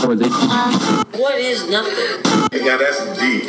What 0.00 1.38
is 1.38 1.68
nothing? 1.68 2.20
Yeah, 2.52 2.76
that's 2.76 3.18
deep. 3.18 3.44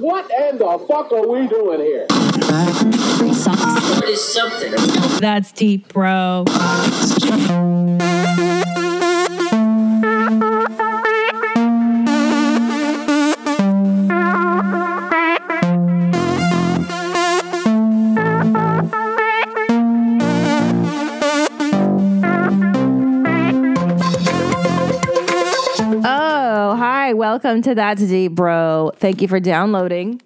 What 0.00 0.30
in 0.40 0.58
the 0.58 0.84
fuck 0.88 1.12
are 1.12 1.26
we 1.26 1.46
doing 1.46 1.80
here? 1.80 2.06
What 2.10 4.08
is 4.08 4.24
something? 4.24 4.72
That's 5.20 5.52
deep, 5.52 5.88
bro. 5.92 6.44
Welcome 27.46 27.62
to 27.62 27.76
That's 27.76 28.02
Deep, 28.02 28.32
bro. 28.32 28.90
Thank 28.96 29.22
you 29.22 29.28
for 29.28 29.38
downloading 29.38 30.20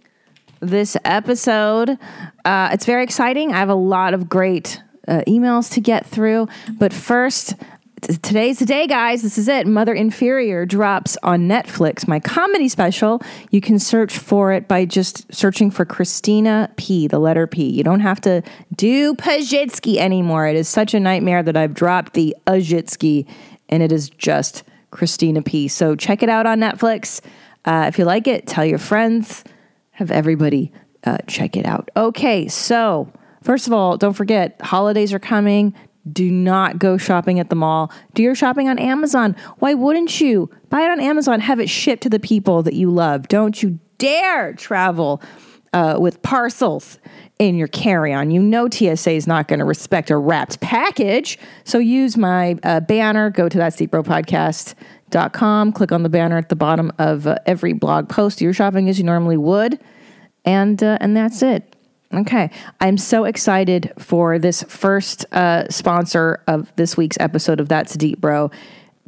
this 0.60 0.96
episode. 1.04 1.98
Uh, 2.46 2.70
it's 2.72 2.86
very 2.86 3.04
exciting. 3.04 3.52
I 3.52 3.58
have 3.58 3.68
a 3.68 3.74
lot 3.74 4.14
of 4.14 4.30
great 4.30 4.82
uh, 5.06 5.20
emails 5.28 5.70
to 5.74 5.82
get 5.82 6.06
through. 6.06 6.48
But 6.78 6.94
first, 6.94 7.56
t- 8.00 8.14
today's 8.14 8.60
the 8.60 8.64
day, 8.64 8.86
guys. 8.86 9.20
This 9.20 9.36
is 9.36 9.48
it. 9.48 9.66
Mother 9.66 9.92
Inferior 9.92 10.64
drops 10.64 11.18
on 11.22 11.46
Netflix, 11.46 12.08
my 12.08 12.20
comedy 12.20 12.70
special. 12.70 13.20
You 13.50 13.60
can 13.60 13.78
search 13.78 14.16
for 14.16 14.52
it 14.52 14.66
by 14.66 14.86
just 14.86 15.30
searching 15.30 15.70
for 15.70 15.84
Christina 15.84 16.70
P, 16.76 17.06
the 17.06 17.18
letter 17.18 17.46
P. 17.46 17.68
You 17.68 17.84
don't 17.84 18.00
have 18.00 18.22
to 18.22 18.42
do 18.74 19.14
Pazsitzky 19.16 19.98
anymore. 19.98 20.46
It 20.46 20.56
is 20.56 20.70
such 20.70 20.94
a 20.94 21.00
nightmare 21.00 21.42
that 21.42 21.54
I've 21.54 21.74
dropped 21.74 22.14
the 22.14 22.34
Ajitsky, 22.46 23.28
and 23.68 23.82
it 23.82 23.92
is 23.92 24.08
just 24.08 24.62
Christina 24.90 25.42
P. 25.42 25.68
So 25.68 25.94
check 25.94 26.22
it 26.22 26.28
out 26.28 26.46
on 26.46 26.58
Netflix. 26.58 27.20
Uh, 27.64 27.84
if 27.88 27.98
you 27.98 28.04
like 28.04 28.26
it, 28.26 28.46
tell 28.46 28.64
your 28.64 28.78
friends 28.78 29.44
have 30.00 30.10
everybody 30.10 30.72
uh, 31.04 31.18
check 31.26 31.56
it 31.56 31.66
out. 31.66 31.90
Okay, 31.96 32.48
so 32.48 33.12
first 33.42 33.66
of 33.66 33.72
all, 33.72 33.96
don't 33.96 34.14
forget 34.14 34.56
holidays 34.62 35.12
are 35.12 35.18
coming. 35.18 35.74
Do 36.10 36.30
not 36.30 36.78
go 36.78 36.96
shopping 36.96 37.38
at 37.38 37.50
the 37.50 37.56
mall. 37.56 37.92
Do 38.14 38.22
your 38.22 38.34
shopping 38.34 38.68
on 38.68 38.78
Amazon. 38.78 39.36
Why 39.58 39.74
wouldn't 39.74 40.20
you? 40.20 40.50
Buy 40.70 40.82
it 40.82 40.90
on 40.90 41.00
Amazon, 41.00 41.40
have 41.40 41.60
it 41.60 41.68
shipped 41.68 42.02
to 42.04 42.08
the 42.08 42.20
people 42.20 42.62
that 42.62 42.74
you 42.74 42.90
love. 42.90 43.28
Don't 43.28 43.62
you 43.62 43.78
dare 43.98 44.54
travel 44.54 45.22
uh, 45.72 45.96
with 46.00 46.22
parcels 46.22 46.98
in 47.40 47.56
your 47.56 47.68
carry 47.68 48.12
on. 48.12 48.30
You 48.30 48.42
know 48.42 48.68
TSA 48.70 49.12
is 49.12 49.26
not 49.26 49.48
going 49.48 49.60
to 49.60 49.64
respect 49.64 50.10
a 50.10 50.16
wrapped 50.16 50.60
package. 50.60 51.38
So 51.64 51.78
use 51.78 52.18
my 52.18 52.58
uh, 52.62 52.80
banner, 52.80 53.30
go 53.30 53.48
to 53.48 53.56
that 53.56 53.72
podcast.com, 53.72 55.72
click 55.72 55.90
on 55.90 56.02
the 56.02 56.10
banner 56.10 56.36
at 56.36 56.50
the 56.50 56.56
bottom 56.56 56.92
of 56.98 57.26
uh, 57.26 57.36
every 57.46 57.72
blog 57.72 58.10
post. 58.10 58.42
you're 58.42 58.52
shopping 58.52 58.90
as 58.90 58.98
you 58.98 59.04
normally 59.04 59.38
would. 59.38 59.80
And, 60.44 60.82
uh, 60.82 60.98
and 61.00 61.16
that's 61.16 61.42
it. 61.42 61.74
Okay. 62.12 62.50
I'm 62.78 62.98
so 62.98 63.24
excited 63.24 63.90
for 63.98 64.38
this 64.38 64.62
first 64.64 65.24
uh, 65.32 65.66
sponsor 65.70 66.42
of 66.46 66.70
this 66.76 66.96
week's 66.96 67.16
episode 67.20 67.58
of 67.58 67.68
That's 67.68 67.94
Deep 67.94 68.20
Bro, 68.20 68.50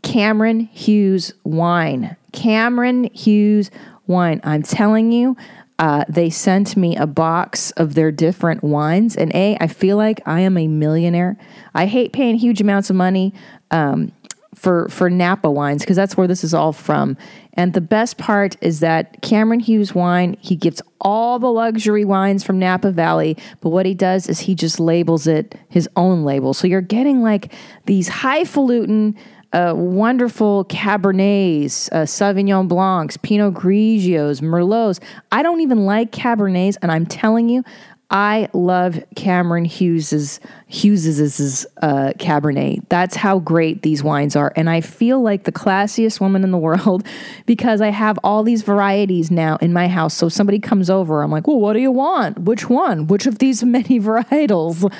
Cameron 0.02 0.60
Hughes 0.60 1.34
Wine. 1.44 2.16
Cameron 2.32 3.04
Hughes 3.12 3.70
Wine. 4.06 4.40
I'm 4.42 4.62
telling 4.62 5.12
you, 5.12 5.36
uh, 5.82 6.04
they 6.08 6.30
sent 6.30 6.76
me 6.76 6.94
a 6.96 7.08
box 7.08 7.72
of 7.72 7.94
their 7.94 8.12
different 8.12 8.62
wines. 8.62 9.16
And 9.16 9.34
A, 9.34 9.56
I 9.60 9.66
feel 9.66 9.96
like 9.96 10.20
I 10.24 10.38
am 10.38 10.56
a 10.56 10.68
millionaire. 10.68 11.36
I 11.74 11.86
hate 11.86 12.12
paying 12.12 12.36
huge 12.36 12.60
amounts 12.60 12.88
of 12.88 12.94
money 12.94 13.34
um, 13.72 14.12
for, 14.54 14.88
for 14.90 15.10
Napa 15.10 15.50
wines 15.50 15.82
because 15.82 15.96
that's 15.96 16.16
where 16.16 16.28
this 16.28 16.44
is 16.44 16.54
all 16.54 16.72
from. 16.72 17.16
And 17.54 17.72
the 17.72 17.80
best 17.80 18.16
part 18.16 18.56
is 18.60 18.78
that 18.78 19.22
Cameron 19.22 19.58
Hughes 19.58 19.92
Wine, 19.92 20.36
he 20.38 20.54
gets 20.54 20.82
all 21.00 21.40
the 21.40 21.50
luxury 21.50 22.04
wines 22.04 22.44
from 22.44 22.60
Napa 22.60 22.92
Valley, 22.92 23.36
but 23.60 23.70
what 23.70 23.84
he 23.84 23.92
does 23.92 24.28
is 24.28 24.38
he 24.38 24.54
just 24.54 24.78
labels 24.78 25.26
it 25.26 25.56
his 25.68 25.88
own 25.96 26.22
label. 26.22 26.54
So 26.54 26.68
you're 26.68 26.80
getting 26.80 27.22
like 27.22 27.52
these 27.86 28.06
highfalutin, 28.06 29.16
uh, 29.52 29.74
wonderful 29.76 30.64
Cabernets, 30.66 31.88
uh, 31.92 32.04
Sauvignon 32.04 32.68
Blancs, 32.68 33.16
Pinot 33.16 33.54
Grigios, 33.54 34.40
Merlots. 34.40 35.00
I 35.30 35.42
don't 35.42 35.60
even 35.60 35.84
like 35.84 36.10
Cabernets, 36.10 36.76
and 36.82 36.90
I'm 36.90 37.06
telling 37.06 37.48
you, 37.48 37.62
I 38.12 38.50
love 38.52 39.02
Cameron 39.16 39.64
Hughes's 39.64 40.38
Hughes's 40.68 41.66
uh, 41.80 42.12
Cabernet. 42.18 42.86
That's 42.90 43.16
how 43.16 43.38
great 43.38 43.80
these 43.80 44.04
wines 44.04 44.36
are, 44.36 44.52
and 44.54 44.68
I 44.68 44.82
feel 44.82 45.22
like 45.22 45.44
the 45.44 45.52
classiest 45.52 46.20
woman 46.20 46.44
in 46.44 46.50
the 46.50 46.58
world 46.58 47.06
because 47.46 47.80
I 47.80 47.88
have 47.88 48.18
all 48.22 48.42
these 48.42 48.60
varieties 48.60 49.30
now 49.30 49.56
in 49.56 49.72
my 49.72 49.88
house. 49.88 50.12
So 50.12 50.28
somebody 50.28 50.58
comes 50.58 50.90
over, 50.90 51.22
I'm 51.22 51.30
like, 51.30 51.46
"Well, 51.46 51.58
what 51.58 51.72
do 51.72 51.78
you 51.78 51.90
want? 51.90 52.40
Which 52.40 52.68
one? 52.68 53.06
Which 53.06 53.26
of 53.26 53.38
these 53.38 53.64
many 53.64 53.98
varietals?" 53.98 54.92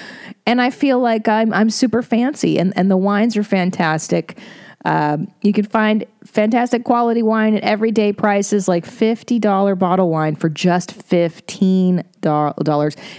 And 0.47 0.63
I 0.63 0.71
feel 0.71 0.99
like 0.99 1.29
I'm 1.29 1.53
I'm 1.53 1.69
super 1.69 2.03
fancy, 2.03 2.59
and 2.59 2.73
and 2.77 2.91
the 2.91 2.97
wines 2.97 3.37
are 3.37 3.45
fantastic. 3.45 4.39
Um, 4.85 5.33
you 5.43 5.53
can 5.53 5.65
find 5.65 6.05
fantastic 6.25 6.85
quality 6.85 7.23
wine 7.23 7.55
at 7.57 7.63
everyday 7.63 8.13
prices, 8.13 8.69
like 8.69 8.87
$50 8.87 9.79
bottle 9.79 10.11
wine 10.11 10.37
for 10.37 10.49
just 10.49 10.99
$15. 11.09 12.05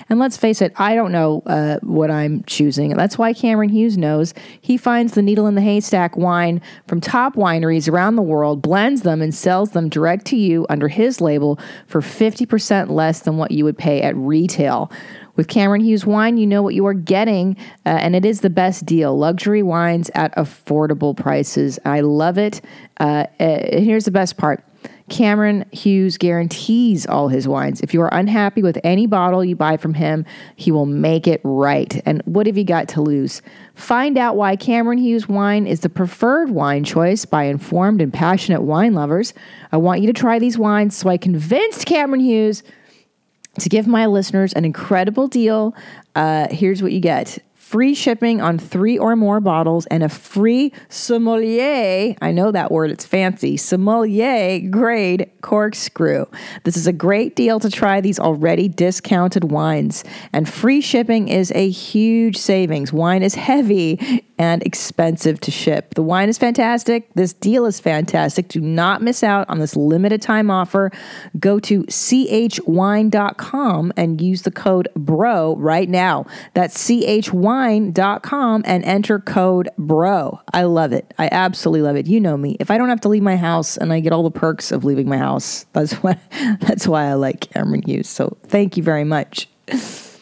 And 0.10 0.20
let's 0.20 0.38
face 0.38 0.62
it, 0.62 0.74
I 0.78 0.96
don't 0.96 1.12
know 1.12 1.44
uh, 1.46 1.80
what 1.82 2.10
I'm 2.10 2.44
choosing. 2.46 2.96
That's 2.96 3.18
why 3.18 3.34
Cameron 3.34 3.70
Hughes 3.70 3.98
knows. 3.98 4.34
He 4.62 4.78
finds 4.78 5.14
the 5.14 5.22
needle 5.22 5.48
in 5.48 5.56
the 5.56 5.62
haystack 5.62 6.16
wine 6.18 6.62
from 6.88 7.02
top 7.02 7.36
wineries 7.36 7.92
around 7.92 8.16
the 8.16 8.22
world, 8.22 8.62
blends 8.62 9.02
them, 9.02 9.22
and 9.22 9.36
sells 9.36 9.72
them 9.72 9.90
direct 9.90 10.26
to 10.28 10.38
you 10.38 10.66
under 10.70 10.88
his 10.88 11.20
label 11.22 11.60
for 11.88 12.02
50% 12.02 12.90
less 12.90 13.22
than 13.22 13.38
what 13.38 13.52
you 13.52 13.64
would 13.66 13.78
pay 13.78 14.02
at 14.02 14.16
retail. 14.16 14.92
With 15.36 15.48
Cameron 15.48 15.82
Hughes 15.82 16.06
Wine, 16.06 16.38
you 16.38 16.46
know 16.46 16.62
what 16.62 16.76
you 16.76 16.86
are 16.86 16.94
getting, 16.94 17.58
uh, 17.86 17.90
and 17.90 18.16
it 18.16 18.24
is 18.24 18.42
the 18.42 18.52
best 18.52 18.86
deal. 18.86 19.18
Luxury 19.18 19.64
wines 19.64 20.12
at 20.14 20.36
affordable 20.36 21.18
prices. 21.18 21.80
I 21.86 22.02
love 22.02 22.38
it. 22.38 22.62
Uh, 23.00 23.26
uh, 23.40 23.60
here's 23.72 24.06
the 24.06 24.12
best 24.12 24.38
part. 24.38 24.64
Cameron 25.10 25.66
Hughes 25.72 26.18
guarantees 26.18 27.06
all 27.06 27.28
his 27.28 27.48
wines. 27.48 27.82
If 27.82 27.94
you 27.94 28.02
are 28.02 28.14
unhappy 28.14 28.62
with 28.62 28.80
any 28.84 29.06
bottle 29.06 29.44
you 29.44 29.56
buy 29.56 29.78
from 29.78 29.96
him, 29.96 30.26
he 30.56 30.72
will 30.72 30.86
make 30.86 31.28
it 31.28 31.42
right. 31.44 32.02
And 32.06 32.22
what 32.26 32.48
have 32.48 32.58
you 32.58 32.64
got 32.64 32.88
to 32.90 33.02
lose? 33.02 33.42
Find 33.76 34.18
out 34.18 34.38
why 34.38 34.56
Cameron 34.56 35.00
Hughes 35.00 35.28
wine 35.28 35.68
is 35.68 35.82
the 35.82 35.90
preferred 35.90 36.52
wine 36.52 36.84
choice 36.84 37.26
by 37.26 37.44
informed 37.44 38.02
and 38.02 38.14
passionate 38.14 38.62
wine 38.62 38.94
lovers. 38.94 39.34
I 39.72 39.78
want 39.78 40.02
you 40.02 40.08
to 40.08 40.14
try 40.14 40.40
these 40.40 40.58
wines, 40.58 40.96
so 40.96 41.10
I 41.10 41.18
convinced 41.18 41.86
Cameron 41.86 42.22
Hughes 42.22 42.64
to 43.60 43.70
give 43.70 43.88
my 43.88 44.06
listeners 44.06 44.54
an 44.54 44.66
incredible 44.66 45.28
deal, 45.28 45.76
uh, 46.16 46.48
here's 46.50 46.82
what 46.82 46.92
you 46.92 47.00
get 47.00 47.40
free 47.74 47.96
shipping 47.96 48.40
on 48.40 48.60
three 48.60 49.00
or 49.00 49.16
more 49.16 49.40
bottles 49.40 49.88
and 49.88 50.04
a 50.04 50.10
free 50.10 50.72
sommelier 50.90 52.16
i 52.22 52.32
know 52.32 52.52
that 52.52 52.72
word 52.72 52.92
it's 52.92 53.04
fancy 53.04 53.58
sommelier 53.58 54.60
grade 54.70 55.28
corkscrew. 55.44 56.26
This 56.64 56.76
is 56.76 56.88
a 56.88 56.94
great 56.94 57.36
deal 57.36 57.60
to 57.60 57.70
try 57.70 58.02
these 58.02 58.18
already 58.18 58.68
discounted 58.68 59.52
wines. 59.52 60.04
And 60.32 60.50
free 60.50 60.82
shipping 60.82 61.28
is 61.28 61.52
a 61.54 61.70
huge 61.70 62.38
savings. 62.38 62.92
Wine 62.92 63.22
is 63.22 63.36
heavy 63.36 64.26
and 64.40 64.64
expensive 64.64 65.40
to 65.42 65.52
ship. 65.52 65.94
The 65.94 66.02
wine 66.02 66.30
is 66.30 66.40
fantastic. 66.40 67.14
This 67.14 67.34
deal 67.34 67.66
is 67.66 67.80
fantastic. 67.80 68.48
Do 68.48 68.60
not 68.60 69.04
miss 69.04 69.22
out 69.22 69.48
on 69.50 69.60
this 69.60 69.76
limited 69.76 70.24
time 70.24 70.50
offer. 70.50 70.92
Go 71.40 71.60
to 71.60 71.84
chwine.com 71.84 73.14
and 73.96 74.22
use 74.22 74.42
the 74.42 74.52
code 74.52 74.88
bro 74.96 75.56
right 75.58 75.90
now. 75.90 76.26
That's 76.56 76.90
chwine 76.90 77.63
wine.com 77.64 78.64
and 78.66 78.84
enter 78.84 79.20
code 79.20 79.70
BRO. 79.78 80.42
I 80.54 80.64
love 80.64 80.92
it. 80.92 81.14
I 81.18 81.30
absolutely 81.32 81.82
love 81.82 81.96
it. 81.96 82.08
You 82.08 82.20
know 82.20 82.36
me. 82.36 82.58
If 82.60 82.70
I 82.70 82.78
don't 82.78 82.90
have 82.90 83.02
to 83.02 83.10
leave 83.10 83.24
my 83.24 83.38
house 83.38 83.78
and 83.78 83.94
I 83.94 84.02
get 84.02 84.12
all 84.12 84.24
the 84.24 84.32
perks 84.32 84.72
of 84.72 84.84
leaving 84.84 85.08
my 85.08 85.18
house, 85.18 85.66
that's 85.74 85.94
why 86.04 86.20
that's 86.60 86.88
why 86.88 87.06
I 87.06 87.14
like 87.14 87.52
Cameron 87.52 87.84
Hughes. 87.84 88.10
So 88.10 88.38
thank 88.44 88.76
you 88.78 88.84
very 88.84 89.06
much. 89.06 89.48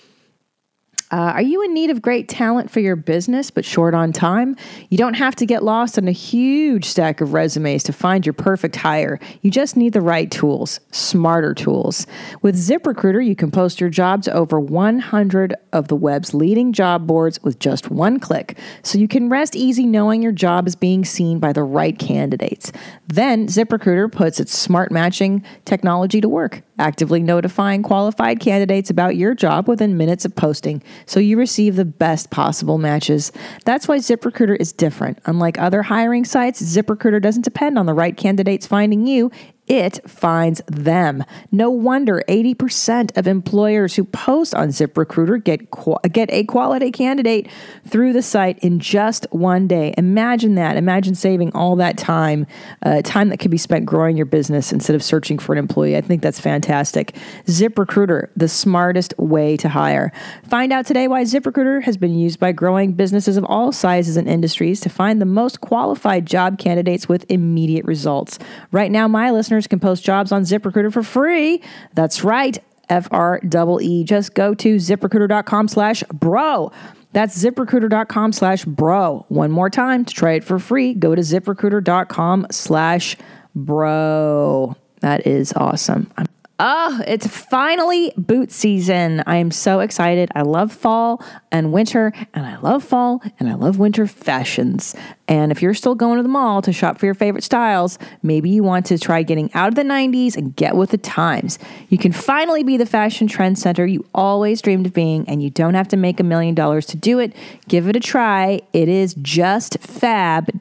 Uh, 1.11 1.33
are 1.35 1.41
you 1.41 1.61
in 1.61 1.73
need 1.73 1.89
of 1.89 2.01
great 2.01 2.29
talent 2.29 2.71
for 2.71 2.79
your 2.79 2.95
business 2.95 3.51
but 3.51 3.65
short 3.65 3.93
on 3.93 4.13
time? 4.13 4.55
You 4.89 4.97
don't 4.97 5.15
have 5.15 5.35
to 5.35 5.45
get 5.45 5.61
lost 5.61 5.97
in 5.97 6.07
a 6.07 6.13
huge 6.13 6.85
stack 6.85 7.19
of 7.19 7.33
resumes 7.33 7.83
to 7.83 7.93
find 7.93 8.25
your 8.25 8.31
perfect 8.31 8.77
hire. 8.77 9.19
You 9.41 9.51
just 9.51 9.75
need 9.75 9.91
the 9.91 9.99
right 9.99 10.31
tools, 10.31 10.79
smarter 10.91 11.53
tools. 11.53 12.07
With 12.41 12.55
ZipRecruiter, 12.55 13.25
you 13.25 13.35
can 13.35 13.51
post 13.51 13.81
your 13.81 13.89
job 13.89 14.23
to 14.23 14.33
over 14.33 14.57
100 14.57 15.53
of 15.73 15.89
the 15.89 15.97
web's 15.97 16.33
leading 16.33 16.71
job 16.71 17.05
boards 17.07 17.43
with 17.43 17.59
just 17.59 17.91
one 17.91 18.17
click, 18.17 18.57
so 18.81 18.97
you 18.97 19.09
can 19.09 19.27
rest 19.27 19.53
easy 19.53 19.85
knowing 19.85 20.21
your 20.21 20.31
job 20.31 20.65
is 20.65 20.75
being 20.77 21.03
seen 21.03 21.39
by 21.39 21.51
the 21.51 21.63
right 21.63 21.99
candidates. 21.99 22.71
Then 23.07 23.47
ZipRecruiter 23.47 24.09
puts 24.09 24.39
its 24.39 24.57
smart 24.57 24.91
matching 24.91 25.43
technology 25.65 26.21
to 26.21 26.29
work, 26.29 26.61
actively 26.79 27.21
notifying 27.21 27.83
qualified 27.83 28.39
candidates 28.39 28.89
about 28.89 29.17
your 29.17 29.35
job 29.35 29.67
within 29.67 29.97
minutes 29.97 30.23
of 30.23 30.35
posting. 30.35 30.81
So 31.05 31.19
you 31.19 31.37
receive 31.37 31.75
the 31.75 31.85
best 31.85 32.29
possible 32.29 32.77
matches. 32.77 33.31
That's 33.65 33.87
why 33.87 33.97
ZipRecruiter 33.97 34.57
is 34.59 34.73
different. 34.73 35.19
Unlike 35.25 35.59
other 35.59 35.81
hiring 35.83 36.25
sites, 36.25 36.61
ZipRecruiter 36.61 37.21
doesn't 37.21 37.43
depend 37.43 37.77
on 37.77 37.85
the 37.85 37.93
right 37.93 38.15
candidates 38.15 38.67
finding 38.67 39.07
you. 39.07 39.31
It 39.67 40.09
finds 40.09 40.61
them. 40.67 41.23
No 41.51 41.69
wonder 41.69 42.23
80% 42.27 43.15
of 43.15 43.27
employers 43.27 43.95
who 43.95 44.03
post 44.03 44.53
on 44.55 44.69
ZipRecruiter 44.69 45.41
get 45.41 45.71
qu- 45.71 45.99
get 46.11 46.29
a 46.31 46.43
quality 46.43 46.91
candidate 46.91 47.47
through 47.87 48.11
the 48.11 48.21
site 48.21 48.59
in 48.59 48.79
just 48.79 49.27
one 49.31 49.67
day. 49.67 49.93
Imagine 49.97 50.55
that. 50.55 50.77
Imagine 50.77 51.15
saving 51.15 51.53
all 51.53 51.75
that 51.77 51.97
time, 51.97 52.47
uh, 52.83 53.01
time 53.03 53.29
that 53.29 53.37
could 53.37 53.51
be 53.51 53.57
spent 53.57 53.85
growing 53.85 54.17
your 54.17 54.25
business 54.25 54.73
instead 54.73 54.95
of 54.95 55.03
searching 55.03 55.37
for 55.37 55.53
an 55.53 55.59
employee. 55.59 55.95
I 55.95 56.01
think 56.01 56.21
that's 56.21 56.39
fantastic. 56.39 57.15
ZipRecruiter, 57.45 58.29
the 58.35 58.49
smartest 58.49 59.13
way 59.17 59.55
to 59.57 59.69
hire. 59.69 60.11
Find 60.49 60.73
out 60.73 60.85
today 60.85 61.07
why 61.07 61.23
ZipRecruiter 61.23 61.83
has 61.83 61.97
been 61.97 62.15
used 62.15 62.39
by 62.39 62.51
growing 62.51 62.93
businesses 62.93 63.37
of 63.37 63.45
all 63.45 63.71
sizes 63.71 64.17
and 64.17 64.27
industries 64.27 64.81
to 64.81 64.89
find 64.89 65.21
the 65.21 65.25
most 65.25 65.61
qualified 65.61 66.25
job 66.25 66.57
candidates 66.57 67.07
with 67.07 67.25
immediate 67.29 67.85
results. 67.85 68.39
Right 68.71 68.91
now, 68.91 69.07
my 69.07 69.29
listeners 69.51 69.67
can 69.67 69.81
post 69.81 70.05
jobs 70.05 70.31
on 70.31 70.43
ZipRecruiter 70.43 70.93
for 70.93 71.03
free. 71.03 71.61
That's 71.93 72.23
right. 72.23 72.57
F 72.89 73.07
R 73.11 73.41
E 73.43 73.47
E. 73.81 74.03
Just 74.05 74.33
go 74.33 74.53
to 74.53 74.75
ziprecruiter.com 74.77 75.67
slash 75.67 76.03
bro. 76.13 76.71
That's 77.11 77.37
ziprecruiter.com 77.43 78.31
slash 78.31 78.63
bro. 78.63 79.25
One 79.27 79.51
more 79.51 79.69
time 79.69 80.05
to 80.05 80.13
try 80.13 80.33
it 80.33 80.45
for 80.45 80.57
free. 80.57 80.93
Go 80.93 81.15
to 81.15 81.21
ziprecruiter.com 81.21 82.47
slash 82.51 83.17
bro. 83.53 84.75
That 85.01 85.27
is 85.27 85.51
awesome. 85.53 86.09
I'm 86.17 86.27
Oh, 86.63 87.01
it's 87.07 87.25
finally 87.25 88.13
boot 88.17 88.51
season. 88.51 89.23
I 89.25 89.37
am 89.37 89.49
so 89.49 89.79
excited. 89.79 90.29
I 90.35 90.43
love 90.43 90.71
fall 90.71 91.23
and 91.51 91.73
winter, 91.73 92.13
and 92.35 92.45
I 92.45 92.57
love 92.57 92.83
fall 92.83 93.23
and 93.39 93.49
I 93.49 93.55
love 93.55 93.79
winter 93.79 94.05
fashions. 94.05 94.95
And 95.31 95.49
if 95.49 95.61
you're 95.61 95.73
still 95.73 95.95
going 95.95 96.17
to 96.17 96.23
the 96.23 96.29
mall 96.29 96.61
to 96.61 96.73
shop 96.73 96.97
for 96.97 97.05
your 97.05 97.15
favorite 97.15 97.45
styles, 97.45 97.97
maybe 98.21 98.49
you 98.49 98.63
want 98.63 98.85
to 98.87 98.99
try 98.99 99.23
getting 99.23 99.49
out 99.53 99.69
of 99.69 99.75
the 99.75 99.83
90s 99.83 100.35
and 100.35 100.53
get 100.53 100.75
with 100.75 100.89
the 100.89 100.97
times. 100.97 101.57
You 101.87 101.97
can 101.97 102.11
finally 102.11 102.63
be 102.63 102.75
the 102.75 102.85
fashion 102.85 103.27
trend 103.27 103.57
center 103.57 103.85
you 103.85 104.05
always 104.13 104.61
dreamed 104.61 104.87
of 104.87 104.93
being, 104.93 105.25
and 105.29 105.41
you 105.41 105.49
don't 105.49 105.75
have 105.75 105.87
to 105.87 105.95
make 105.95 106.19
a 106.19 106.23
million 106.23 106.53
dollars 106.53 106.85
to 106.87 106.97
do 106.97 107.17
it. 107.19 107.33
Give 107.69 107.87
it 107.87 107.95
a 107.95 108.01
try. 108.01 108.59
It 108.73 108.89
is 108.89 109.15
justfab.com. 109.15 110.51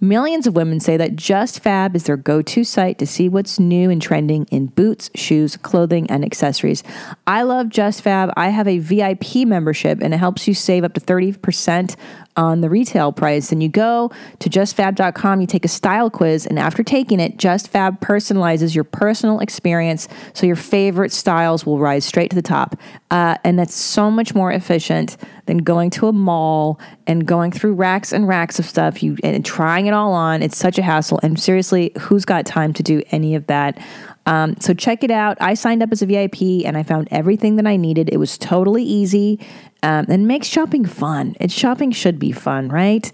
Millions 0.00 0.46
of 0.46 0.56
women 0.56 0.80
say 0.80 0.96
that 0.98 1.14
JustFab 1.16 1.94
is 1.94 2.04
their 2.04 2.16
go 2.18 2.42
to 2.42 2.64
site 2.64 2.98
to 2.98 3.06
see 3.06 3.28
what's 3.28 3.58
new 3.58 3.88
and 3.88 4.02
trending 4.02 4.44
in 4.50 4.66
boots, 4.66 5.10
shoes, 5.14 5.56
clothing, 5.56 6.10
and 6.10 6.24
accessories. 6.24 6.82
I 7.26 7.40
love 7.42 7.68
JustFab. 7.68 8.32
I 8.36 8.48
have 8.48 8.68
a 8.68 8.78
VIP 8.78 9.46
membership 9.46 10.02
and 10.02 10.12
it 10.12 10.18
helps 10.18 10.46
you 10.46 10.52
save 10.52 10.84
up 10.84 10.92
to 10.94 11.00
30% 11.00 11.96
on 12.36 12.60
the 12.60 12.70
retail 12.70 13.12
price. 13.12 13.52
And 13.52 13.62
you 13.62 13.68
go 13.68 14.10
to 14.40 14.50
justfab.com, 14.50 15.40
you 15.40 15.46
take 15.46 15.64
a 15.64 15.68
style 15.68 16.10
quiz, 16.10 16.46
and 16.46 16.58
after 16.58 16.82
taking 16.82 17.20
it, 17.20 17.36
JustFab 17.36 18.00
personalizes 18.00 18.74
your 18.74 18.84
personal 18.84 19.40
experience 19.40 20.08
so 20.32 20.46
your 20.46 20.56
favorite 20.56 21.12
styles 21.12 21.64
will 21.64 21.78
rise 21.78 22.04
straight 22.04 22.30
to 22.30 22.36
the 22.36 22.42
top. 22.42 22.76
Uh, 23.10 23.36
and 23.44 23.58
that's 23.58 23.74
so 23.74 24.10
much 24.10 24.34
more 24.34 24.50
efficient 24.50 25.16
than 25.46 25.58
going 25.58 25.90
to 25.90 26.08
a 26.08 26.12
mall 26.12 26.80
and 27.06 27.26
going 27.26 27.52
through 27.52 27.74
racks 27.74 28.12
and 28.12 28.26
racks 28.26 28.58
of 28.58 28.64
stuff 28.64 29.02
you 29.02 29.16
and 29.22 29.44
trying 29.44 29.86
it 29.86 29.94
all 29.94 30.12
on. 30.12 30.42
It's 30.42 30.56
such 30.56 30.78
a 30.78 30.82
hassle. 30.82 31.20
And 31.22 31.38
seriously, 31.38 31.92
who's 32.00 32.24
got 32.24 32.46
time 32.46 32.72
to 32.74 32.82
do 32.82 33.02
any 33.10 33.34
of 33.34 33.46
that? 33.46 33.78
Um, 34.26 34.56
so 34.58 34.72
check 34.72 35.04
it 35.04 35.10
out. 35.10 35.36
I 35.40 35.54
signed 35.54 35.82
up 35.82 35.92
as 35.92 36.00
a 36.00 36.06
VIP 36.06 36.64
and 36.64 36.76
I 36.76 36.82
found 36.82 37.08
everything 37.10 37.56
that 37.56 37.66
I 37.66 37.76
needed. 37.76 38.08
It 38.10 38.16
was 38.16 38.38
totally 38.38 38.82
easy 38.82 39.38
um, 39.84 40.06
and 40.08 40.26
makes 40.26 40.48
shopping 40.48 40.86
fun. 40.86 41.36
It 41.38 41.50
shopping 41.50 41.92
should 41.92 42.18
be 42.18 42.32
fun, 42.32 42.68
right? 42.70 43.12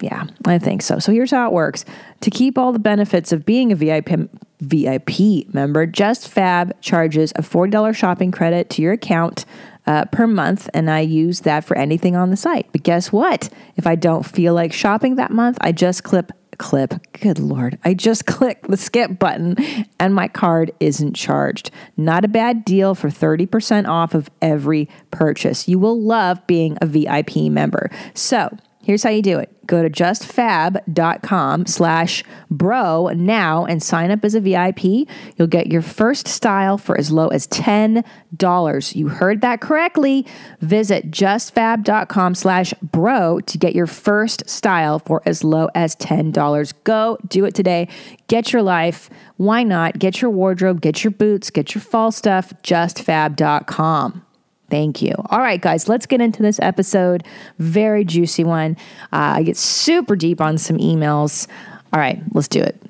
Yeah, 0.00 0.26
I 0.44 0.58
think 0.58 0.82
so. 0.82 0.98
So 0.98 1.12
here's 1.12 1.30
how 1.30 1.46
it 1.48 1.52
works. 1.52 1.84
To 2.20 2.30
keep 2.30 2.58
all 2.58 2.72
the 2.72 2.78
benefits 2.78 3.32
of 3.32 3.46
being 3.46 3.72
a 3.72 3.74
VIP 3.74 4.28
VIP 4.60 5.52
member, 5.52 5.86
Just 5.86 6.28
Fab 6.28 6.78
charges 6.80 7.32
a 7.36 7.42
$40 7.42 7.94
shopping 7.94 8.30
credit 8.30 8.70
to 8.70 8.82
your 8.82 8.92
account 8.92 9.44
uh, 9.86 10.04
per 10.06 10.26
month, 10.26 10.68
and 10.74 10.90
I 10.90 11.00
use 11.00 11.40
that 11.40 11.64
for 11.64 11.76
anything 11.76 12.16
on 12.16 12.30
the 12.30 12.36
site. 12.36 12.66
But 12.72 12.82
guess 12.82 13.10
what? 13.10 13.48
If 13.76 13.86
I 13.86 13.94
don't 13.94 14.24
feel 14.24 14.54
like 14.54 14.72
shopping 14.72 15.16
that 15.16 15.30
month, 15.30 15.58
I 15.60 15.72
just 15.72 16.04
clip 16.04 16.32
clip. 16.58 16.94
Good 17.20 17.38
lord. 17.38 17.78
I 17.84 17.94
just 17.94 18.26
click 18.26 18.66
the 18.66 18.76
skip 18.76 19.18
button 19.18 19.56
and 19.98 20.14
my 20.14 20.28
card 20.28 20.72
isn't 20.80 21.14
charged. 21.14 21.70
Not 21.96 22.24
a 22.24 22.28
bad 22.28 22.64
deal 22.64 22.94
for 22.94 23.08
30% 23.08 23.88
off 23.88 24.14
of 24.14 24.30
every 24.42 24.88
purchase. 25.10 25.68
You 25.68 25.78
will 25.78 26.00
love 26.00 26.46
being 26.46 26.78
a 26.80 26.86
VIP 26.86 27.36
member. 27.50 27.90
So, 28.14 28.56
Here's 28.84 29.02
how 29.02 29.08
you 29.08 29.22
do 29.22 29.38
it. 29.38 29.50
Go 29.66 29.82
to 29.82 29.88
justfab.com 29.88 31.64
slash 31.64 32.22
bro 32.50 33.08
now 33.14 33.64
and 33.64 33.82
sign 33.82 34.10
up 34.10 34.22
as 34.22 34.34
a 34.34 34.40
VIP. 34.40 35.08
You'll 35.36 35.48
get 35.48 35.68
your 35.68 35.80
first 35.80 36.28
style 36.28 36.76
for 36.76 36.98
as 36.98 37.10
low 37.10 37.28
as 37.28 37.46
$10. 37.48 38.94
You 38.94 39.08
heard 39.08 39.40
that 39.40 39.62
correctly. 39.62 40.26
Visit 40.60 41.10
justfab.com 41.10 42.34
slash 42.34 42.74
bro 42.82 43.40
to 43.40 43.56
get 43.56 43.74
your 43.74 43.86
first 43.86 44.48
style 44.50 44.98
for 44.98 45.22
as 45.24 45.42
low 45.42 45.70
as 45.74 45.96
$10. 45.96 46.74
Go 46.84 47.16
do 47.26 47.46
it 47.46 47.54
today. 47.54 47.88
Get 48.28 48.52
your 48.52 48.62
life. 48.62 49.08
Why 49.38 49.62
not? 49.62 49.98
Get 49.98 50.20
your 50.20 50.30
wardrobe, 50.30 50.82
get 50.82 51.02
your 51.02 51.10
boots, 51.10 51.48
get 51.48 51.74
your 51.74 51.82
fall 51.82 52.12
stuff. 52.12 52.52
Justfab.com. 52.62 54.26
Thank 54.70 55.02
you. 55.02 55.14
All 55.30 55.40
right, 55.40 55.60
guys, 55.60 55.88
let's 55.88 56.06
get 56.06 56.20
into 56.20 56.42
this 56.42 56.58
episode. 56.60 57.24
Very 57.58 58.04
juicy 58.04 58.44
one. 58.44 58.76
Uh, 59.12 59.36
I 59.36 59.42
get 59.42 59.56
super 59.56 60.16
deep 60.16 60.40
on 60.40 60.58
some 60.58 60.78
emails. 60.78 61.46
All 61.92 62.00
right, 62.00 62.20
let's 62.32 62.48
do 62.48 62.60
it. 62.60 62.80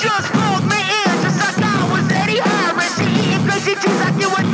Just 0.00 0.34
me 0.34 0.80
in 0.80 1.22
just 1.22 1.38
like 1.40 1.58
I 1.58 1.88
was 1.90 2.12
Eddie 2.12 2.40
Harris. 2.40 3.00
Eating 3.00 3.46
crazy 3.48 3.74
cheese 3.74 4.00
like 4.00 4.20
you 4.20 4.28
would 4.28 4.53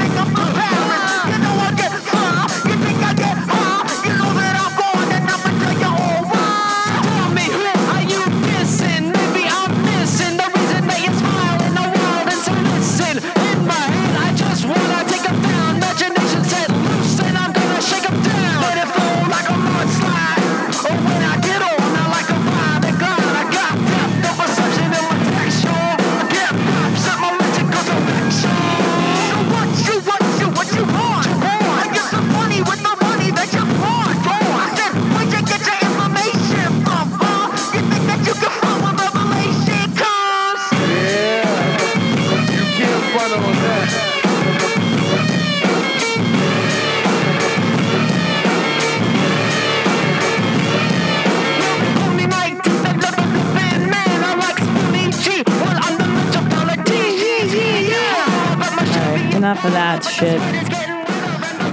That 59.63 60.03
shit. 60.03 60.41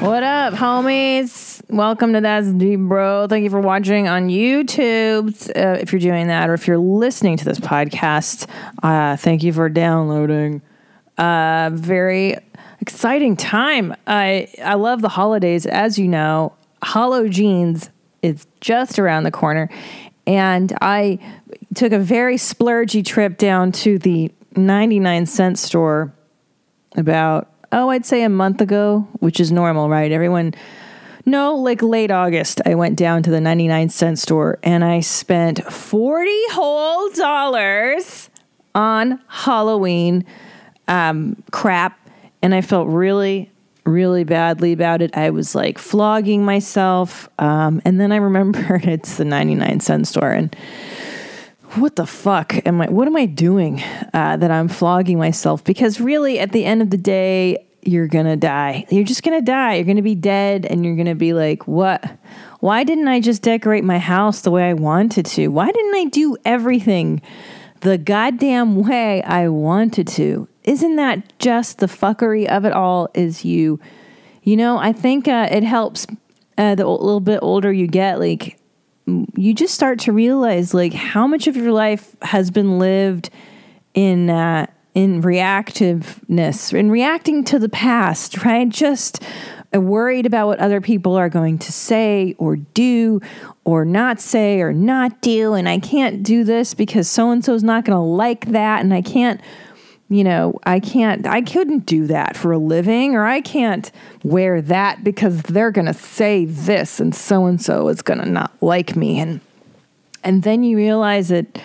What 0.01 0.21
up, 0.21 0.53
homies? 0.53 1.61
Welcome 1.69 2.11
to 2.13 2.21
That's 2.21 2.51
Deep 2.51 2.81
Bro. 2.81 3.27
Thank 3.29 3.45
you 3.45 3.49
for 3.49 3.61
watching 3.61 4.09
on 4.09 4.27
YouTube. 4.27 5.49
Uh, 5.55 5.79
if 5.79 5.93
you're 5.93 6.01
doing 6.01 6.27
that, 6.27 6.49
or 6.49 6.53
if 6.53 6.67
you're 6.67 6.77
listening 6.77 7.37
to 7.37 7.45
this 7.45 7.61
podcast, 7.61 8.49
uh, 8.83 9.15
thank 9.15 9.41
you 9.41 9.53
for 9.53 9.69
downloading. 9.69 10.61
Uh, 11.17 11.69
very 11.73 12.35
exciting 12.81 13.37
time. 13.37 13.95
I 14.05 14.49
I 14.61 14.73
love 14.73 15.01
the 15.01 15.09
holidays, 15.09 15.65
as 15.65 15.97
you 15.97 16.09
know. 16.09 16.53
Hollow 16.83 17.29
Jeans 17.29 17.89
is 18.21 18.45
just 18.59 18.99
around 18.99 19.23
the 19.23 19.31
corner, 19.31 19.69
and 20.27 20.77
I 20.81 21.19
took 21.73 21.93
a 21.93 21.99
very 21.99 22.35
splurgy 22.35 23.05
trip 23.05 23.37
down 23.37 23.71
to 23.71 23.97
the 23.97 24.29
99 24.57 25.25
cent 25.25 25.57
store 25.57 26.13
about 26.97 27.49
oh 27.71 27.89
i'd 27.89 28.05
say 28.05 28.23
a 28.23 28.29
month 28.29 28.61
ago 28.61 29.07
which 29.19 29.39
is 29.39 29.51
normal 29.51 29.89
right 29.89 30.11
everyone 30.11 30.53
no 31.25 31.55
like 31.55 31.81
late 31.81 32.11
august 32.11 32.61
i 32.65 32.75
went 32.75 32.95
down 32.95 33.23
to 33.23 33.29
the 33.29 33.41
99 33.41 33.89
cent 33.89 34.19
store 34.19 34.59
and 34.63 34.83
i 34.83 34.99
spent 34.99 35.63
40 35.71 36.31
whole 36.51 37.09
dollars 37.11 38.29
on 38.77 39.19
Halloween 39.27 40.23
um, 40.87 41.35
crap, 41.51 41.99
and 42.41 42.53
I 42.55 42.61
felt 42.61 42.87
really, 42.87 43.51
really 43.85 44.23
badly 44.23 44.71
about 44.71 45.01
it. 45.01 45.17
I 45.17 45.31
was 45.31 45.55
like 45.55 45.79
flogging 45.79 46.45
myself, 46.45 47.27
um, 47.39 47.81
and 47.83 47.99
then 47.99 48.11
I 48.11 48.17
remembered 48.17 48.85
it's 48.87 49.17
the 49.17 49.25
ninety 49.25 49.55
nine 49.55 49.79
cent 49.79 50.07
store, 50.07 50.31
and 50.31 50.55
what 51.75 51.95
the 51.95 52.05
fuck 52.05 52.65
am 52.65 52.81
I? 52.81 52.87
What 52.87 53.07
am 53.07 53.15
I 53.15 53.25
doing 53.25 53.81
uh, 54.13 54.37
that 54.37 54.51
I'm 54.51 54.67
flogging 54.67 55.17
myself? 55.17 55.63
Because 55.63 55.99
really, 55.99 56.39
at 56.39 56.51
the 56.51 56.65
end 56.65 56.81
of 56.81 56.89
the 56.89 56.97
day, 56.97 57.65
you're 57.81 58.07
gonna 58.07 58.35
die. 58.35 58.85
You're 58.89 59.05
just 59.05 59.23
gonna 59.23 59.41
die. 59.41 59.75
You're 59.75 59.85
gonna 59.85 60.01
be 60.01 60.15
dead, 60.15 60.65
and 60.65 60.85
you're 60.85 60.95
gonna 60.95 61.15
be 61.15 61.33
like, 61.33 61.67
what? 61.67 62.03
Why 62.59 62.83
didn't 62.83 63.07
I 63.07 63.19
just 63.19 63.43
decorate 63.43 63.83
my 63.83 63.99
house 63.99 64.41
the 64.41 64.51
way 64.51 64.69
I 64.69 64.73
wanted 64.73 65.25
to? 65.27 65.47
Why 65.49 65.71
didn't 65.71 65.95
I 65.95 66.05
do 66.05 66.37
everything 66.43 67.21
the 67.81 67.97
goddamn 67.97 68.75
way 68.75 69.21
I 69.23 69.47
wanted 69.49 70.07
to? 70.09 70.47
Isn't 70.63 70.95
that 70.95 71.37
just 71.39 71.77
the 71.77 71.85
fuckery 71.85 72.47
of 72.47 72.65
it 72.65 72.73
all? 72.73 73.09
Is 73.13 73.45
you, 73.45 73.79
you 74.41 74.57
know? 74.57 74.77
I 74.77 74.91
think 74.91 75.27
uh, 75.27 75.47
it 75.51 75.63
helps 75.63 76.07
uh, 76.57 76.75
the 76.75 76.83
o- 76.83 76.95
little 76.95 77.19
bit 77.19 77.39
older 77.41 77.71
you 77.71 77.87
get, 77.87 78.19
like 78.19 78.59
you 79.35 79.53
just 79.53 79.73
start 79.73 79.99
to 79.99 80.11
realize 80.11 80.73
like 80.73 80.93
how 80.93 81.27
much 81.27 81.47
of 81.47 81.55
your 81.55 81.71
life 81.71 82.15
has 82.21 82.51
been 82.51 82.77
lived 82.77 83.29
in 83.93 84.29
uh, 84.29 84.67
in 84.93 85.21
reactiveness 85.21 86.77
in 86.77 86.91
reacting 86.91 87.43
to 87.45 87.59
the 87.59 87.69
past 87.69 88.43
right? 88.43 88.69
Just 88.69 89.23
uh, 89.73 89.81
worried 89.81 90.25
about 90.25 90.47
what 90.47 90.59
other 90.59 90.81
people 90.81 91.15
are 91.15 91.29
going 91.29 91.57
to 91.57 91.71
say 91.71 92.35
or 92.37 92.55
do 92.55 93.19
or 93.65 93.83
not 93.83 94.19
say 94.19 94.61
or 94.61 94.71
not 94.71 95.21
do 95.21 95.53
and 95.53 95.67
i 95.67 95.77
can't 95.77 96.23
do 96.23 96.45
this 96.45 96.73
because 96.73 97.05
so 97.09 97.31
and 97.31 97.43
so's 97.43 97.63
not 97.63 97.83
going 97.83 97.95
to 97.95 98.01
like 98.01 98.45
that 98.45 98.79
and 98.79 98.93
i 98.93 99.01
can't 99.01 99.41
you 100.09 100.23
know, 100.23 100.59
I 100.63 100.79
can't, 100.79 101.25
I 101.27 101.41
couldn't 101.41 101.85
do 101.85 102.07
that 102.07 102.37
for 102.37 102.51
a 102.51 102.57
living, 102.57 103.15
or 103.15 103.25
I 103.25 103.41
can't 103.41 103.91
wear 104.23 104.61
that 104.61 105.03
because 105.03 105.41
they're 105.43 105.71
going 105.71 105.87
to 105.87 105.93
say 105.93 106.45
this 106.45 106.99
and 106.99 107.13
so 107.13 107.45
and 107.45 107.61
so 107.61 107.89
is 107.89 108.01
going 108.01 108.19
to 108.19 108.29
not 108.29 108.51
like 108.61 108.95
me. 108.95 109.19
And, 109.19 109.41
and 110.23 110.43
then 110.43 110.63
you 110.63 110.77
realize 110.77 111.27
that 111.29 111.61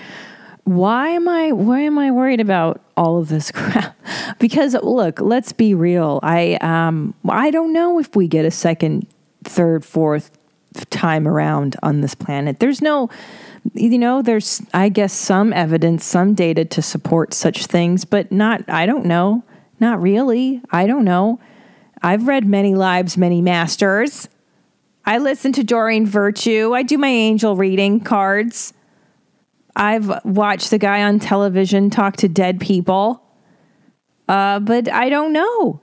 why 0.64 1.08
am 1.08 1.28
I, 1.28 1.52
why 1.52 1.80
am 1.80 1.98
I 1.98 2.10
worried 2.10 2.40
about 2.40 2.80
all 2.96 3.18
of 3.18 3.28
this 3.28 3.50
crap? 3.54 3.96
because 4.38 4.74
look, 4.74 5.20
let's 5.20 5.52
be 5.52 5.74
real. 5.74 6.18
I, 6.22 6.54
um, 6.60 7.14
I 7.28 7.50
don't 7.50 7.72
know 7.72 8.00
if 8.00 8.16
we 8.16 8.26
get 8.26 8.44
a 8.44 8.50
second, 8.50 9.06
third, 9.44 9.84
fourth 9.84 10.30
time 10.90 11.28
around 11.28 11.76
on 11.82 12.00
this 12.00 12.14
planet. 12.14 12.58
There's 12.58 12.82
no, 12.82 13.08
you 13.74 13.98
know, 13.98 14.22
there's, 14.22 14.62
I 14.74 14.88
guess, 14.88 15.12
some 15.12 15.52
evidence, 15.52 16.04
some 16.04 16.34
data 16.34 16.64
to 16.66 16.82
support 16.82 17.32
such 17.32 17.66
things, 17.66 18.04
but 18.04 18.32
not, 18.32 18.68
I 18.68 18.86
don't 18.86 19.06
know. 19.06 19.44
Not 19.80 20.00
really. 20.00 20.60
I 20.70 20.86
don't 20.86 21.04
know. 21.04 21.40
I've 22.02 22.26
read 22.26 22.46
Many 22.46 22.74
Lives, 22.74 23.16
Many 23.16 23.40
Masters. 23.40 24.28
I 25.04 25.18
listen 25.18 25.52
to 25.52 25.64
Doreen 25.64 26.06
Virtue. 26.06 26.72
I 26.74 26.82
do 26.82 26.98
my 26.98 27.08
angel 27.08 27.56
reading 27.56 28.00
cards. 28.00 28.72
I've 29.74 30.24
watched 30.24 30.70
the 30.70 30.78
guy 30.78 31.02
on 31.02 31.18
television 31.18 31.90
talk 31.90 32.16
to 32.18 32.28
dead 32.28 32.60
people. 32.60 33.22
Uh, 34.28 34.60
but 34.60 34.88
I 34.92 35.08
don't 35.08 35.32
know. 35.32 35.80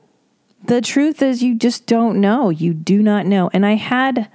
The 0.66 0.82
truth 0.82 1.22
is, 1.22 1.42
you 1.42 1.56
just 1.56 1.86
don't 1.86 2.20
know. 2.22 2.50
You 2.50 2.74
do 2.74 3.02
not 3.02 3.26
know. 3.26 3.50
And 3.54 3.66
I 3.66 3.74
had 3.74 4.30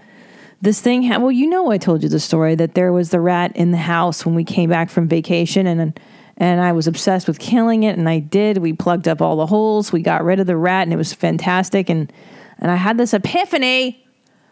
this 0.65 0.81
thing 0.81 1.03
ha- 1.03 1.19
well 1.19 1.31
you 1.31 1.47
know 1.47 1.71
i 1.71 1.79
told 1.79 2.03
you 2.03 2.09
the 2.09 2.19
story 2.19 2.55
that 2.55 2.75
there 2.75 2.93
was 2.93 3.11
the 3.11 3.21
rat 3.21 3.55
in 3.55 3.71
the 3.71 3.77
house 3.77 4.25
when 4.25 4.35
we 4.35 4.45
came 4.45 4.71
back 4.71 4.91
from 4.91 5.07
vacation 5.07 5.67
and 5.67 6.01
and 6.37 6.61
i 6.61 6.73
was 6.73 6.87
obsessed 6.87 7.29
with 7.29 7.39
killing 7.39 7.83
it 7.83 7.97
and 7.99 8.09
i 8.09 8.19
did. 8.19 8.59
We 8.59 8.73
plugged 8.73 9.07
up 9.07 9.21
all 9.21 9.37
the 9.37 9.47
holes. 9.47 9.93
We 9.93 10.03
got 10.03 10.25
rid 10.25 10.41
of 10.41 10.47
the 10.47 10.57
rat 10.57 10.83
and 10.85 10.93
it 10.93 10.97
was 10.97 11.13
fantastic 11.13 11.89
and 11.89 12.13
and 12.59 12.71
i 12.71 12.77
had 12.77 12.99
this 12.99 13.15
epiphany 13.15 14.05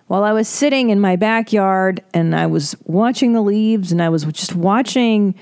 while 0.07 0.23
i 0.23 0.33
was 0.33 0.49
sitting 0.49 0.91
in 0.91 1.01
my 1.01 1.17
backyard 1.17 2.03
and 2.13 2.37
i 2.37 2.47
was 2.47 2.77
watching 2.85 3.33
the 3.33 3.43
leaves 3.43 3.91
and 3.91 4.03
i 4.03 4.09
was 4.09 4.25
just 4.25 4.55
watching 4.55 5.35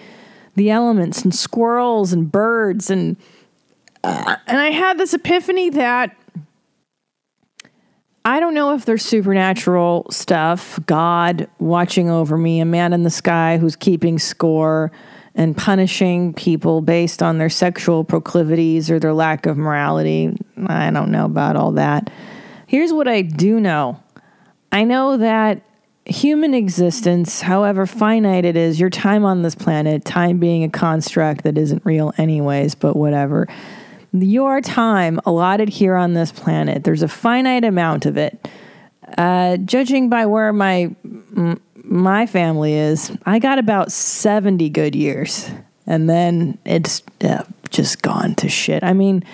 the 0.55 0.71
elements 0.71 1.23
and 1.23 1.35
squirrels 1.35 2.13
and 2.13 2.31
birds 2.31 2.91
and 2.91 3.17
uh, 4.05 4.37
and 4.47 4.59
i 4.59 4.71
had 4.71 4.99
this 4.99 5.13
epiphany 5.13 5.71
that 5.71 6.17
I 8.25 8.39
don't 8.39 8.55
know 8.55 8.75
if 8.75 8.85
there's 8.85 9.05
supernatural 9.05 10.07
stuff, 10.11 10.79
God 10.87 11.49
watching 11.59 12.11
over 12.11 12.37
me, 12.37 12.61
a 12.61 12.67
man 12.67 12.93
in 12.93 13.03
the 13.03 13.11
sky 13.11 13.57
who's 13.57 13.77
keeping 13.77 14.19
score 14.19 14.93
and 15.35 15.57
punishing 15.57 16.35
people 16.35 16.83
based 16.83 17.23
on 17.23 17.39
their 17.39 17.49
sexual 17.49 18.05
proclivities 18.05 18.91
or 18.91 18.99
their 18.99 19.15
lack 19.15 19.47
of 19.47 19.57
morality. 19.57 20.37
I 20.67 20.91
don't 20.91 21.11
know 21.11 21.25
about 21.25 21.57
all 21.57 21.73
that. 21.73 22.11
Here's 22.67 22.93
what 22.93 23.09
I 23.09 23.23
do 23.23 23.59
know 23.59 24.03
I 24.71 24.85
know 24.85 25.17
that 25.17 25.63
human 26.05 26.53
existence, 26.53 27.41
however 27.41 27.87
finite 27.87 28.45
it 28.45 28.57
is, 28.57 28.79
your 28.79 28.91
time 28.91 29.25
on 29.25 29.43
this 29.43 29.55
planet, 29.55 30.05
time 30.05 30.39
being 30.39 30.63
a 30.63 30.69
construct 30.69 31.45
that 31.45 31.57
isn't 31.57 31.85
real, 31.87 32.13
anyways, 32.19 32.75
but 32.75 32.97
whatever 32.97 33.49
your 34.13 34.61
time 34.61 35.21
allotted 35.25 35.69
here 35.69 35.97
on 35.97 36.15
this 36.15 36.33
planet, 36.33 36.85
there's 36.85 37.03
a 37.03 37.09
finite 37.09 37.65
amount 37.65 38.07
of 38.07 38.17
it. 38.17 38.49
Uh, 39.17 39.57
judging 39.59 40.09
by 40.09 40.27
where 40.27 40.53
my 40.53 40.95
my 41.85 42.27
family 42.27 42.75
is, 42.75 43.11
I 43.27 43.41
got 43.41 43.59
about 43.59 43.91
70 43.91 44.69
good 44.71 44.95
years, 44.95 45.51
and 45.87 46.09
then 46.09 46.59
it's 46.65 47.03
uh, 47.23 47.43
just 47.71 48.03
gone 48.03 48.37
to 48.37 48.49
shit. 48.49 48.85
I 48.85 48.93
mean, 48.93 49.25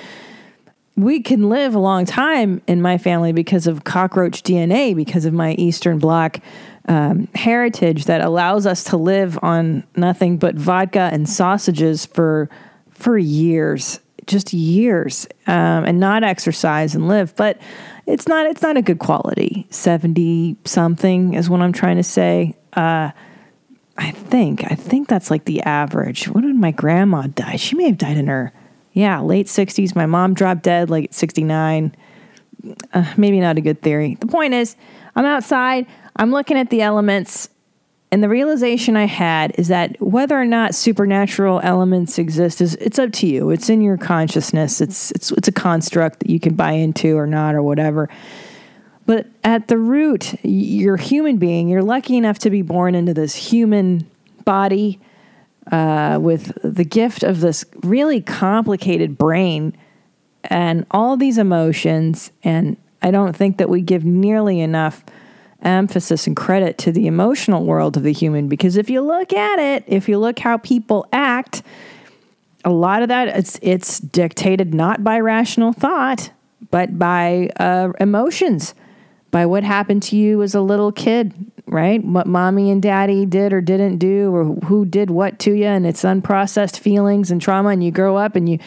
we 0.96 1.20
can 1.20 1.50
live 1.50 1.74
a 1.74 1.78
long 1.78 2.06
time 2.06 2.62
in 2.66 2.80
my 2.80 2.96
family 2.96 3.32
because 3.32 3.66
of 3.66 3.84
cockroach 3.84 4.42
DNA, 4.42 4.96
because 4.96 5.26
of 5.26 5.34
my 5.34 5.52
Eastern 5.52 5.98
Bloc 5.98 6.40
um, 6.88 7.28
heritage 7.34 8.06
that 8.06 8.22
allows 8.22 8.66
us 8.66 8.84
to 8.84 8.96
live 8.96 9.38
on 9.42 9.84
nothing 9.96 10.38
but 10.38 10.54
vodka 10.54 11.10
and 11.12 11.28
sausages 11.28 12.06
for 12.06 12.48
for 12.90 13.18
years 13.18 14.00
just 14.26 14.52
years 14.52 15.26
um, 15.46 15.84
and 15.84 16.00
not 16.00 16.24
exercise 16.24 16.94
and 16.94 17.08
live. 17.08 17.34
But 17.36 17.60
it's 18.06 18.28
not 18.28 18.46
it's 18.46 18.62
not 18.62 18.76
a 18.76 18.82
good 18.82 18.98
quality. 18.98 19.66
Seventy 19.70 20.56
something 20.64 21.34
is 21.34 21.50
what 21.50 21.60
I'm 21.60 21.72
trying 21.72 21.96
to 21.96 22.02
say. 22.02 22.56
Uh, 22.72 23.10
I 23.98 24.10
think 24.10 24.64
I 24.70 24.74
think 24.74 25.08
that's 25.08 25.30
like 25.30 25.44
the 25.44 25.62
average. 25.62 26.28
When 26.28 26.44
did 26.44 26.56
my 26.56 26.70
grandma 26.70 27.22
die? 27.22 27.56
She 27.56 27.76
may 27.76 27.84
have 27.88 27.98
died 27.98 28.16
in 28.16 28.26
her 28.26 28.52
yeah 28.92 29.20
late 29.20 29.48
sixties. 29.48 29.94
My 29.94 30.06
mom 30.06 30.34
dropped 30.34 30.62
dead 30.62 30.90
like 30.90 31.12
sixty 31.12 31.44
nine. 31.44 31.94
Uh, 32.92 33.12
maybe 33.16 33.40
not 33.40 33.58
a 33.58 33.60
good 33.60 33.80
theory. 33.80 34.16
The 34.18 34.26
point 34.26 34.54
is, 34.54 34.76
I'm 35.14 35.24
outside. 35.24 35.86
I'm 36.16 36.32
looking 36.32 36.58
at 36.58 36.70
the 36.70 36.82
elements. 36.82 37.48
And 38.12 38.22
the 38.22 38.28
realization 38.28 38.96
I 38.96 39.06
had 39.06 39.52
is 39.58 39.68
that 39.68 40.00
whether 40.00 40.40
or 40.40 40.44
not 40.44 40.74
supernatural 40.74 41.60
elements 41.62 42.18
exist 42.18 42.60
is 42.60 42.74
it's 42.76 42.98
up 42.98 43.12
to 43.14 43.26
you. 43.26 43.50
It's 43.50 43.68
in 43.68 43.80
your 43.80 43.96
consciousness. 43.96 44.80
It's 44.80 45.10
it's 45.10 45.32
it's 45.32 45.48
a 45.48 45.52
construct 45.52 46.20
that 46.20 46.30
you 46.30 46.38
can 46.38 46.54
buy 46.54 46.72
into 46.72 47.16
or 47.16 47.26
not 47.26 47.54
or 47.54 47.62
whatever. 47.62 48.08
But 49.06 49.26
at 49.44 49.68
the 49.68 49.78
root, 49.78 50.34
you're 50.44 50.96
a 50.96 51.00
human 51.00 51.36
being. 51.36 51.68
You're 51.68 51.82
lucky 51.82 52.16
enough 52.16 52.38
to 52.40 52.50
be 52.50 52.62
born 52.62 52.94
into 52.94 53.14
this 53.14 53.34
human 53.34 54.08
body 54.44 55.00
uh, 55.70 56.18
with 56.20 56.56
the 56.62 56.84
gift 56.84 57.22
of 57.22 57.40
this 57.40 57.64
really 57.82 58.20
complicated 58.20 59.16
brain 59.16 59.76
and 60.44 60.86
all 60.90 61.16
these 61.16 61.38
emotions. 61.38 62.30
And 62.42 62.76
I 63.02 63.10
don't 63.10 63.34
think 63.34 63.58
that 63.58 63.68
we 63.68 63.80
give 63.80 64.04
nearly 64.04 64.60
enough 64.60 65.04
emphasis 65.62 66.26
and 66.26 66.36
credit 66.36 66.78
to 66.78 66.92
the 66.92 67.06
emotional 67.06 67.64
world 67.64 67.96
of 67.96 68.02
the 68.02 68.12
human 68.12 68.48
because 68.48 68.76
if 68.76 68.90
you 68.90 69.00
look 69.00 69.32
at 69.32 69.58
it, 69.58 69.84
if 69.86 70.08
you 70.08 70.18
look 70.18 70.38
how 70.38 70.58
people 70.58 71.06
act, 71.12 71.62
a 72.64 72.70
lot 72.70 73.02
of 73.02 73.08
that 73.08 73.28
it's 73.28 73.58
it's 73.62 74.00
dictated 74.00 74.74
not 74.74 75.04
by 75.04 75.20
rational 75.20 75.72
thought, 75.72 76.30
but 76.70 76.98
by 76.98 77.48
uh, 77.58 77.92
emotions, 78.00 78.74
by 79.30 79.46
what 79.46 79.62
happened 79.62 80.02
to 80.02 80.16
you 80.16 80.42
as 80.42 80.54
a 80.54 80.60
little 80.60 80.90
kid, 80.90 81.32
right? 81.66 82.02
What 82.02 82.26
mommy 82.26 82.70
and 82.70 82.82
daddy 82.82 83.24
did 83.24 83.52
or 83.52 83.60
didn't 83.60 83.98
do, 83.98 84.34
or 84.34 84.44
who 84.66 84.84
did 84.84 85.10
what 85.10 85.38
to 85.40 85.52
you, 85.52 85.66
and 85.66 85.86
it's 85.86 86.02
unprocessed 86.02 86.78
feelings 86.78 87.30
and 87.30 87.40
trauma, 87.40 87.70
and 87.70 87.84
you 87.84 87.92
grow 87.92 88.16
up 88.16 88.34
and 88.36 88.48
you 88.48 88.58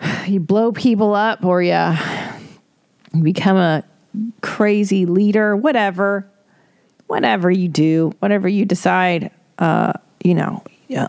you 0.26 0.40
blow 0.40 0.72
people 0.72 1.14
up, 1.14 1.44
or 1.44 1.62
you, 1.62 1.94
become 3.22 3.56
a 3.56 3.84
crazy 4.40 5.06
leader, 5.06 5.56
whatever, 5.56 6.30
whatever 7.06 7.50
you 7.50 7.68
do, 7.68 8.12
whatever 8.18 8.48
you 8.48 8.64
decide, 8.64 9.30
uh, 9.58 9.92
you 10.22 10.34
know, 10.34 10.62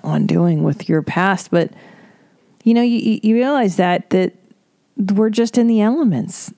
on 0.04 0.26
doing 0.28 0.64
with 0.64 0.88
your 0.88 1.02
past. 1.02 1.52
But 1.52 1.72
you 2.64 2.74
know, 2.74 2.84
you 2.84 3.20
you 3.24 3.36
realize 3.36 3.78
that 3.78 4.10
that 4.12 4.34
we're 4.98 5.30
just 5.30 5.58
in 5.58 5.68
the 5.68 5.82
elements. 5.82 6.54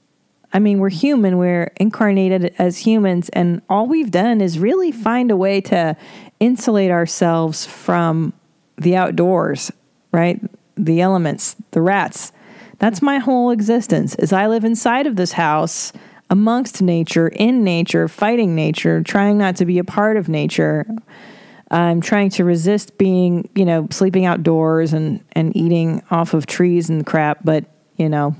I 0.55 0.59
mean, 0.59 0.77
we're 0.77 0.89
human. 0.89 1.37
We're 1.37 1.71
incarnated 1.77 2.53
as 2.59 2.77
humans, 2.79 3.29
and 3.29 3.61
all 3.69 3.87
we've 3.87 4.11
done 4.11 4.41
is 4.41 4.59
really 4.59 4.91
find 4.91 5.31
a 5.31 5.37
way 5.37 5.61
to 5.61 5.97
insulate 6.39 6.91
ourselves 6.91 7.65
from 7.65 8.33
the 8.77 8.95
outdoors 8.95 9.71
right? 10.13 10.39
The 10.77 11.01
elements, 11.01 11.57
the 11.71 11.81
rats. 11.81 12.31
That's 12.79 13.01
my 13.01 13.17
whole 13.17 13.51
existence. 13.51 14.15
Is 14.15 14.31
I 14.31 14.47
live 14.47 14.63
inside 14.63 15.07
of 15.07 15.17
this 15.17 15.33
house 15.33 15.91
amongst 16.33 16.81
nature, 16.81 17.27
in 17.27 17.63
nature, 17.63 18.07
fighting 18.07 18.55
nature, 18.55 19.03
trying 19.03 19.37
not 19.37 19.55
to 19.55 19.65
be 19.65 19.77
a 19.77 19.83
part 19.83 20.17
of 20.17 20.27
nature. 20.27 20.83
I'm 21.69 22.01
trying 22.01 22.31
to 22.31 22.43
resist 22.43 22.97
being, 22.97 23.47
you 23.53 23.65
know, 23.65 23.87
sleeping 23.91 24.25
outdoors 24.25 24.93
and 24.93 25.23
and 25.33 25.55
eating 25.55 26.01
off 26.09 26.33
of 26.33 26.47
trees 26.47 26.89
and 26.89 27.05
crap, 27.05 27.37
but, 27.43 27.65
you 27.97 28.09
know, 28.09 28.35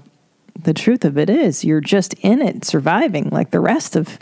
the 0.63 0.73
truth 0.73 1.05
of 1.05 1.19
it 1.19 1.29
is 1.29 1.63
you're 1.63 1.81
just 1.81 2.15
in 2.15 2.41
it 2.41 2.65
surviving 2.65 3.29
like 3.29 3.51
the 3.51 3.59
rest 3.59 3.95
of 3.95 4.17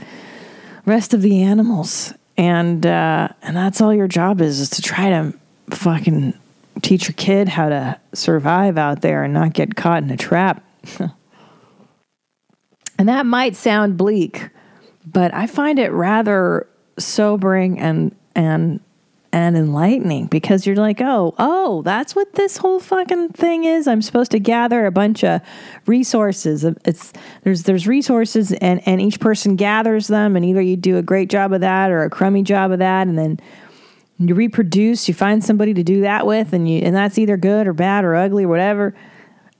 rest 0.85 1.13
of 1.13 1.21
the 1.21 1.41
animals 1.41 2.13
and 2.37 2.85
uh, 2.85 3.29
and 3.41 3.55
that's 3.55 3.79
all 3.79 3.93
your 3.93 4.07
job 4.07 4.41
is 4.41 4.59
is 4.59 4.69
to 4.71 4.81
try 4.81 5.09
to 5.09 5.33
fucking 5.69 6.33
teach 6.81 7.07
your 7.07 7.15
kid 7.15 7.47
how 7.47 7.69
to 7.69 7.97
survive 8.13 8.77
out 8.77 9.01
there 9.01 9.23
and 9.23 9.33
not 9.33 9.53
get 9.53 9.75
caught 9.75 10.03
in 10.03 10.09
a 10.09 10.17
trap 10.17 10.61
and 13.01 13.09
that 13.09 13.25
might 13.25 13.55
sound 13.55 13.97
bleak 13.97 14.49
but 15.05 15.33
i 15.33 15.47
find 15.47 15.79
it 15.79 15.91
rather 15.91 16.67
sobering 16.97 17.79
and 17.79 18.15
and 18.35 18.79
and 19.33 19.55
enlightening 19.55 20.27
because 20.27 20.67
you're 20.67 20.75
like, 20.75 20.99
oh, 20.99 21.33
oh, 21.39 21.81
that's 21.83 22.15
what 22.15 22.33
this 22.33 22.57
whole 22.57 22.79
fucking 22.79 23.29
thing 23.29 23.63
is. 23.63 23.87
I'm 23.87 24.01
supposed 24.01 24.31
to 24.31 24.39
gather 24.39 24.85
a 24.85 24.91
bunch 24.91 25.23
of 25.23 25.41
resources. 25.85 26.65
It's 26.85 27.13
there's 27.43 27.63
there's 27.63 27.87
resources 27.87 28.51
and 28.53 28.85
and 28.85 29.01
each 29.01 29.19
person 29.19 29.55
gathers 29.55 30.07
them 30.07 30.35
and 30.35 30.43
either 30.43 30.61
you 30.61 30.75
do 30.75 30.97
a 30.97 31.01
great 31.01 31.29
job 31.29 31.53
of 31.53 31.61
that 31.61 31.91
or 31.91 32.03
a 32.03 32.09
crummy 32.09 32.43
job 32.43 32.71
of 32.71 32.79
that 32.79 33.07
and 33.07 33.17
then 33.17 33.39
you 34.17 34.35
reproduce, 34.35 35.07
you 35.07 35.13
find 35.13 35.43
somebody 35.43 35.73
to 35.73 35.83
do 35.83 36.01
that 36.01 36.27
with 36.27 36.53
and 36.53 36.69
you 36.69 36.79
and 36.79 36.95
that's 36.95 37.17
either 37.17 37.37
good 37.37 37.67
or 37.67 37.73
bad 37.73 38.03
or 38.03 38.15
ugly 38.15 38.43
or 38.43 38.49
whatever. 38.49 38.93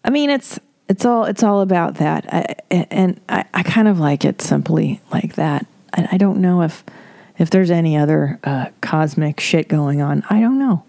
I 0.03 0.10
mean, 0.10 0.29
it's 0.29 0.60
it's 0.91 1.05
all 1.05 1.24
it's 1.24 1.41
all 1.41 1.62
about 1.62 1.95
that. 1.95 2.25
I, 2.33 2.55
and 2.69 3.19
I, 3.29 3.45
I 3.53 3.63
kind 3.63 3.88
of 3.88 3.98
like 3.98 4.25
it 4.25 4.41
simply 4.41 5.00
like 5.10 5.36
that. 5.36 5.65
I, 5.93 6.10
I 6.12 6.17
don't 6.17 6.41
know 6.41 6.63
if 6.63 6.83
if 7.38 7.50
there's 7.50 7.71
any 7.71 7.95
other 7.95 8.38
uh, 8.43 8.65
cosmic 8.81 9.39
shit 9.39 9.69
going 9.69 10.01
on. 10.01 10.21
I 10.29 10.41
don't 10.41 10.60
know. 10.60 10.83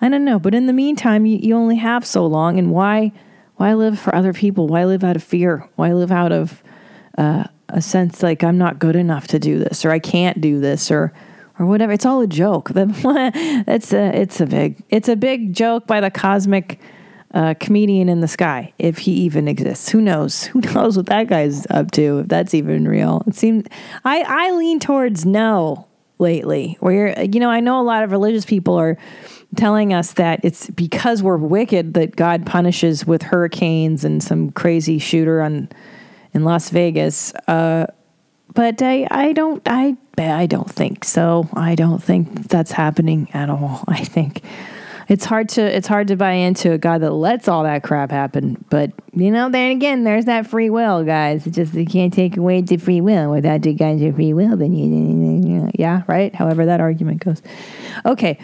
I 0.00 0.08
don't 0.08 0.24
know. 0.24 0.38
But 0.38 0.54
in 0.54 0.66
the 0.66 0.72
meantime, 0.72 1.26
you, 1.26 1.38
you 1.38 1.56
only 1.56 1.74
have 1.76 2.06
so 2.06 2.24
long. 2.24 2.56
And 2.56 2.70
why 2.70 3.10
why 3.56 3.74
live 3.74 3.98
for 3.98 4.14
other 4.14 4.32
people? 4.32 4.68
Why 4.68 4.84
live 4.84 5.02
out 5.02 5.16
of 5.16 5.24
fear? 5.24 5.68
Why 5.74 5.92
live 5.92 6.12
out 6.12 6.30
of 6.30 6.62
uh, 7.18 7.44
a 7.68 7.82
sense 7.82 8.22
like 8.22 8.44
I'm 8.44 8.58
not 8.58 8.78
good 8.78 8.94
enough 8.94 9.26
to 9.28 9.40
do 9.40 9.58
this 9.58 9.84
or 9.84 9.90
I 9.90 9.98
can't 9.98 10.40
do 10.40 10.60
this 10.60 10.88
or 10.88 11.12
or 11.58 11.66
whatever? 11.66 11.92
It's 11.92 12.06
all 12.06 12.20
a 12.20 12.28
joke. 12.28 12.70
it's 12.76 13.92
a 13.92 14.20
it's 14.20 14.40
a 14.40 14.46
big 14.46 14.84
it's 14.88 15.08
a 15.08 15.16
big 15.16 15.52
joke 15.52 15.88
by 15.88 16.00
the 16.00 16.12
cosmic 16.12 16.78
uh, 17.34 17.54
comedian 17.58 18.08
in 18.08 18.20
the 18.20 18.28
sky, 18.28 18.72
if 18.78 18.98
he 18.98 19.12
even 19.12 19.48
exists. 19.48 19.88
Who 19.88 20.00
knows? 20.00 20.44
Who 20.46 20.60
knows 20.60 20.96
what 20.96 21.06
that 21.06 21.28
guy's 21.28 21.66
up 21.70 21.90
to? 21.92 22.20
If 22.20 22.28
that's 22.28 22.54
even 22.54 22.86
real, 22.86 23.22
it 23.26 23.34
seems. 23.34 23.66
I 24.04 24.22
I 24.26 24.50
lean 24.52 24.80
towards 24.80 25.24
no 25.24 25.88
lately. 26.18 26.76
Where 26.80 27.22
you 27.22 27.40
know, 27.40 27.50
I 27.50 27.60
know 27.60 27.80
a 27.80 27.82
lot 27.82 28.02
of 28.02 28.12
religious 28.12 28.44
people 28.44 28.74
are 28.78 28.98
telling 29.56 29.92
us 29.92 30.14
that 30.14 30.40
it's 30.42 30.70
because 30.70 31.22
we're 31.22 31.36
wicked 31.36 31.94
that 31.94 32.16
God 32.16 32.46
punishes 32.46 33.06
with 33.06 33.22
hurricanes 33.22 34.04
and 34.04 34.22
some 34.22 34.50
crazy 34.50 34.98
shooter 34.98 35.42
on 35.42 35.68
in 36.32 36.44
Las 36.44 36.70
Vegas. 36.70 37.34
Uh, 37.46 37.86
but 38.54 38.82
I, 38.82 39.06
I 39.10 39.32
don't 39.32 39.62
I 39.66 39.96
I 40.18 40.46
don't 40.46 40.70
think 40.70 41.04
so. 41.04 41.48
I 41.54 41.74
don't 41.74 42.02
think 42.02 42.48
that's 42.48 42.72
happening 42.72 43.28
at 43.32 43.50
all. 43.50 43.84
I 43.88 44.04
think 44.04 44.42
it's 45.08 45.24
hard 45.24 45.48
to 45.50 45.62
it's 45.62 45.86
hard 45.86 46.08
to 46.08 46.16
buy 46.16 46.32
into 46.32 46.72
a 46.72 46.78
God 46.78 47.02
that 47.02 47.12
lets 47.12 47.48
all 47.48 47.62
that 47.64 47.82
crap 47.82 48.10
happen. 48.10 48.64
But 48.70 48.92
you 49.14 49.30
know, 49.30 49.50
then 49.50 49.72
again, 49.72 50.04
there's 50.04 50.24
that 50.26 50.46
free 50.46 50.70
will, 50.70 51.04
guys. 51.04 51.46
It's 51.46 51.56
just 51.56 51.74
you 51.74 51.86
can't 51.86 52.12
take 52.12 52.36
away 52.36 52.60
the 52.60 52.76
free 52.76 53.00
will 53.00 53.30
without 53.30 53.62
the 53.62 53.74
guys 53.74 54.00
free 54.14 54.32
will. 54.32 54.56
Then 54.56 54.74
you 54.74 55.70
yeah, 55.74 56.02
right. 56.06 56.34
However 56.34 56.66
that 56.66 56.80
argument 56.80 57.24
goes. 57.24 57.42
Okay, 58.04 58.38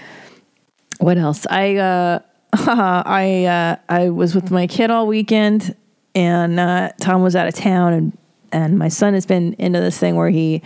what 0.98 1.18
else? 1.18 1.46
I 1.48 1.76
uh, 1.76 2.18
I 2.52 3.44
uh, 3.44 3.76
I 3.88 4.10
was 4.10 4.34
with 4.34 4.50
my 4.50 4.66
kid 4.66 4.90
all 4.90 5.06
weekend, 5.06 5.76
and 6.14 6.58
uh, 6.58 6.90
Tom 7.00 7.22
was 7.22 7.36
out 7.36 7.46
of 7.46 7.54
town, 7.54 7.92
and 7.92 8.18
and 8.50 8.78
my 8.78 8.88
son 8.88 9.14
has 9.14 9.26
been 9.26 9.54
into 9.54 9.80
this 9.80 9.98
thing 9.98 10.16
where 10.16 10.30
he 10.30 10.62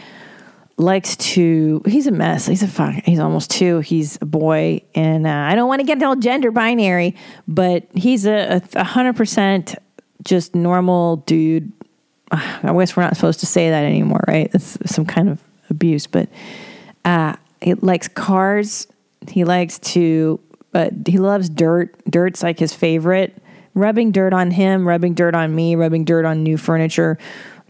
likes 0.77 1.17
to 1.17 1.83
he's 1.87 2.07
a 2.07 2.11
mess. 2.11 2.47
He's 2.47 2.63
a 2.63 2.69
fuck 2.69 2.95
he's 3.05 3.19
almost 3.19 3.51
two. 3.51 3.81
He's 3.81 4.19
a 4.21 4.27
boy 4.27 4.83
and 4.95 5.27
uh, 5.27 5.31
i 5.31 5.55
don't 5.55 5.69
want 5.69 5.81
to 5.81 5.87
get 5.87 6.03
all 6.03 6.17
gender 6.17 6.51
binary 6.51 7.17
but 7.47 7.87
he's 7.95 8.27
a, 8.27 8.63
a 8.75 8.85
hundred 8.85 9.17
percent 9.17 9.75
just 10.25 10.55
normal 10.55 11.17
dude. 11.17 11.73
I 12.31 12.73
guess 12.79 12.97
we're 12.97 13.03
not 13.03 13.17
supposed 13.17 13.41
to 13.41 13.47
say 13.47 13.71
that 13.71 13.85
anymore 13.85 14.25
right? 14.27 14.51
It's 14.55 14.79
some 14.87 15.07
kind 15.07 15.29
of 15.29 15.43
abuse 15.71 16.07
but 16.07 16.29
uh 17.05 17.37
he 17.61 17.75
likes 17.75 18.09
cars. 18.09 18.87
He 19.29 19.45
likes 19.45 19.79
to 19.81 20.41
but 20.73 20.93
he 21.07 21.19
loves 21.19 21.49
dirt. 21.49 21.95
Dirt's 22.09 22.43
like 22.43 22.59
his 22.59 22.75
favorite. 22.75 23.37
Rubbing 23.75 24.13
dirt 24.13 24.33
on 24.33 24.51
him 24.51 24.87
rubbing 24.87 25.15
dirt 25.15 25.35
on 25.35 25.55
me 25.55 25.77
rubbing 25.77 26.05
dirt 26.05 26.25
on 26.25 26.43
new 26.43 26.57
furniture. 26.57 27.19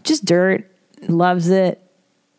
Just 0.03 0.25
dirt. 0.25 0.69
Loves 1.09 1.49
it 1.49 1.82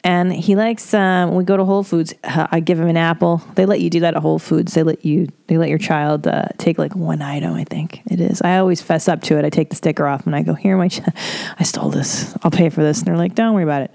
and 0.04 0.30
he 0.30 0.54
likes 0.54 0.92
um, 0.92 1.34
we 1.34 1.44
go 1.44 1.56
to 1.56 1.64
Whole 1.64 1.82
Foods. 1.82 2.12
Uh, 2.22 2.46
I 2.50 2.60
give 2.60 2.78
him 2.78 2.88
an 2.88 2.98
apple. 2.98 3.42
They 3.54 3.64
let 3.64 3.80
you 3.80 3.88
do 3.88 4.00
that 4.00 4.14
at 4.14 4.20
Whole 4.20 4.38
Foods. 4.38 4.74
They 4.74 4.82
let 4.82 5.02
you 5.02 5.28
they 5.46 5.56
let 5.56 5.70
your 5.70 5.78
child 5.78 6.26
uh, 6.26 6.48
take 6.58 6.78
like 6.78 6.94
one 6.94 7.22
item. 7.22 7.54
I 7.54 7.64
think 7.64 8.02
it 8.10 8.20
is. 8.20 8.42
I 8.42 8.58
always 8.58 8.82
fess 8.82 9.08
up 9.08 9.22
to 9.22 9.38
it. 9.38 9.46
I 9.46 9.50
take 9.50 9.70
the 9.70 9.76
sticker 9.76 10.06
off 10.06 10.26
and 10.26 10.36
I 10.36 10.42
go, 10.42 10.52
"Here, 10.52 10.76
my, 10.76 10.88
ch- 10.88 11.00
I 11.58 11.62
stole 11.62 11.88
this. 11.88 12.36
I'll 12.42 12.50
pay 12.50 12.68
for 12.68 12.82
this." 12.82 12.98
And 12.98 13.06
they're 13.06 13.16
like, 13.16 13.34
"Don't 13.34 13.54
worry 13.54 13.64
about 13.64 13.82
it." 13.82 13.90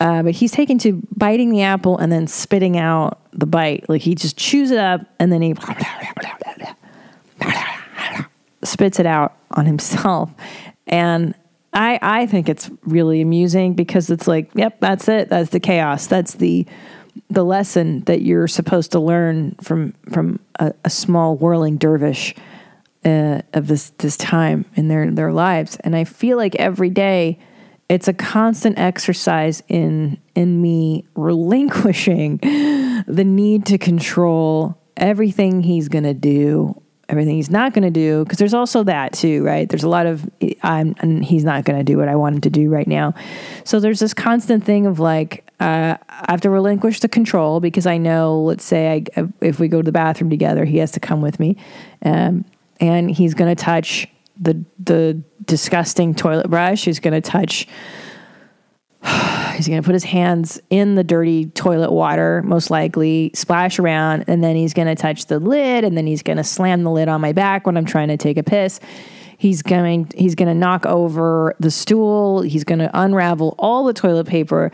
Uh, 0.00 0.24
but 0.24 0.32
he's 0.32 0.50
taken 0.50 0.78
to 0.78 1.00
biting 1.14 1.50
the 1.50 1.62
apple 1.62 1.96
and 1.98 2.10
then 2.10 2.26
spitting 2.26 2.76
out 2.76 3.20
the 3.32 3.46
bite. 3.46 3.88
Like 3.88 4.02
he 4.02 4.16
just 4.16 4.36
chews 4.36 4.72
it 4.72 4.78
up 4.78 5.02
and 5.20 5.30
then 5.30 5.42
he 5.42 5.54
spits 8.64 8.98
it 8.98 9.06
out 9.06 9.36
on 9.52 9.66
himself. 9.66 10.30
And 10.86 11.34
I 11.72 11.98
I 12.02 12.26
think 12.26 12.48
it's 12.48 12.70
really 12.84 13.20
amusing 13.20 13.74
because 13.74 14.10
it's 14.10 14.26
like, 14.26 14.50
yep, 14.54 14.80
that's 14.80 15.08
it. 15.08 15.28
That's 15.28 15.50
the 15.50 15.60
chaos. 15.60 16.06
That's 16.06 16.34
the 16.34 16.66
the 17.28 17.44
lesson 17.44 18.00
that 18.02 18.22
you're 18.22 18.48
supposed 18.48 18.92
to 18.92 19.00
learn 19.00 19.56
from 19.62 19.94
from 20.10 20.40
a, 20.58 20.72
a 20.84 20.90
small 20.90 21.36
whirling 21.36 21.76
dervish 21.76 22.34
uh, 23.04 23.42
of 23.52 23.66
this 23.66 23.90
this 23.98 24.16
time 24.16 24.64
in 24.74 24.88
their 24.88 25.10
their 25.10 25.32
lives. 25.32 25.76
And 25.76 25.96
I 25.96 26.04
feel 26.04 26.36
like 26.36 26.54
every 26.56 26.90
day 26.90 27.38
it's 27.88 28.08
a 28.08 28.12
constant 28.12 28.78
exercise 28.78 29.62
in 29.68 30.18
in 30.34 30.60
me 30.60 31.06
relinquishing 31.14 32.36
the 33.06 33.24
need 33.24 33.66
to 33.66 33.78
control 33.78 34.78
everything 34.96 35.62
he's 35.62 35.88
going 35.88 36.04
to 36.04 36.14
do 36.14 36.80
everything 37.10 37.36
he's 37.36 37.50
not 37.50 37.74
going 37.74 37.82
to 37.82 37.90
do 37.90 38.24
because 38.24 38.38
there's 38.38 38.54
also 38.54 38.84
that 38.84 39.12
too 39.12 39.44
right? 39.44 39.68
There's 39.68 39.82
a 39.82 39.88
lot 39.88 40.06
of 40.06 40.28
i'm 40.62 40.94
and 41.00 41.24
he's 41.24 41.44
not 41.44 41.64
going 41.64 41.78
to 41.78 41.84
do 41.84 41.98
what 41.98 42.08
i 42.08 42.14
want 42.14 42.36
him 42.36 42.40
to 42.42 42.50
do 42.50 42.70
right 42.70 42.86
now. 42.86 43.14
So 43.64 43.80
there's 43.80 44.00
this 44.00 44.14
constant 44.14 44.64
thing 44.64 44.86
of 44.86 44.98
like 44.98 45.46
uh, 45.60 45.96
i 46.08 46.30
have 46.30 46.40
to 46.42 46.50
relinquish 46.50 47.00
the 47.00 47.08
control 47.08 47.60
because 47.60 47.86
i 47.86 47.98
know 47.98 48.40
let's 48.40 48.64
say 48.64 49.04
I, 49.16 49.24
if 49.40 49.60
we 49.60 49.68
go 49.68 49.82
to 49.82 49.86
the 49.86 49.92
bathroom 49.92 50.30
together 50.30 50.64
he 50.64 50.78
has 50.78 50.92
to 50.92 51.00
come 51.00 51.20
with 51.20 51.38
me 51.38 51.56
um, 52.02 52.44
and 52.80 53.10
he's 53.10 53.34
going 53.34 53.54
to 53.54 53.62
touch 53.62 54.06
the 54.38 54.64
the 54.78 55.22
disgusting 55.44 56.14
toilet 56.14 56.48
brush 56.48 56.84
he's 56.84 57.00
going 57.00 57.14
to 57.14 57.20
touch 57.20 57.66
He's 59.56 59.68
going 59.68 59.82
to 59.82 59.86
put 59.86 59.94
his 59.94 60.04
hands 60.04 60.60
in 60.70 60.94
the 60.94 61.04
dirty 61.04 61.46
toilet 61.46 61.90
water, 61.90 62.42
most 62.44 62.70
likely, 62.70 63.30
splash 63.34 63.78
around, 63.78 64.24
and 64.26 64.42
then 64.42 64.56
he's 64.56 64.72
going 64.72 64.88
to 64.88 64.94
touch 64.94 65.26
the 65.26 65.38
lid, 65.38 65.84
and 65.84 65.98
then 65.98 66.06
he's 66.06 66.22
going 66.22 66.38
to 66.38 66.44
slam 66.44 66.82
the 66.82 66.90
lid 66.90 67.08
on 67.08 67.20
my 67.20 67.32
back 67.32 67.66
when 67.66 67.76
I'm 67.76 67.84
trying 67.84 68.08
to 68.08 68.16
take 68.16 68.38
a 68.38 68.42
piss. 68.42 68.80
He's 69.40 69.62
going 69.62 70.10
he's 70.14 70.34
going 70.34 70.48
to 70.48 70.54
knock 70.54 70.84
over 70.84 71.56
the 71.60 71.70
stool. 71.70 72.42
He's 72.42 72.62
going 72.62 72.80
to 72.80 72.90
unravel 72.92 73.54
all 73.58 73.84
the 73.84 73.94
toilet 73.94 74.26
paper. 74.26 74.70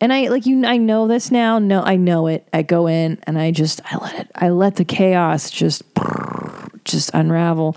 And 0.00 0.12
I 0.12 0.28
like 0.28 0.46
you 0.46 0.64
I 0.64 0.76
know 0.76 1.08
this 1.08 1.32
now. 1.32 1.58
No, 1.58 1.82
I 1.82 1.96
know 1.96 2.28
it. 2.28 2.48
I 2.52 2.62
go 2.62 2.86
in 2.86 3.18
and 3.24 3.36
I 3.36 3.50
just 3.50 3.80
I 3.92 3.96
let 3.96 4.20
it 4.20 4.30
I 4.36 4.50
let 4.50 4.76
the 4.76 4.84
chaos 4.84 5.50
just 5.50 5.82
just 6.84 7.10
unravel. 7.12 7.76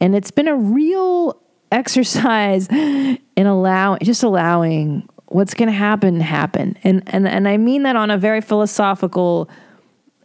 And 0.00 0.16
it's 0.16 0.32
been 0.32 0.48
a 0.48 0.56
real 0.56 1.40
exercise 1.70 2.66
in 2.68 3.18
allowing 3.36 4.00
just 4.02 4.24
allowing 4.24 5.08
what's 5.30 5.54
going 5.54 5.68
to 5.68 5.74
happen 5.74 6.20
happen 6.20 6.76
and 6.84 7.02
and 7.06 7.26
and 7.26 7.48
i 7.48 7.56
mean 7.56 7.84
that 7.84 7.96
on 7.96 8.10
a 8.10 8.18
very 8.18 8.40
philosophical 8.40 9.48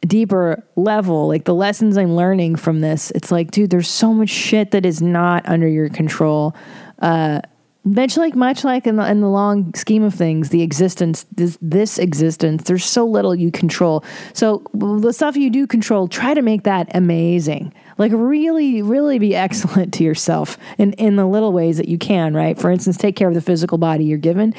deeper 0.05 0.63
level 0.75 1.27
like 1.27 1.45
the 1.45 1.53
lessons 1.53 1.97
i'm 1.97 2.15
learning 2.15 2.55
from 2.55 2.81
this 2.81 3.11
it's 3.11 3.31
like 3.31 3.49
dude 3.51 3.69
there's 3.69 3.89
so 3.89 4.13
much 4.13 4.29
shit 4.29 4.71
that 4.71 4.85
is 4.85 5.01
not 5.01 5.47
under 5.47 5.67
your 5.67 5.89
control 5.89 6.55
uh 6.99 7.39
much 7.85 8.17
like 8.17 8.35
much 8.35 8.63
like 8.63 8.87
in 8.87 8.95
the 8.95 9.07
in 9.09 9.21
the 9.21 9.29
long 9.29 9.73
scheme 9.75 10.03
of 10.03 10.13
things, 10.13 10.49
the 10.49 10.63
existence 10.63 11.25
this 11.31 11.57
this 11.61 11.99
existence, 11.99 12.63
there's 12.63 12.83
so 12.83 13.05
little 13.05 13.35
you 13.35 13.51
control. 13.51 14.03
So 14.33 14.63
the 14.73 15.13
stuff 15.13 15.37
you 15.37 15.51
do 15.51 15.67
control, 15.67 16.07
try 16.07 16.33
to 16.33 16.41
make 16.41 16.63
that 16.63 16.89
amazing. 16.95 17.73
Like 17.99 18.11
really, 18.13 18.81
really 18.81 19.19
be 19.19 19.35
excellent 19.35 19.93
to 19.93 20.03
yourself 20.03 20.57
in 20.79 20.93
in 20.93 21.15
the 21.15 21.27
little 21.27 21.53
ways 21.53 21.77
that 21.77 21.87
you 21.87 21.99
can. 21.99 22.33
Right. 22.33 22.59
For 22.59 22.71
instance, 22.71 22.97
take 22.97 23.15
care 23.15 23.27
of 23.27 23.35
the 23.35 23.41
physical 23.41 23.77
body 23.77 24.05
you're 24.05 24.17
given. 24.17 24.55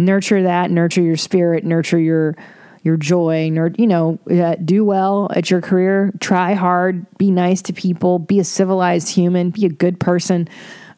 Nurture 0.00 0.42
that. 0.42 0.70
Nurture 0.70 1.02
your 1.02 1.16
spirit. 1.16 1.64
Nurture 1.64 1.98
your 1.98 2.36
your 2.82 2.96
joy, 2.96 3.50
nur- 3.50 3.74
you 3.76 3.86
know, 3.86 4.18
uh, 4.30 4.56
do 4.64 4.84
well 4.84 5.30
at 5.36 5.50
your 5.50 5.60
career, 5.60 6.12
try 6.18 6.54
hard, 6.54 7.04
be 7.18 7.30
nice 7.30 7.60
to 7.60 7.74
people, 7.74 8.18
be 8.18 8.40
a 8.40 8.44
civilized 8.44 9.10
human, 9.10 9.50
be 9.50 9.66
a 9.66 9.70
good 9.70 10.00
person. 10.00 10.48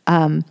Um, 0.06 0.44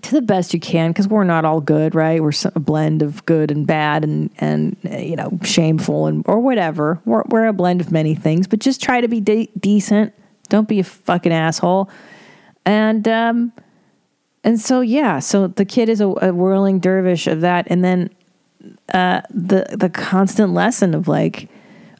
to 0.00 0.12
the 0.12 0.22
best 0.22 0.54
you 0.54 0.60
can 0.60 0.90
because 0.90 1.06
we're 1.06 1.22
not 1.22 1.44
all 1.44 1.60
good 1.60 1.94
right 1.94 2.22
we're 2.22 2.32
a 2.54 2.58
blend 2.58 3.02
of 3.02 3.24
good 3.26 3.50
and 3.50 3.66
bad 3.66 4.04
and 4.04 4.30
and 4.38 4.74
you 4.84 5.14
know 5.14 5.38
shameful 5.44 6.06
and 6.06 6.24
or 6.26 6.40
whatever 6.40 6.98
we're, 7.04 7.22
we're 7.28 7.46
a 7.46 7.52
blend 7.52 7.80
of 7.82 7.92
many 7.92 8.14
things 8.14 8.46
but 8.46 8.58
just 8.58 8.82
try 8.82 9.02
to 9.02 9.08
be 9.08 9.20
de- 9.20 9.50
decent 9.60 10.14
don't 10.48 10.66
be 10.66 10.80
a 10.80 10.84
fucking 10.84 11.30
asshole 11.30 11.90
and 12.64 13.06
um 13.06 13.52
and 14.44 14.60
so 14.60 14.80
yeah 14.80 15.18
so 15.18 15.46
the 15.46 15.64
kid 15.64 15.88
is 15.88 16.00
a, 16.00 16.06
a 16.06 16.32
whirling 16.32 16.78
dervish 16.78 17.26
of 17.26 17.40
that 17.40 17.66
and 17.68 17.84
then 17.84 18.10
uh 18.92 19.20
the 19.30 19.66
the 19.72 19.90
constant 19.90 20.52
lesson 20.52 20.94
of 20.94 21.08
like 21.08 21.48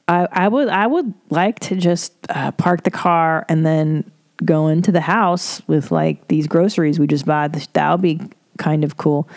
i 0.09 0.27
i 0.33 0.49
would 0.49 0.69
i 0.69 0.87
would 0.87 1.13
like 1.31 1.59
to 1.59 1.77
just 1.77 2.13
uh, 2.29 2.51
park 2.53 2.83
the 2.85 2.91
car 2.91 3.45
and 3.49 3.67
then 3.67 4.05
go 4.45 4.69
into 4.69 4.93
the 4.93 5.01
house 5.01 5.63
with 5.67 5.91
like 5.91 6.29
these 6.29 6.47
groceries 6.47 6.99
we 6.99 7.07
just 7.07 7.27
bought. 7.27 7.53
That 7.73 7.91
would 7.91 8.03
be 8.03 8.21
kind 8.59 8.85
of 8.85 8.97
cool. 8.97 9.29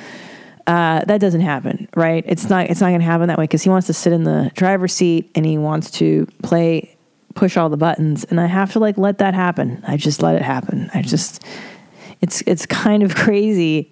Uh, 0.67 1.05
that 1.05 1.21
doesn't 1.21 1.41
happen, 1.41 1.87
right? 1.95 2.23
It's 2.27 2.49
not. 2.49 2.69
It's 2.69 2.81
not 2.81 2.87
going 2.87 2.99
to 2.99 3.05
happen 3.05 3.27
that 3.27 3.37
way 3.37 3.43
because 3.43 3.61
he 3.61 3.69
wants 3.69 3.87
to 3.87 3.93
sit 3.93 4.13
in 4.13 4.23
the 4.23 4.51
driver's 4.55 4.93
seat 4.93 5.29
and 5.35 5.45
he 5.45 5.57
wants 5.57 5.91
to 5.91 6.27
play, 6.41 6.97
push 7.35 7.55
all 7.55 7.69
the 7.69 7.77
buttons, 7.77 8.23
and 8.23 8.39
I 8.39 8.47
have 8.47 8.71
to 8.73 8.79
like 8.79 8.97
let 8.97 9.19
that 9.19 9.35
happen. 9.35 9.83
I 9.87 9.97
just 9.97 10.23
let 10.23 10.35
it 10.35 10.41
happen. 10.41 10.89
I 10.93 11.01
just. 11.01 11.43
It's 12.25 12.41
it's 12.47 12.65
kind 12.65 13.03
of 13.03 13.13
crazy 13.25 13.87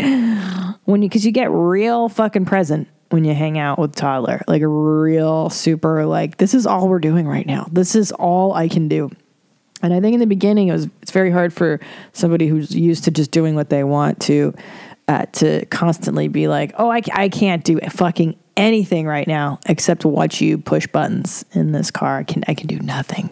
when 0.85 1.03
you 1.03 1.07
because 1.07 1.23
you 1.23 1.31
get 1.31 1.51
real 1.51 2.09
fucking 2.09 2.45
present 2.45 2.87
when 3.09 3.23
you 3.25 3.35
hang 3.35 3.59
out 3.59 3.77
with 3.77 3.93
toddler, 3.93 4.41
like 4.47 4.63
a 4.63 4.67
real 4.67 5.51
super 5.51 6.03
like 6.03 6.37
this 6.37 6.55
is 6.55 6.65
all 6.65 6.89
we're 6.89 6.97
doing 6.97 7.27
right 7.27 7.45
now. 7.45 7.67
This 7.71 7.93
is 7.93 8.11
all 8.11 8.55
I 8.55 8.67
can 8.69 8.87
do. 8.87 9.11
And 9.83 9.93
I 9.93 9.99
think 9.99 10.15
in 10.15 10.19
the 10.19 10.25
beginning, 10.25 10.69
it 10.69 10.71
was 10.71 10.87
it's 11.03 11.11
very 11.11 11.29
hard 11.29 11.53
for 11.53 11.79
somebody 12.13 12.47
who's 12.47 12.75
used 12.75 13.03
to 13.03 13.11
just 13.11 13.29
doing 13.29 13.53
what 13.53 13.69
they 13.69 13.83
want 13.83 14.19
to 14.21 14.55
uh, 15.07 15.27
to 15.33 15.63
constantly 15.67 16.27
be 16.27 16.47
like, 16.47 16.73
oh, 16.79 16.89
I, 16.89 17.01
I 17.13 17.29
can't 17.29 17.63
do 17.63 17.79
fucking 17.81 18.35
anything 18.57 19.05
right 19.05 19.27
now 19.27 19.59
except 19.67 20.05
watch 20.05 20.41
you 20.41 20.57
push 20.57 20.87
buttons 20.87 21.45
in 21.51 21.71
this 21.71 21.91
car. 21.91 22.17
I 22.17 22.23
can 22.23 22.43
I 22.47 22.55
can 22.55 22.65
do 22.65 22.79
nothing 22.79 23.29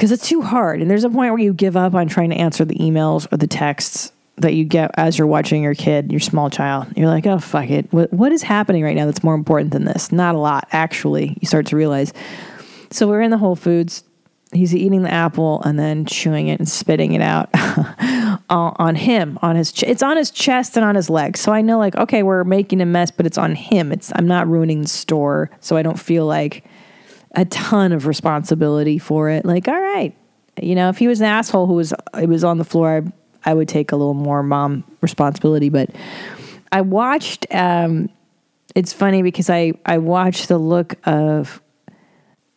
because 0.00 0.12
it's 0.12 0.26
too 0.26 0.40
hard. 0.40 0.80
And 0.80 0.90
there's 0.90 1.04
a 1.04 1.10
point 1.10 1.30
where 1.30 1.38
you 1.38 1.52
give 1.52 1.76
up 1.76 1.92
on 1.92 2.08
trying 2.08 2.30
to 2.30 2.36
answer 2.36 2.64
the 2.64 2.74
emails 2.76 3.30
or 3.30 3.36
the 3.36 3.46
texts 3.46 4.12
that 4.38 4.54
you 4.54 4.64
get 4.64 4.90
as 4.94 5.18
you're 5.18 5.26
watching 5.26 5.62
your 5.62 5.74
kid, 5.74 6.10
your 6.10 6.20
small 6.20 6.48
child. 6.48 6.86
You're 6.96 7.08
like, 7.08 7.26
oh 7.26 7.38
fuck 7.38 7.68
it. 7.68 7.92
What 7.92 8.10
what 8.10 8.32
is 8.32 8.42
happening 8.42 8.82
right 8.82 8.96
now 8.96 9.04
that's 9.04 9.22
more 9.22 9.34
important 9.34 9.72
than 9.72 9.84
this? 9.84 10.10
Not 10.10 10.34
a 10.34 10.38
lot, 10.38 10.66
actually. 10.72 11.36
You 11.42 11.46
start 11.46 11.66
to 11.66 11.76
realize. 11.76 12.14
So 12.90 13.08
we're 13.08 13.20
in 13.20 13.30
the 13.30 13.36
Whole 13.36 13.56
Foods 13.56 14.02
he's 14.52 14.74
eating 14.74 15.02
the 15.02 15.12
apple 15.12 15.62
and 15.64 15.78
then 15.78 16.04
chewing 16.06 16.48
it 16.48 16.58
and 16.58 16.68
spitting 16.68 17.12
it 17.12 17.20
out 17.20 17.48
on 18.50 18.94
him 18.96 19.38
on 19.42 19.54
his 19.54 19.70
ch- 19.70 19.84
it's 19.84 20.02
on 20.02 20.16
his 20.16 20.30
chest 20.30 20.76
and 20.76 20.84
on 20.84 20.96
his 20.96 21.08
legs 21.08 21.38
so 21.38 21.52
i 21.52 21.60
know 21.60 21.78
like 21.78 21.94
okay 21.94 22.24
we're 22.24 22.42
making 22.42 22.80
a 22.80 22.86
mess 22.86 23.12
but 23.12 23.26
it's 23.26 23.38
on 23.38 23.54
him 23.54 23.92
it's 23.92 24.10
i'm 24.16 24.26
not 24.26 24.48
ruining 24.48 24.82
the 24.82 24.88
store 24.88 25.48
so 25.60 25.76
i 25.76 25.82
don't 25.82 26.00
feel 26.00 26.26
like 26.26 26.64
a 27.32 27.44
ton 27.46 27.92
of 27.92 28.06
responsibility 28.06 28.98
for 28.98 29.30
it 29.30 29.44
like 29.44 29.68
all 29.68 29.80
right 29.80 30.14
you 30.60 30.74
know 30.74 30.88
if 30.88 30.98
he 30.98 31.06
was 31.06 31.20
an 31.20 31.26
asshole 31.26 31.66
who 31.66 31.74
was 31.74 31.94
it 32.18 32.28
was 32.28 32.44
on 32.44 32.58
the 32.58 32.64
floor 32.64 33.04
I, 33.44 33.50
I 33.50 33.54
would 33.54 33.68
take 33.68 33.92
a 33.92 33.96
little 33.96 34.14
more 34.14 34.42
mom 34.42 34.84
responsibility 35.00 35.68
but 35.68 35.90
i 36.72 36.80
watched 36.80 37.46
um 37.50 38.08
it's 38.74 38.92
funny 38.92 39.22
because 39.22 39.48
i 39.48 39.72
i 39.86 39.98
watched 39.98 40.48
the 40.48 40.58
look 40.58 40.96
of 41.06 41.60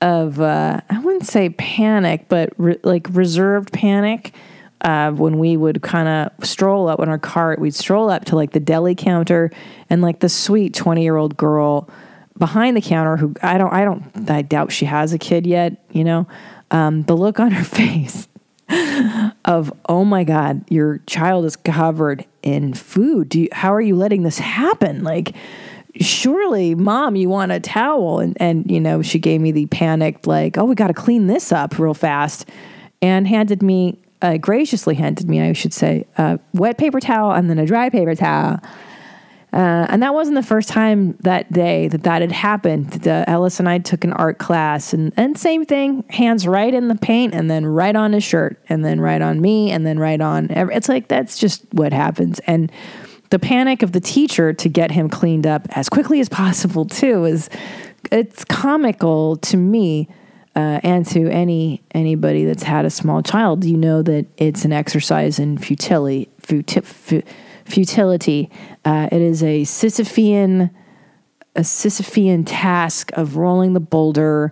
of 0.04 0.42
uh, 0.42 0.82
I 0.90 1.00
wouldn't 1.00 1.26
say 1.26 1.50
panic, 1.50 2.26
but 2.28 2.52
re- 2.58 2.80
like 2.84 3.08
reserved 3.12 3.72
panic. 3.72 4.34
Uh, 4.82 5.12
when 5.12 5.40
we 5.40 5.56
would 5.56 5.82
kind 5.82 6.10
of 6.10 6.46
stroll 6.46 6.90
up 6.90 7.00
in 7.00 7.08
our 7.08 7.18
cart, 7.18 7.58
we'd 7.58 7.74
stroll 7.74 8.10
up 8.10 8.26
to 8.26 8.36
like 8.36 8.52
the 8.52 8.60
deli 8.60 8.96
counter, 8.96 9.50
and 9.90 10.02
like 10.02 10.20
the 10.20 10.28
sweet 10.28 10.74
twenty 10.74 11.04
year 11.04 11.16
old 11.16 11.38
girl 11.38 11.90
behind 12.38 12.76
the 12.76 12.82
counter, 12.82 13.18
who 13.18 13.34
I 13.42 13.58
don't, 13.58 13.74
I 13.74 13.86
don't, 13.86 14.30
I 14.30 14.42
doubt 14.42 14.72
she 14.72 14.86
has 14.86 15.14
a 15.14 15.18
kid 15.18 15.46
yet. 15.46 15.84
You 15.92 16.04
know, 16.04 16.28
um, 16.72 17.04
the 17.04 17.16
look 17.16 17.40
on 17.40 17.52
her 17.52 17.64
face 17.64 18.28
of 19.46 19.74
oh 19.88 20.06
my 20.06 20.24
god, 20.24 20.64
your 20.70 21.00
child 21.08 21.46
is 21.46 21.56
covered 21.56 22.26
in 22.42 22.74
food. 22.74 23.30
Do 23.30 23.42
you, 23.42 23.50
how 23.52 23.74
are 23.74 23.82
you 23.82 23.96
letting 23.96 24.24
this 24.24 24.40
happen? 24.40 25.04
Like 25.04 25.36
surely 26.00 26.74
mom 26.74 27.16
you 27.16 27.30
want 27.30 27.52
a 27.52 27.60
towel 27.60 28.20
and 28.20 28.36
and 28.40 28.70
you 28.70 28.80
know 28.80 29.02
she 29.02 29.20
gave 29.20 29.40
me 29.40 29.52
the 29.52 29.66
panicked 29.68 30.26
like 30.26 30.58
oh 30.58 30.66
we 30.66 30.74
got 30.76 30.88
to 30.88 30.94
clean 30.94 31.28
this 31.28 31.52
up 31.52 31.78
real 31.78 31.94
fast 31.94 32.50
and 33.02 33.28
handed 33.28 33.62
me 33.62 33.98
uh, 34.22 34.38
graciously 34.38 34.96
handed 34.96 35.30
me 35.30 35.40
i 35.42 35.54
should 35.54 35.74
say 35.74 36.06
a 36.18 36.40
wet 36.54 36.78
paper 36.78 37.00
towel 37.00 37.32
and 37.32 37.50
then 37.50 37.60
a 37.60 37.66
dry 37.66 37.90
paper 37.90 38.16
towel 38.16 38.60
uh, 39.54 39.86
and 39.90 40.02
that 40.02 40.16
wasn't 40.16 40.36
the 40.36 40.42
first 40.42 40.68
time 40.68 41.16
that 41.22 41.52
day 41.54 41.88
that 41.88 42.04
that 42.04 42.22
had 42.22 42.32
happened. 42.32 42.90
The, 42.90 43.24
Ellis 43.30 43.60
and 43.60 43.70
I 43.70 43.78
took 43.78 44.04
an 44.04 44.12
art 44.14 44.40
class, 44.40 44.94
and, 44.94 45.14
and 45.16 45.38
same 45.38 45.64
thing, 45.64 46.04
hands 46.10 46.48
right 46.48 46.74
in 46.74 46.88
the 46.88 46.96
paint, 46.96 47.36
and 47.36 47.52
then 47.52 47.66
right 47.66 47.96
on 47.96 48.14
his 48.14 48.24
shirt, 48.24 48.60
and 48.68 48.84
then 48.84 49.00
right 49.00 49.22
on 49.22 49.40
me, 49.40 49.70
and 49.70 49.86
then 49.86 50.00
right 50.00 50.20
on. 50.20 50.50
Every, 50.50 50.74
it's 50.74 50.90
like 50.90 51.08
that's 51.08 51.38
just 51.38 51.64
what 51.72 51.94
happens. 51.94 52.40
And 52.48 52.72
the 53.30 53.38
panic 53.38 53.84
of 53.84 53.92
the 53.92 54.00
teacher 54.00 54.54
to 54.54 54.70
get 54.70 54.90
him 54.90 55.08
cleaned 55.08 55.46
up 55.46 55.68
as 55.72 55.88
quickly 55.88 56.20
as 56.20 56.30
possible 56.30 56.86
too 56.86 57.26
is 57.26 57.50
it's 58.12 58.44
comical 58.46 59.38
to 59.38 59.58
me 59.58 60.08
uh, 60.56 60.80
and 60.84 61.06
to 61.08 61.30
any 61.30 61.84
anybody 61.92 62.46
that's 62.46 62.64
had 62.64 62.86
a 62.86 62.90
small 62.90 63.22
child. 63.22 63.66
You 63.66 63.78
know 63.78 64.02
that 64.02 64.26
it's 64.38 64.66
an 64.66 64.74
exercise 64.74 65.38
in 65.38 65.60
futility. 65.60 66.30
Futi- 66.42 67.24
futility. 67.66 68.50
Uh, 68.86 69.10
it 69.12 69.22
is 69.22 69.44
a 69.44 69.64
Sisyphean 69.64 70.70
a 71.56 71.62
Sisyphean 71.62 72.44
task 72.46 73.12
of 73.14 73.38
rolling 73.38 73.74
the 73.74 73.80
boulder 73.80 74.52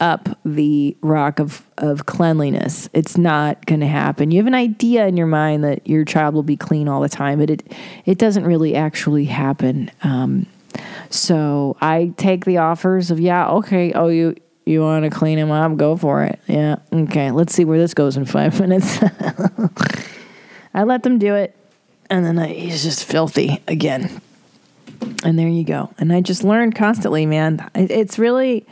up 0.00 0.28
the 0.44 0.96
rock 1.02 1.40
of, 1.40 1.68
of 1.76 2.06
cleanliness. 2.06 2.88
It's 2.92 3.18
not 3.18 3.66
going 3.66 3.80
to 3.80 3.86
happen. 3.86 4.30
You 4.30 4.38
have 4.38 4.46
an 4.46 4.54
idea 4.54 5.06
in 5.06 5.16
your 5.16 5.26
mind 5.26 5.64
that 5.64 5.86
your 5.86 6.04
child 6.04 6.34
will 6.34 6.44
be 6.44 6.56
clean 6.56 6.88
all 6.88 7.00
the 7.00 7.08
time, 7.08 7.40
but 7.40 7.50
it 7.50 7.72
it 8.06 8.16
doesn't 8.16 8.44
really 8.44 8.76
actually 8.76 9.24
happen. 9.24 9.90
Um, 10.02 10.46
so 11.10 11.76
I 11.80 12.12
take 12.16 12.44
the 12.44 12.58
offers 12.58 13.10
of 13.10 13.18
yeah, 13.18 13.48
okay, 13.50 13.92
oh 13.92 14.08
you 14.08 14.36
you 14.64 14.82
want 14.82 15.04
to 15.04 15.10
clean 15.10 15.38
him 15.38 15.50
up, 15.50 15.76
go 15.76 15.96
for 15.96 16.22
it. 16.22 16.38
Yeah, 16.46 16.76
okay. 16.92 17.32
Let's 17.32 17.52
see 17.52 17.64
where 17.64 17.78
this 17.78 17.94
goes 17.94 18.16
in 18.16 18.24
five 18.24 18.58
minutes. 18.60 19.00
I 20.74 20.84
let 20.84 21.02
them 21.02 21.18
do 21.18 21.34
it, 21.34 21.56
and 22.10 22.24
then 22.24 22.38
I, 22.38 22.48
he's 22.48 22.82
just 22.82 23.04
filthy 23.04 23.62
again. 23.68 24.20
And 25.24 25.38
there 25.38 25.48
you 25.48 25.64
go. 25.64 25.92
And 25.98 26.12
I 26.12 26.20
just 26.20 26.44
learn 26.44 26.72
constantly, 26.72 27.26
man. 27.26 27.68
It, 27.74 27.90
it's 27.90 28.18
really 28.18 28.66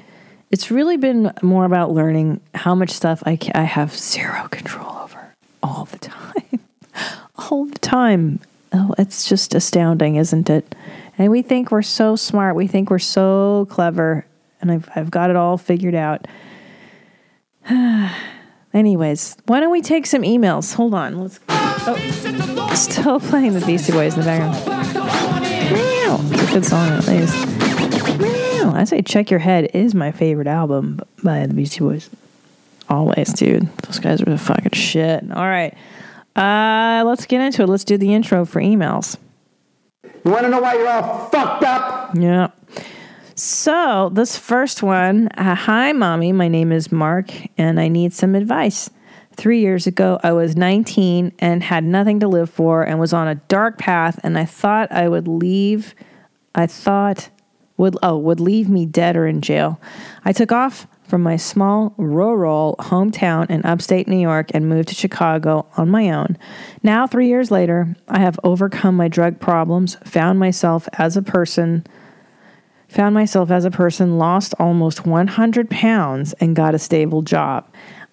it's 0.51 0.71
really 0.71 0.97
been 0.97 1.33
more 1.43 1.65
about 1.65 1.91
learning 1.91 2.41
how 2.55 2.75
much 2.75 2.91
stuff 2.91 3.23
I, 3.27 3.39
I 3.55 3.63
have 3.65 3.97
zero 3.97 4.47
control 4.49 4.97
over 4.99 5.35
all 5.63 5.87
the 5.87 5.99
time. 5.99 6.61
all 7.51 7.67
the 7.67 7.79
time. 7.79 8.41
Oh, 8.73 8.95
it's 8.99 9.29
just 9.29 9.55
astounding, 9.55 10.17
isn't 10.17 10.49
it? 10.49 10.75
And 11.19 11.31
we 11.31 11.43
think 11.43 11.71
we're 11.71 11.83
so 11.83 12.15
smart. 12.15 12.57
We 12.57 12.67
think 12.67 12.91
we're 12.91 12.99
so 12.99 13.67
clever. 13.71 14.25
And 14.61 14.71
I've, 14.71 14.89
I've 14.95 15.11
got 15.11 15.31
it 15.31 15.37
all 15.37 15.59
figured 15.59 15.95
out. 15.95 16.27
Anyways, 18.75 19.37
why 19.47 19.61
don't 19.61 19.73
we 19.73 19.83
take 19.83 20.07
some 20.07 20.23
emails? 20.23 20.75
Hold 20.75 20.95
on. 20.95 21.19
Let's. 21.19 21.41
Oh, 21.89 22.73
still 22.75 23.21
playing 23.21 23.55
the 23.55 23.65
Beastie 23.65 23.93
Boys 23.93 24.15
in 24.15 24.21
the 24.21 24.27
background. 24.27 24.93
Meow. 25.73 26.19
It's 26.33 26.51
a 26.51 26.55
good 26.55 26.65
song, 26.65 26.89
at 26.89 27.07
least. 27.07 27.35
I 28.75 28.83
say 28.85 29.03
Check 29.03 29.31
Your 29.31 29.39
Head 29.39 29.71
is 29.73 29.95
my 29.95 30.11
favorite 30.11 30.49
album 30.49 31.01
by 31.23 31.47
the 31.47 31.55
Beastie 31.55 31.81
Boys. 31.81 32.11
Always, 32.89 33.33
dude. 33.33 33.69
Those 33.83 34.01
guys 34.01 34.21
are 34.21 34.25
the 34.25 34.37
fucking 34.37 34.73
shit. 34.73 35.31
All 35.31 35.47
right. 35.47 35.77
Uh, 36.35 37.05
let's 37.07 37.25
get 37.27 37.41
into 37.41 37.63
it. 37.63 37.69
Let's 37.69 37.85
do 37.85 37.97
the 37.97 38.13
intro 38.13 38.45
for 38.45 38.61
emails. 38.61 39.17
You 40.25 40.33
want 40.33 40.43
to 40.43 40.49
know 40.49 40.61
why 40.61 40.75
you're 40.75 40.89
all 40.89 41.29
fucked 41.29 41.63
up? 41.63 42.17
Yeah. 42.17 42.49
So, 43.37 44.11
this 44.13 44.37
first 44.37 44.83
one 44.83 45.29
uh, 45.37 45.55
Hi, 45.55 45.93
mommy. 45.93 46.33
My 46.33 46.49
name 46.49 46.73
is 46.73 46.91
Mark, 46.91 47.31
and 47.57 47.79
I 47.79 47.87
need 47.87 48.13
some 48.13 48.35
advice. 48.35 48.91
Three 49.37 49.61
years 49.61 49.87
ago, 49.87 50.19
I 50.23 50.33
was 50.33 50.57
19 50.57 51.33
and 51.39 51.63
had 51.63 51.85
nothing 51.85 52.21
to 52.21 52.29
live 52.29 52.49
for 52.49 52.83
and 52.83 52.99
was 52.99 53.13
on 53.13 53.29
a 53.29 53.35
dark 53.35 53.79
path. 53.79 54.19
And 54.23 54.39
I 54.39 54.47
thought 54.47 54.91
I 54.91 55.09
would 55.09 55.29
leave. 55.29 55.95
I 56.55 56.67
thought 56.67 57.31
would 57.77 57.97
oh 58.03 58.17
would 58.17 58.41
leave 58.41 58.71
me 58.71 58.87
dead 58.87 59.17
or 59.17 59.27
in 59.27 59.43
jail. 59.43 59.79
I 60.25 60.33
took 60.33 60.53
off 60.53 60.87
from 61.05 61.23
my 61.23 61.37
small 61.37 61.93
rural 61.99 62.77
hometown 62.79 63.49
in 63.51 63.65
upstate 63.65 64.09
New 64.09 64.19
York 64.19 64.51
and 64.55 64.69
moved 64.69 64.89
to 64.89 64.95
Chicago 64.95 65.67
on 65.77 65.91
my 65.91 66.11
own. 66.11 66.39
Now, 66.83 67.07
three 67.07 67.29
years 67.29 67.51
later, 67.51 67.95
I 68.09 68.19
have 68.19 68.41
overcome 68.43 68.97
my 68.97 69.07
drug 69.07 69.39
problems, 69.39 69.97
found 69.97 70.39
myself 70.39 70.89
as 70.95 71.17
a 71.17 71.23
person 71.23 71.87
found 72.89 73.15
myself 73.15 73.51
as 73.51 73.65
a 73.65 73.71
person, 73.71 74.19
lost 74.19 74.55
almost 74.59 75.07
100 75.07 75.71
pounds, 75.71 76.33
and 76.35 76.57
got 76.57 76.75
a 76.75 76.79
stable 76.79 77.23
job. 77.23 77.69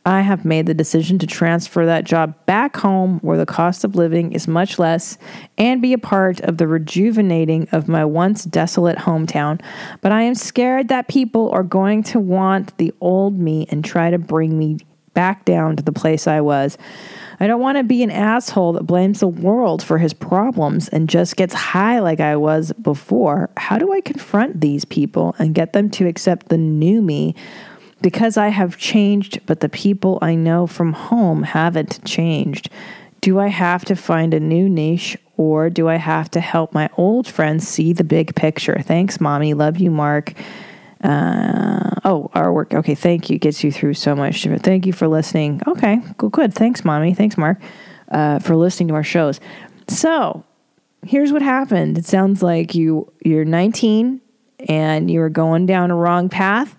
I 0.05 0.21
have 0.21 0.43
made 0.43 0.65
the 0.65 0.73
decision 0.73 1.17
to 1.19 1.27
transfer 1.27 1.85
that 1.85 2.03
job 2.03 2.33
back 2.45 2.75
home 2.75 3.19
where 3.19 3.37
the 3.37 3.45
cost 3.45 3.85
of 3.85 3.95
living 3.95 4.33
is 4.33 4.47
much 4.49 4.77
less 4.77 5.17
and 5.57 5.81
be 5.81 5.93
a 5.93 5.97
part 5.97 6.41
of 6.41 6.57
the 6.57 6.67
rejuvenating 6.67 7.69
of 7.71 7.87
my 7.87 8.03
once 8.03 8.43
desolate 8.43 8.97
hometown. 8.97 9.61
But 10.01 10.11
I 10.11 10.23
am 10.23 10.35
scared 10.35 10.89
that 10.89 11.07
people 11.07 11.49
are 11.51 11.63
going 11.63 12.03
to 12.03 12.19
want 12.19 12.77
the 12.77 12.93
old 12.99 13.39
me 13.39 13.65
and 13.69 13.83
try 13.83 14.11
to 14.11 14.17
bring 14.17 14.57
me 14.57 14.79
back 15.13 15.45
down 15.45 15.75
to 15.77 15.83
the 15.83 15.91
place 15.91 16.27
I 16.27 16.41
was. 16.41 16.77
I 17.39 17.47
don't 17.47 17.61
want 17.61 17.77
to 17.77 17.83
be 17.83 18.03
an 18.03 18.11
asshole 18.11 18.73
that 18.73 18.83
blames 18.83 19.19
the 19.19 19.27
world 19.27 19.83
for 19.83 19.97
his 19.97 20.13
problems 20.13 20.87
and 20.89 21.09
just 21.09 21.35
gets 21.35 21.53
high 21.53 21.99
like 21.99 22.19
I 22.19 22.35
was 22.35 22.73
before. 22.73 23.49
How 23.57 23.77
do 23.77 23.93
I 23.93 24.01
confront 24.01 24.61
these 24.61 24.85
people 24.85 25.35
and 25.39 25.55
get 25.55 25.73
them 25.73 25.89
to 25.91 26.07
accept 26.07 26.49
the 26.49 26.57
new 26.57 27.01
me? 27.01 27.35
Because 28.03 28.37
I 28.37 28.49
have 28.49 28.77
changed, 28.77 29.39
but 29.47 29.61
the 29.61 29.69
people 29.69 30.19
I 30.21 30.35
know 30.35 30.67
from 30.67 30.93
home 30.93 31.41
haven't 31.41 32.05
changed. 32.05 32.69
Do 33.21 33.39
I 33.39 33.47
have 33.47 33.85
to 33.85 33.95
find 33.95 34.33
a 34.33 34.39
new 34.39 34.69
niche 34.69 35.17
or 35.37 35.69
do 35.69 35.87
I 35.87 35.95
have 35.95 36.29
to 36.31 36.39
help 36.39 36.73
my 36.73 36.89
old 36.97 37.27
friends 37.27 37.67
see 37.67 37.93
the 37.93 38.03
big 38.03 38.35
picture? 38.35 38.79
Thanks, 38.81 39.19
mommy. 39.19 39.53
Love 39.55 39.77
you, 39.77 39.89
Mark. 39.89 40.33
Uh, 41.01 41.91
oh, 42.05 42.29
our 42.33 42.53
work. 42.53 42.73
Okay, 42.73 42.95
thank 42.95 43.29
you. 43.29 43.39
Gets 43.39 43.63
you 43.63 43.71
through 43.71 43.93
so 43.95 44.15
much. 44.15 44.43
Thank 44.43 44.85
you 44.85 44.93
for 44.93 45.07
listening. 45.07 45.61
Okay, 45.67 46.01
good. 46.17 46.53
Thanks, 46.53 46.85
mommy. 46.85 47.13
Thanks, 47.13 47.37
Mark, 47.37 47.57
uh, 48.09 48.39
for 48.39 48.55
listening 48.55 48.89
to 48.89 48.93
our 48.95 49.03
shows. 49.03 49.39
So, 49.87 50.43
here's 51.05 51.31
what 51.31 51.41
happened. 51.41 51.97
It 51.97 52.05
sounds 52.05 52.43
like 52.43 52.75
you 52.75 53.11
you're 53.23 53.45
19 53.45 54.21
and 54.69 55.11
you 55.11 55.19
were 55.19 55.29
going 55.29 55.65
down 55.65 55.91
a 55.91 55.95
wrong 55.95 56.29
path, 56.29 56.75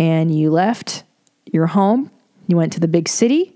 and 0.00 0.34
you 0.34 0.50
left 0.50 1.04
your 1.44 1.66
home. 1.66 2.10
You 2.48 2.56
went 2.56 2.72
to 2.72 2.80
the 2.80 2.88
big 2.88 3.06
city, 3.06 3.54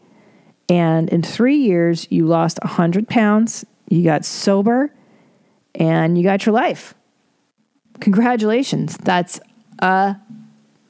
and 0.68 1.09
in 1.09 1.22
three 1.22 1.57
years, 1.57 2.07
you 2.11 2.26
lost 2.26 2.61
100 2.62 3.09
pounds. 3.09 3.64
You 3.88 4.04
got 4.04 4.24
sober, 4.24 4.92
and 5.74 6.16
you 6.16 6.22
got 6.22 6.46
your 6.46 6.52
life. 6.52 6.94
Congratulations. 8.00 8.96
That's 8.98 9.40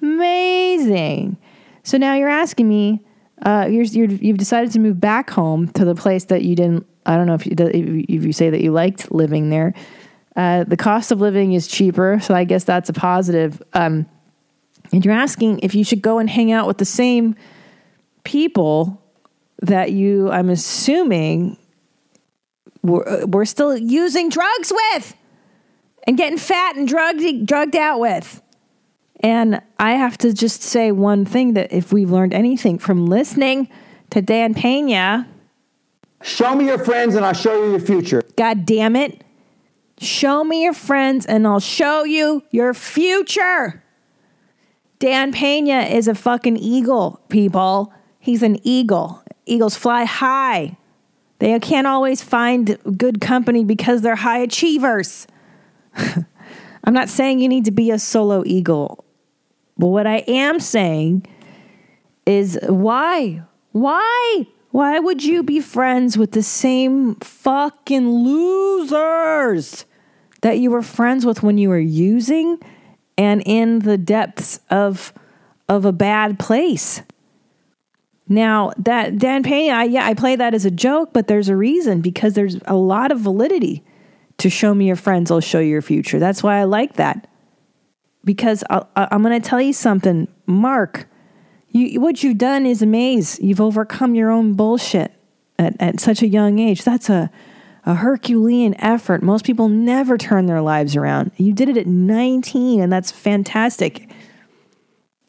amazing. 0.03 1.37
So 1.85 1.99
now 1.99 2.15
you're 2.15 2.29
asking 2.29 2.69
me, 2.69 3.01
uh, 3.43 3.69
you're, 3.71 3.85
you're, 3.85 4.11
you've 4.11 4.39
decided 4.39 4.73
to 4.73 4.81
move 4.81 5.01
back 5.01 5.31
home 5.31 5.69
to 5.69 5.85
the 5.85 5.95
place 5.95 6.25
that 6.27 6.43
you 6.43 6.57
didn't. 6.57 6.87
I 7.07 7.17
don't 7.17 7.27
know 7.27 7.35
if 7.35 7.47
you, 7.47 7.55
if 7.57 8.25
you 8.25 8.33
say 8.33 8.51
that 8.51 8.61
you 8.61 8.73
liked 8.73 9.13
living 9.13 9.51
there. 9.51 9.73
Uh, 10.35 10.65
the 10.65 10.77
cost 10.77 11.13
of 11.13 11.21
living 11.21 11.53
is 11.53 11.69
cheaper, 11.69 12.19
so 12.21 12.35
I 12.35 12.43
guess 12.43 12.65
that's 12.65 12.89
a 12.89 12.93
positive. 12.93 13.63
Um, 13.73 14.07
and 14.95 15.05
you're 15.05 15.13
asking 15.13 15.59
if 15.65 15.75
you 15.75 15.83
should 15.83 16.03
go 16.03 16.21
and 16.21 16.31
hang 16.31 16.53
out 16.53 16.69
with 16.69 16.79
the 16.79 16.85
same 16.85 17.35
people 18.23 19.03
that 19.61 19.91
you, 19.91 20.31
I'm 20.31 20.49
assuming, 20.49 21.59
were, 22.81 23.09
uh, 23.09 23.27
were 23.27 23.45
still 23.45 23.77
using 23.77 24.29
drugs 24.29 24.73
with 24.73 25.17
and 26.07 26.17
getting 26.17 26.39
fat 26.39 26.77
and 26.77 26.87
drugged, 26.87 27.45
drugged 27.45 27.75
out 27.75 27.99
with. 27.99 28.41
And 29.19 29.61
I 29.81 29.95
have 29.95 30.17
to 30.19 30.33
just 30.33 30.63
say 30.63 30.93
one 30.93 31.25
thing 31.25 31.55
that 31.55 31.73
if 31.73 31.93
we've 31.93 32.13
learned 32.13 32.33
anything 32.33 32.79
from 32.79 33.07
listening 33.07 33.69
to 34.11 34.23
Dan 34.23 34.55
Pena, 34.55 35.27
Show 36.23 36.55
me 36.55 36.67
your 36.67 36.79
friends 36.79 37.17
and 37.17 37.27
I'll 37.27 37.35
show 37.35 37.65
you 37.65 37.73
your 37.73 37.81
future. 37.81 38.23
God 38.37 38.65
damn 38.65 38.95
it, 38.95 39.25
show 39.99 40.45
me 40.45 40.63
your 40.63 40.73
friends 40.73 41.27
and 41.27 41.49
I'll 41.49 41.59
show 41.59 42.05
you 42.05 42.45
your 42.53 42.73
future. 42.75 43.84
Dan 44.99 45.33
Pena 45.33 45.83
is 45.83 46.09
a 46.09 46.15
fucking 46.15 46.57
eagle, 46.57 47.21
people. 47.29 47.93
He's 48.19 48.43
an 48.43 48.59
eagle. 48.63 49.23
Eagles 49.47 49.77
fly 49.77 50.05
high. 50.05 50.77
They 51.39 51.59
can't 51.59 51.87
always 51.87 52.23
find 52.23 52.79
good 52.97 53.21
company 53.21 53.65
because 53.65 54.03
they're 54.03 54.17
high 54.17 54.39
achievers. 54.39 55.27
I'm 55.97 56.95
not 56.95 57.09
saying 57.09 57.41
you 57.41 57.49
need 57.49 57.65
to 57.67 57.71
be 57.71 57.91
a 57.91 57.99
solo 57.99 58.43
eagle. 58.47 59.05
But 59.77 59.89
what 59.89 60.07
I 60.07 60.19
am 60.29 60.61
saying 60.61 61.27
is 62.27 62.59
why? 62.63 63.43
Why? 63.73 64.47
Why 64.71 64.99
would 64.99 65.25
you 65.25 65.43
be 65.43 65.61
friends 65.61 66.17
with 66.17 66.33
the 66.33 66.43
same 66.43 67.17
fucking 67.17 68.09
losers 68.09 69.85
that 70.41 70.59
you 70.59 70.71
were 70.71 70.83
friends 70.83 71.25
with 71.25 71.43
when 71.43 71.59
you 71.59 71.69
were 71.69 71.79
using 71.79 72.61
and 73.17 73.43
in 73.47 73.81
the 73.81 73.99
depths 73.99 74.61
of 74.71 75.13
of 75.69 75.85
a 75.85 75.93
bad 75.93 76.39
place? 76.39 77.03
Now 78.29 78.73
that 78.79 79.19
Dan 79.19 79.43
Pena, 79.43 79.75
I, 79.75 79.85
yeah, 79.85 80.07
I 80.07 80.15
play 80.15 80.37
that 80.37 80.55
as 80.55 80.65
a 80.65 80.71
joke, 80.71 81.13
but 81.13 81.27
there's 81.27 81.49
a 81.49 81.57
reason 81.57 82.01
because 82.01 82.35
there's 82.35 82.57
a 82.67 82.77
lot 82.77 83.13
of 83.13 83.21
validity 83.21 83.85
to 84.39 84.51
show 84.51 84.75
me 84.75 84.87
your 84.87 84.97
friends, 84.97 85.31
I'll 85.31 85.41
show 85.41 85.61
you 85.61 85.71
your 85.71 85.83
future. 85.83 86.19
That's 86.19 86.43
why 86.43 86.59
I 86.59 86.65
like 86.65 86.95
that. 86.95 87.29
Because 88.25 88.65
I'll, 88.71 88.89
I'm 88.97 89.23
going 89.23 89.41
to 89.41 89.47
tell 89.47 89.61
you 89.61 89.73
something, 89.73 90.29
Mark. 90.47 91.07
You, 91.69 92.01
what 92.01 92.23
you've 92.23 92.39
done 92.39 92.67
is 92.67 92.83
amaze. 92.83 93.39
You've 93.41 93.61
overcome 93.61 94.15
your 94.15 94.31
own 94.31 94.55
bullshit 94.55 95.13
at, 95.59 95.77
at 95.81 96.01
such 96.01 96.23
a 96.23 96.27
young 96.27 96.59
age. 96.59 96.83
That's 96.85 97.11
a, 97.11 97.31
a 97.87 97.95
Herculean 97.95 98.75
effort. 98.81 99.23
Most 99.23 99.45
people 99.45 99.69
never 99.69 100.17
turn 100.17 100.47
their 100.47 100.63
lives 100.63 100.97
around. 100.97 101.33
You 101.37 101.53
did 101.53 101.69
it 101.69 101.77
at 101.77 101.87
19, 101.87 102.81
and 102.81 102.93
that's 102.93 103.11
fantastic. 103.11 104.11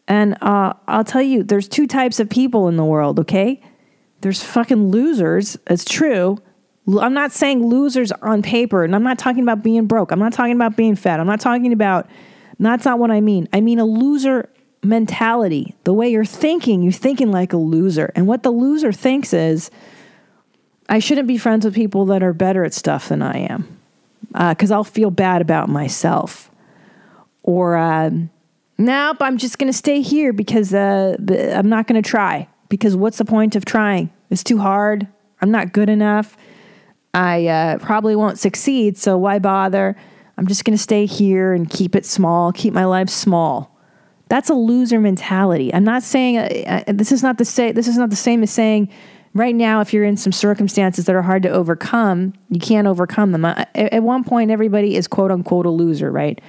And 0.07 0.37
uh, 0.41 0.73
I'll 0.87 1.03
tell 1.03 1.21
you, 1.21 1.43
there's 1.43 1.67
two 1.67 1.87
types 1.87 2.19
of 2.19 2.29
people 2.29 2.67
in 2.67 2.77
the 2.77 2.85
world, 2.85 3.19
okay? 3.19 3.61
There's 4.21 4.43
fucking 4.43 4.89
losers. 4.89 5.57
It's 5.67 5.85
true. 5.85 6.37
I'm 6.87 7.13
not 7.13 7.31
saying 7.31 7.65
losers 7.65 8.11
on 8.11 8.41
paper, 8.41 8.83
and 8.83 8.95
I'm 8.95 9.03
not 9.03 9.17
talking 9.17 9.41
about 9.41 9.63
being 9.63 9.87
broke. 9.87 10.11
I'm 10.11 10.19
not 10.19 10.33
talking 10.33 10.55
about 10.55 10.77
being 10.77 10.95
fat. 10.95 11.19
I'm 11.19 11.27
not 11.27 11.41
talking 11.41 11.73
about, 11.73 12.07
that's 12.59 12.85
not 12.85 12.99
what 12.99 13.11
I 13.11 13.21
mean. 13.21 13.49
I 13.51 13.61
mean 13.61 13.79
a 13.79 13.85
loser 13.85 14.49
mentality. 14.83 15.75
The 15.83 15.93
way 15.93 16.09
you're 16.09 16.23
thinking, 16.23 16.83
you're 16.83 16.91
thinking 16.91 17.31
like 17.31 17.53
a 17.53 17.57
loser. 17.57 18.11
And 18.15 18.27
what 18.27 18.43
the 18.43 18.51
loser 18.51 18.91
thinks 18.91 19.33
is, 19.33 19.71
I 20.87 20.99
shouldn't 20.99 21.27
be 21.27 21.37
friends 21.37 21.65
with 21.65 21.73
people 21.73 22.05
that 22.07 22.23
are 22.23 22.33
better 22.33 22.63
at 22.63 22.73
stuff 22.73 23.09
than 23.09 23.21
I 23.21 23.37
am 23.37 23.79
because 24.31 24.71
I'll 24.71 24.83
feel 24.83 25.11
bad 25.11 25.41
about 25.41 25.69
myself. 25.69 26.51
Or, 27.43 27.75
um, 27.75 28.29
nope, 28.77 29.17
I'm 29.21 29.37
just 29.37 29.57
going 29.57 29.71
to 29.71 29.77
stay 29.77 30.01
here 30.01 30.33
because 30.33 30.73
uh, 30.73 31.15
I'm 31.53 31.69
not 31.69 31.87
going 31.87 32.01
to 32.01 32.07
try. 32.07 32.47
Because 32.69 32.95
what's 32.95 33.17
the 33.17 33.25
point 33.25 33.55
of 33.55 33.65
trying? 33.65 34.11
It's 34.29 34.43
too 34.43 34.57
hard. 34.57 35.07
I'm 35.41 35.51
not 35.51 35.71
good 35.71 35.89
enough. 35.89 36.35
I 37.13 37.47
uh, 37.47 37.77
probably 37.77 38.15
won't 38.15 38.39
succeed, 38.39 38.97
so 38.97 39.17
why 39.17 39.39
bother? 39.39 39.95
I'm 40.37 40.47
just 40.47 40.65
going 40.65 40.75
to 40.75 40.81
stay 40.81 41.05
here 41.05 41.53
and 41.53 41.69
keep 41.69 41.95
it 41.95 42.05
small, 42.05 42.51
keep 42.51 42.73
my 42.73 42.85
life 42.85 43.09
small. 43.09 43.71
That's 44.27 44.49
a 44.49 44.53
loser 44.55 44.99
mentality. 44.99 45.73
I'm 45.73 45.83
not 45.83 46.03
saying 46.03 46.37
uh, 46.37 46.83
uh, 46.87 46.91
this 46.91 47.11
is 47.11 47.21
not 47.21 47.37
the 47.37 47.45
say. 47.45 47.71
This 47.71 47.87
is 47.87 47.97
not 47.97 48.09
the 48.09 48.15
same 48.15 48.43
as 48.43 48.51
saying 48.51 48.89
right 49.35 49.53
now 49.53 49.81
if 49.81 49.93
you're 49.93 50.05
in 50.05 50.17
some 50.17 50.31
circumstances 50.31 51.05
that 51.05 51.13
are 51.13 51.21
hard 51.21 51.43
to 51.43 51.49
overcome, 51.49 52.33
you 52.49 52.59
can't 52.59 52.87
overcome 52.87 53.33
them. 53.33 53.45
At, 53.45 54.01
one 54.01 54.23
point, 54.23 54.49
everybody 54.49 54.95
is 54.95 55.07
quote 55.07 55.29
unquote 55.29 55.67
a 55.67 55.69
loser, 55.69 56.09
right? 56.09 56.41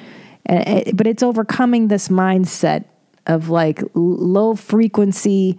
But 0.46 1.06
it's 1.06 1.22
overcoming 1.22 1.88
this 1.88 2.08
mindset 2.08 2.84
of 3.26 3.50
like 3.50 3.82
low 3.94 4.54
frequency, 4.54 5.58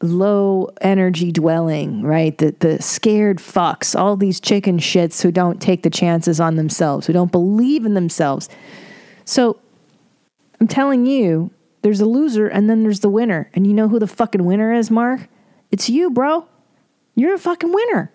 low 0.00 0.70
energy 0.80 1.32
dwelling, 1.32 2.02
right? 2.02 2.38
The 2.38 2.54
the 2.60 2.80
scared 2.80 3.38
fucks, 3.38 3.98
all 3.98 4.16
these 4.16 4.38
chicken 4.38 4.78
shits 4.78 5.20
who 5.22 5.32
don't 5.32 5.60
take 5.60 5.82
the 5.82 5.90
chances 5.90 6.40
on 6.40 6.54
themselves, 6.54 7.06
who 7.06 7.12
don't 7.12 7.32
believe 7.32 7.84
in 7.84 7.94
themselves. 7.94 8.48
So 9.24 9.58
I'm 10.60 10.68
telling 10.68 11.04
you, 11.04 11.50
there's 11.82 12.00
a 12.00 12.06
loser 12.06 12.46
and 12.46 12.70
then 12.70 12.84
there's 12.84 13.00
the 13.00 13.08
winner. 13.08 13.50
And 13.54 13.66
you 13.66 13.74
know 13.74 13.88
who 13.88 13.98
the 13.98 14.06
fucking 14.06 14.44
winner 14.44 14.72
is, 14.72 14.90
Mark? 14.90 15.28
It's 15.74 15.90
you, 15.90 16.08
bro. 16.08 16.46
You're 17.16 17.34
a 17.34 17.38
fucking 17.38 17.72
winner. 17.72 18.12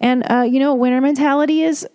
And 0.00 0.22
uh, 0.30 0.46
you 0.48 0.60
know 0.60 0.72
what 0.72 0.80
winner 0.80 1.02
mentality 1.02 1.62
is? 1.62 1.86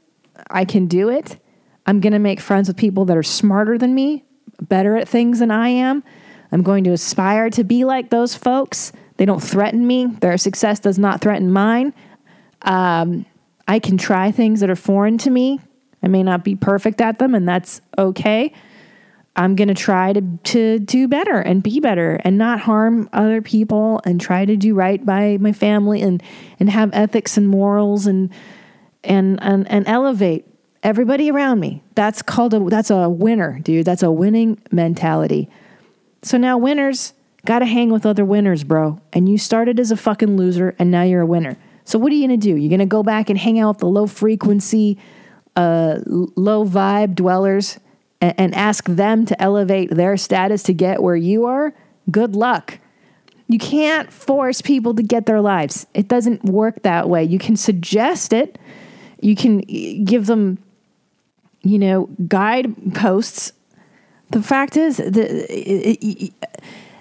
I 0.48 0.64
can 0.64 0.86
do 0.86 1.10
it. 1.10 1.40
I'm 1.88 2.00
going 2.00 2.14
to 2.14 2.20
make 2.20 2.40
friends 2.40 2.68
with 2.68 2.78
people 2.78 3.06
that 3.06 3.18
are 3.18 3.24
smarter 3.24 3.80
than 3.80 3.96
me, 3.96 4.26
better 4.62 4.96
at 4.96 5.10
things 5.10 5.40
than 5.40 5.50
I 5.50 5.70
am. 5.70 6.04
I'm 6.52 6.62
going 6.62 6.84
to 6.84 6.92
aspire 6.92 7.50
to 7.50 7.64
be 7.64 7.84
like 7.84 8.12
those 8.12 8.36
folks. 8.36 8.92
They 9.18 9.26
don't 9.26 9.42
threaten 9.42 9.88
me. 9.88 10.06
Their 10.06 10.38
success 10.38 10.80
does 10.80 11.00
not 11.00 11.20
threaten 11.20 11.52
mine. 11.52 11.92
Um, 12.62 13.26
I 13.68 13.80
can 13.80 13.98
try 13.98 14.32
things 14.32 14.60
that 14.60 14.70
are 14.70 14.76
foreign 14.76 15.18
to 15.18 15.32
me. 15.32 15.62
I 16.04 16.10
may 16.10 16.22
not 16.22 16.44
be 16.44 16.56
perfect 16.56 17.02
at 17.02 17.18
them, 17.18 17.34
and 17.34 17.50
that's 17.50 17.82
okay. 17.98 18.54
I'm 19.36 19.56
going 19.56 19.68
to 19.68 19.74
try 19.74 20.14
to 20.14 20.22
to 20.22 20.80
do 20.80 21.08
better 21.08 21.40
and 21.40 21.64
be 21.64 21.80
better 21.80 22.20
and 22.24 22.38
not 22.38 22.60
harm 22.60 23.10
other 23.14 23.42
people 23.42 24.00
and 24.06 24.22
try 24.22 24.46
to 24.46 24.56
do 24.56 24.76
right 24.76 25.04
by 25.04 25.38
my 25.40 25.52
family 25.52 26.02
and 26.02 26.22
and 26.60 26.70
have 26.70 26.92
ethics 26.94 27.36
and 27.36 27.48
morals 27.48 28.06
and 28.06 28.32
and 29.04 29.42
and, 29.42 29.70
and 29.70 29.88
elevate 29.88 30.46
everybody 30.84 31.32
around 31.32 31.60
me. 31.60 31.82
That's 31.96 32.22
called 32.22 32.54
a 32.54 32.60
that's 32.60 32.92
a 32.92 33.10
winner, 33.10 33.60
dude. 33.60 33.86
That's 33.86 34.04
a 34.04 34.12
winning 34.12 34.62
mentality. 34.72 35.50
So 36.22 36.38
now 36.38 36.58
winners 36.58 37.14
got 37.46 37.60
to 37.60 37.66
hang 37.66 37.90
with 37.90 38.06
other 38.06 38.24
winners, 38.24 38.64
bro. 38.64 39.02
And 39.12 39.28
you 39.28 39.38
started 39.38 39.80
as 39.80 39.92
a 39.92 39.98
fucking 39.98 40.38
loser 40.38 40.76
and 40.78 40.92
now 40.92 41.04
you're 41.04 41.22
a 41.22 41.26
winner. 41.26 41.58
So 41.86 42.00
what 42.00 42.12
are 42.12 42.16
you 42.16 42.28
going 42.28 42.40
to 42.40 42.48
do? 42.48 42.56
You're 42.56 42.70
going 42.70 42.80
to 42.80 42.86
go 42.86 43.04
back 43.04 43.30
and 43.30 43.38
hang 43.38 43.60
out 43.60 43.70
with 43.70 43.78
the 43.80 43.88
low 43.88 44.08
frequency 44.08 44.98
uh, 45.56 46.00
low 46.06 46.66
vibe 46.66 47.16
dwellers 47.16 47.80
and, 48.24 48.34
and 48.38 48.56
ask 48.56 48.86
them 48.86 49.26
to 49.26 49.42
elevate 49.42 49.92
their 49.92 50.16
status 50.16 50.64
to 50.64 50.74
get 50.74 51.04
where 51.04 51.16
you 51.16 51.46
are, 51.46 51.74
good 52.10 52.36
luck. 52.36 52.80
You 53.50 53.60
can't 53.60 54.12
force 54.12 54.62
people 54.62 54.96
to 54.96 55.04
get 55.04 55.26
their 55.26 55.42
lives. 55.42 55.86
It 55.94 56.08
doesn't 56.08 56.46
work 56.46 56.84
that 56.84 57.10
way. 57.10 57.26
You 57.26 57.38
can 57.38 57.58
suggest 57.58 58.32
it. 58.32 58.58
You 59.22 59.36
can 59.36 59.60
give 60.06 60.26
them, 60.28 60.58
you 61.62 61.78
know, 61.78 62.06
guide 62.28 62.96
posts. 62.96 63.52
The 64.32 64.42
fact 64.42 64.78
is, 64.78 64.98
the, 64.98 66.32
uh, 66.42 66.48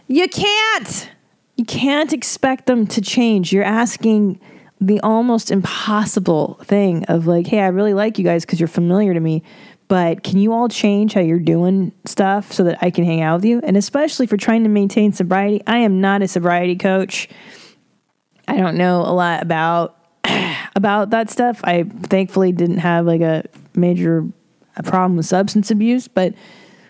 you 0.08 0.28
can't. 0.28 1.08
You 1.56 1.64
can't 1.64 2.12
expect 2.12 2.66
them 2.66 2.87
to 2.88 3.00
change. 3.00 3.52
You're 3.52 3.62
asking 3.62 4.40
the 4.80 4.98
almost 5.00 5.52
impossible 5.52 6.58
thing 6.64 7.04
of 7.04 7.28
like, 7.28 7.46
hey, 7.46 7.61
I 7.61 7.68
really 7.68 7.94
like 7.94 8.18
you 8.18 8.24
guys 8.24 8.44
because 8.44 8.58
you're 8.58 8.66
familiar 8.66 9.14
to 9.14 9.20
me, 9.20 9.44
but 9.92 10.22
can 10.22 10.38
you 10.38 10.55
all 10.55 10.68
change 10.68 11.12
how 11.12 11.20
you're 11.20 11.38
doing 11.38 11.92
stuff 12.07 12.50
so 12.50 12.64
that 12.64 12.78
I 12.81 12.88
can 12.88 13.05
hang 13.05 13.20
out 13.20 13.35
with 13.35 13.44
you? 13.44 13.61
And 13.62 13.76
especially 13.76 14.26
for 14.26 14.38
trying 14.38 14.62
to 14.62 14.70
maintain 14.70 15.12
sobriety, 15.12 15.62
I 15.66 15.81
am 15.81 16.00
not 16.00 16.22
a 16.22 16.28
sobriety 16.28 16.76
coach. 16.76 17.28
I 18.48 18.57
don't 18.57 18.78
know 18.78 19.02
a 19.02 19.12
lot 19.12 19.42
about 19.42 19.98
about 20.76 21.11
that 21.11 21.28
stuff. 21.28 21.61
I 21.62 21.83
thankfully 21.83 22.52
didn't 22.52 22.78
have 22.78 23.05
like 23.05 23.20
a 23.20 23.44
major 23.74 24.26
problem 24.83 25.18
with 25.18 25.26
substance 25.26 25.70
abuse, 25.70 26.09
but 26.09 26.33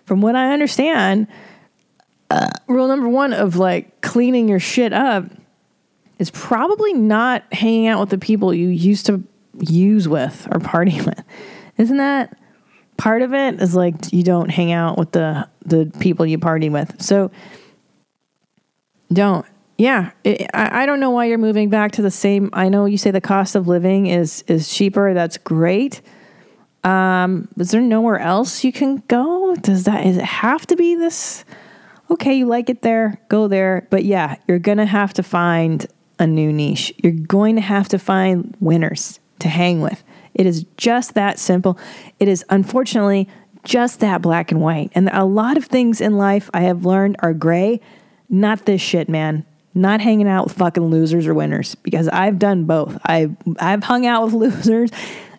from 0.05 0.21
what 0.21 0.37
I 0.37 0.53
understand, 0.53 1.27
uh, 2.31 2.51
rule 2.69 2.87
number 2.87 3.09
one 3.09 3.33
of 3.33 3.57
like 3.57 4.01
cleaning 4.03 4.49
your 4.49 4.61
shit 4.61 4.93
up 4.93 5.25
is 6.21 6.31
probably 6.31 6.93
not 6.93 7.43
hanging 7.53 7.89
out 7.89 7.99
with 7.99 8.11
the 8.11 8.19
people 8.19 8.55
you 8.55 8.69
used 8.69 9.07
to 9.07 9.25
use 9.59 10.07
with 10.07 10.47
or 10.53 10.61
party 10.61 11.01
with. 11.05 11.25
Isn't 11.79 11.97
that 11.97 12.39
part 13.03 13.23
of 13.23 13.35
it? 13.35 13.61
Is 13.61 13.75
like 13.75 14.13
you 14.13 14.23
don't 14.23 14.49
hang 14.49 14.71
out 14.71 14.97
with 14.97 15.11
the 15.11 15.49
the 15.65 15.91
people 15.99 16.25
you 16.25 16.39
party 16.39 16.69
with. 16.69 17.03
So 17.03 17.33
don't. 19.13 19.45
Yeah, 19.77 20.13
it, 20.23 20.49
I, 20.55 20.83
I 20.83 20.87
don't 20.87 21.01
know 21.01 21.11
why 21.11 21.25
you're 21.25 21.39
moving 21.39 21.69
back 21.69 21.93
to 21.93 22.03
the 22.03 22.11
same. 22.13 22.51
I 22.53 22.69
know 22.69 22.85
you 22.85 22.97
say 22.97 23.11
the 23.11 23.21
cost 23.21 23.57
of 23.57 23.67
living 23.67 24.07
is 24.07 24.45
is 24.47 24.73
cheaper. 24.73 25.15
That's 25.15 25.37
great. 25.37 26.01
Um, 26.85 27.49
is 27.59 27.73
there 27.73 27.81
nowhere 27.81 28.21
else 28.21 28.63
you 28.63 28.73
can 28.73 29.03
go? 29.09 29.57
Does 29.57 29.85
that 29.85 30.07
is 30.07 30.17
it 30.17 30.25
have 30.25 30.65
to 30.69 30.77
be 30.77 30.95
this? 30.95 31.45
Okay, 32.09 32.35
you 32.35 32.47
like 32.47 32.71
it 32.71 32.83
there, 32.83 33.21
go 33.29 33.49
there. 33.49 33.89
But 33.91 34.05
yeah, 34.05 34.37
you're 34.47 34.61
gonna 34.61 34.87
have 34.87 35.13
to 35.15 35.25
find 35.25 35.87
a 36.21 36.27
new 36.27 36.53
niche. 36.53 36.93
You're 37.03 37.13
going 37.13 37.57
to 37.57 37.63
have 37.63 37.89
to 37.89 37.99
find 37.99 38.57
winners 38.61 39.19
to 39.41 39.49
hang 39.49 39.81
with. 39.81 40.05
It 40.35 40.47
is 40.47 40.65
just 40.77 41.15
that 41.15 41.39
simple. 41.39 41.79
It 42.19 42.29
is 42.29 42.45
unfortunately 42.49 43.29
just 43.65 44.01
that 44.01 44.23
black 44.23 44.51
and 44.51 44.61
white. 44.61 44.91
And 44.95 45.09
a 45.13 45.25
lot 45.25 45.57
of 45.57 45.67
things 45.67 46.01
in 46.01 46.17
life 46.17 46.51
I 46.53 46.63
have 46.63 46.85
learned 46.85 47.17
are 47.21 47.35
gray. 47.35 47.81
Not 48.29 48.67
this 48.67 48.81
shit, 48.81 49.09
man. 49.09 49.45
Not 49.75 50.01
hanging 50.01 50.29
out 50.29 50.45
with 50.45 50.55
fucking 50.55 50.85
losers 50.85 51.27
or 51.27 51.35
winners 51.35 51.75
because 51.77 52.09
I've 52.09 52.39
done 52.39 52.65
both. 52.65 52.99
I've 53.05 53.37
I've 53.59 53.85
hung 53.85 54.07
out 54.07 54.25
with 54.25 54.35
losers 54.35 54.91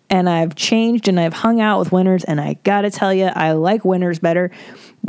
and 0.09 0.29
I've 0.29 0.55
changed 0.55 1.07
and 1.07 1.19
I've 1.19 1.33
hung 1.33 1.61
out 1.61 1.79
with 1.79 1.91
winners 1.91 2.23
and 2.23 2.39
I 2.39 2.53
got 2.63 2.81
to 2.81 2.91
tell 2.91 3.13
you 3.13 3.25
I 3.25 3.51
like 3.51 3.85
winners 3.85 4.19
better. 4.19 4.51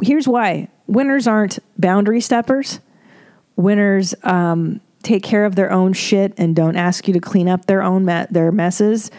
Here's 0.03 0.29
why. 0.29 0.69
Winners 0.87 1.27
aren't 1.27 1.59
boundary 1.79 2.21
steppers. 2.21 2.81
Winners 3.57 4.15
um, 4.25 4.81
take 5.03 5.23
care 5.23 5.45
of 5.45 5.55
their 5.55 5.71
own 5.71 5.93
shit 5.93 6.35
and 6.37 6.57
don't 6.57 6.77
ask 6.77 7.07
you 7.07 7.15
to 7.15 7.21
clean 7.21 7.49
up 7.49 7.67
their 7.67 7.83
own 7.83 8.05
me- 8.05 8.27
their 8.31 8.51
messes. 8.53 9.11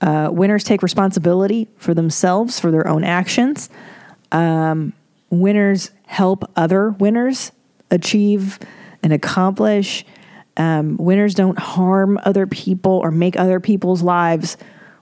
Uh, 0.00 0.28
winners 0.30 0.64
take 0.64 0.82
responsibility 0.82 1.68
for 1.76 1.94
themselves 1.94 2.60
for 2.60 2.70
their 2.70 2.86
own 2.86 3.04
actions. 3.04 3.68
Um, 4.30 4.92
winners 5.30 5.90
help 6.06 6.50
other 6.56 6.90
winners 6.90 7.52
achieve 7.90 8.58
and 9.02 9.12
accomplish. 9.12 10.04
Um, 10.56 10.96
winners 10.98 11.34
don't 11.34 11.58
harm 11.58 12.18
other 12.24 12.46
people 12.46 12.92
or 12.92 13.10
make 13.10 13.38
other 13.38 13.60
people's 13.60 14.02
lives 14.02 14.56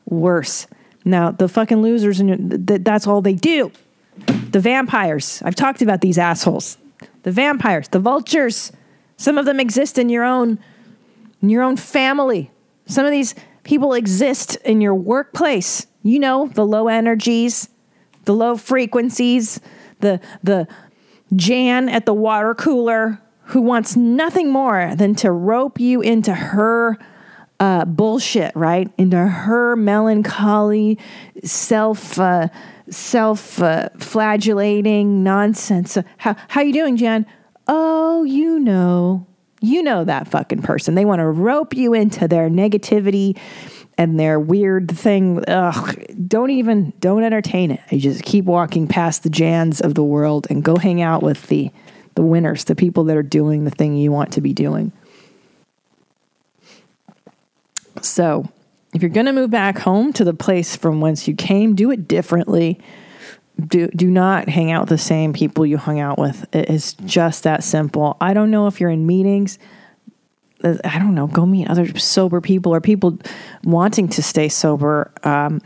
worse. 0.07 0.67
Now, 1.05 1.31
the 1.31 1.49
fucking 1.49 1.83
losers, 1.83 2.21
and 2.21 2.67
th- 2.67 2.83
that's 2.83 3.07
all 3.07 3.23
they 3.23 3.35
do. 3.35 3.71
The 4.51 4.61
vampires. 4.61 5.43
I've 5.45 5.55
talked 5.55 5.83
about 5.83 6.01
these 6.01 6.19
assholes. 6.19 6.79
The 7.23 7.31
vampires, 7.33 7.89
the 7.89 7.99
vultures. 7.99 8.73
Some 9.17 9.39
of 9.39 9.47
them 9.47 9.61
exist 9.61 9.99
in 9.99 10.09
your 10.09 10.25
own 10.25 10.59
in 11.43 11.51
your 11.51 11.63
own 11.63 11.77
family. 11.77 12.51
Some 12.87 13.05
of 13.05 13.11
these 13.11 13.35
people 13.67 13.95
exist 13.95 14.57
in 14.65 14.81
your 14.81 14.95
workplace. 14.95 15.89
You 16.03 16.21
know, 16.21 16.47
the 16.47 16.65
low 16.65 16.87
energies, 16.87 17.69
the 18.25 18.33
low 18.33 18.57
frequencies, 18.57 19.61
the 20.01 20.21
the 20.43 20.69
Jan 21.35 21.89
at 21.89 22.07
the 22.07 22.15
water 22.15 22.55
cooler 22.55 23.21
who 23.47 23.61
wants 23.61 23.97
nothing 23.97 24.51
more 24.51 24.95
than 24.95 25.17
to 25.17 25.33
rope 25.33 25.81
you 25.81 26.01
into 26.01 26.33
her 26.33 26.97
uh, 27.59 27.85
bullshit, 27.85 28.55
right? 28.55 28.89
Into 28.99 29.19
her 29.19 29.75
melancholy, 29.75 30.99
self 31.43 32.21
uh, 32.21 32.49
self 32.89 33.61
uh, 33.61 33.89
flagellating 33.99 35.25
nonsense. 35.25 35.99
How 36.19 36.37
how 36.49 36.61
you 36.61 36.73
doing, 36.73 36.97
Jan? 36.97 37.27
Oh, 37.67 38.23
you 38.23 38.61
know, 38.61 39.27
you 39.67 39.83
know 39.83 40.05
that 40.05 40.29
fucking 40.29 40.63
person. 40.63 40.95
They 40.95 41.05
want 41.05 41.21
to 41.21 41.27
rope 41.27 41.75
you 41.75 41.93
into 41.95 42.29
their 42.29 42.49
negativity 42.49 43.39
and 43.99 44.19
their 44.19 44.39
weird 44.39 44.91
thing. 44.91 45.43
Ugh, 45.49 46.05
don't 46.27 46.51
even 46.51 46.93
don't 47.01 47.23
entertain 47.23 47.71
it. 47.71 47.81
You 47.91 48.01
just 48.01 48.23
keep 48.25 48.45
walking 48.45 48.87
past 48.87 49.23
the 49.23 49.31
Jans 49.31 49.81
of 49.81 49.95
the 49.95 50.05
world 50.05 50.47
and 50.51 50.63
go 50.63 50.77
hang 50.77 51.03
out 51.03 51.23
with 51.23 51.47
the 51.49 51.71
the 52.15 52.23
winners, 52.23 52.65
the 52.65 52.75
people 52.75 53.05
that 53.05 53.17
are 53.17 53.23
doing 53.23 53.65
the 53.65 53.71
thing 53.71 53.97
you 53.97 54.11
want 54.11 54.33
to 54.33 54.41
be 54.41 54.53
doing. 54.53 54.91
So, 58.01 58.49
if 58.95 59.03
you're 59.03 59.11
going 59.11 59.27
to 59.27 59.33
move 59.33 59.51
back 59.51 59.79
home 59.79 60.13
to 60.15 60.25
the 60.25 60.35
place 60.35 60.77
from 60.77 61.01
whence 61.01 61.29
you 61.29 61.35
came, 61.35 61.75
do 61.75 61.91
it 61.91 62.09
differently. 62.09 62.81
Do 63.59 63.89
do 63.89 64.11
not 64.11 64.49
hang 64.49 64.71
out 64.71 64.83
with 64.83 64.91
the 64.91 64.99
same 64.99 65.33
people 65.33 65.65
you 65.65 65.79
hung 65.79 65.99
out 65.99 66.19
with. 66.19 66.47
It 66.55 66.69
is 66.69 66.95
just 67.07 67.45
that 67.45 67.65
simple. 67.65 68.17
I 68.21 68.35
don't 68.35 68.51
know 68.51 68.67
if 68.67 68.81
you're 68.81 68.91
in 68.91 69.07
meetings. 69.07 69.59
uh, 70.63 70.77
I 70.85 70.99
don't 70.99 71.15
know. 71.15 71.27
Go 71.27 71.47
meet 71.47 71.69
other 71.69 71.97
sober 71.99 72.41
people 72.41 72.75
or 72.75 72.81
people 72.81 73.19
wanting 73.65 74.09
to 74.09 74.23
stay 74.23 74.49
sober. 74.49 75.11
Um, 75.23 75.61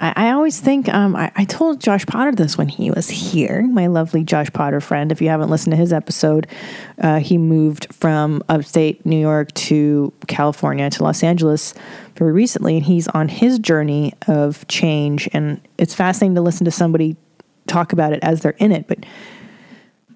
I, 0.00 0.12
I 0.16 0.30
always 0.30 0.60
think 0.60 0.88
um, 0.88 1.14
I, 1.14 1.30
I 1.36 1.44
told 1.44 1.80
Josh 1.80 2.06
Potter 2.06 2.32
this 2.32 2.58
when 2.58 2.68
he 2.68 2.90
was 2.90 3.08
here, 3.08 3.62
my 3.62 3.86
lovely 3.86 4.24
Josh 4.24 4.50
Potter 4.52 4.80
friend. 4.80 5.12
If 5.12 5.20
you 5.20 5.28
haven't 5.28 5.50
listened 5.50 5.72
to 5.72 5.76
his 5.76 5.92
episode, 5.92 6.46
uh, 6.98 7.20
he 7.20 7.38
moved 7.38 7.92
from 7.94 8.42
upstate 8.48 9.04
New 9.06 9.20
York 9.20 9.52
to 9.54 10.12
California 10.26 10.90
to 10.90 11.04
Los 11.04 11.22
Angeles 11.22 11.74
very 12.20 12.32
recently, 12.32 12.76
and 12.76 12.84
he's 12.84 13.08
on 13.08 13.28
his 13.28 13.58
journey 13.58 14.12
of 14.28 14.68
change. 14.68 15.28
And 15.32 15.60
it's 15.78 15.94
fascinating 15.94 16.34
to 16.34 16.42
listen 16.42 16.66
to 16.66 16.70
somebody 16.70 17.16
talk 17.66 17.94
about 17.94 18.12
it 18.12 18.20
as 18.22 18.42
they're 18.42 18.52
in 18.58 18.70
it, 18.70 18.86
but. 18.86 18.98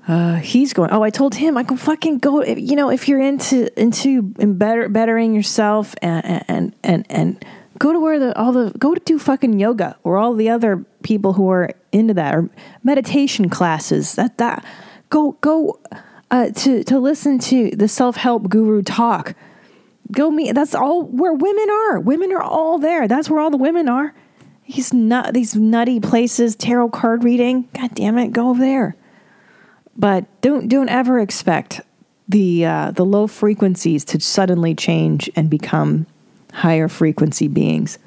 Uh, 0.07 0.35
he's 0.35 0.75
going. 0.75 0.90
Oh, 0.90 1.03
I 1.03 1.09
told 1.09 1.35
him 1.35 1.57
I 1.57 1.62
can 1.62 1.79
fucking 1.79 2.19
go. 2.19 2.44
You 2.44 2.77
know, 2.77 2.90
if 2.90 3.09
you're 3.09 3.23
into 3.23 3.71
into 3.81 4.21
better 4.23 4.87
bettering 4.90 5.35
yourself 5.35 5.94
and 6.02 6.44
and 6.46 6.75
and 6.83 7.07
and 7.09 7.42
go 7.79 7.90
to 7.90 7.98
where 7.98 8.19
the 8.19 8.38
all 8.38 8.52
the 8.52 8.71
go 8.79 8.94
to 8.94 9.00
do 9.00 9.19
fucking 9.19 9.59
yoga 9.59 9.96
or 10.02 10.19
all 10.19 10.35
the 10.35 10.50
other 10.50 10.85
people 11.02 11.33
who 11.33 11.48
are 11.48 11.71
into 11.90 12.13
that 12.13 12.35
or 12.35 12.50
meditation 12.83 13.48
classes. 13.48 14.15
That 14.17 14.37
that 14.37 14.63
go 15.09 15.38
go 15.40 15.81
uh, 16.31 16.50
to 16.50 16.85
to 16.85 16.98
listen 16.98 17.38
to 17.38 17.71
the 17.71 17.88
self 17.88 18.17
help 18.17 18.50
guru 18.50 18.83
talk. 18.83 19.35
Go 20.15 20.31
meet. 20.31 20.52
That's 20.54 20.75
all 20.75 21.02
where 21.02 21.33
women 21.33 21.69
are. 21.71 22.00
Women 22.00 22.33
are 22.33 22.42
all 22.42 22.79
there. 22.79 23.08
That's 23.08 23.29
where 23.29 23.40
all 23.40 23.50
the 23.50 23.56
women 23.56 23.88
are. 23.88 24.15
These 24.67 24.92
nut 24.92 25.35
these 25.35 25.54
nutty 25.54 26.00
places. 26.00 26.56
Tarot 26.56 26.90
card 26.90 27.25
reading. 27.25 27.69
God 27.75 27.94
damn 27.94 28.19
it, 28.19 28.33
go 28.33 28.50
over 28.50 28.60
there 28.60 28.96
but 29.96 30.25
don't 30.40 30.69
don't 30.69 30.88
ever 30.88 31.21
expect 31.21 31.81
the 32.29 32.65
uh, 32.65 32.90
the 32.92 33.04
low 33.04 33.27
frequencies 33.27 34.04
to 34.06 34.21
suddenly 34.21 34.75
change 34.75 35.31
and 35.37 35.48
become 35.50 36.06
higher 36.52 36.88
frequency 36.88 37.48
beings. 37.48 37.98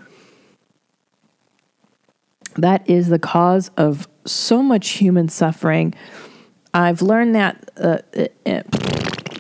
That 2.56 2.90
is 2.90 3.10
the 3.10 3.20
cause 3.20 3.70
of 3.78 4.08
so 4.26 4.64
much 4.64 4.90
human 4.90 5.30
suffering. 5.30 5.94
I've 6.74 7.02
learned 7.02 7.36
that, 7.36 7.70
uh, 7.78 8.00
uh, 8.16 8.28
uh, 8.46 8.64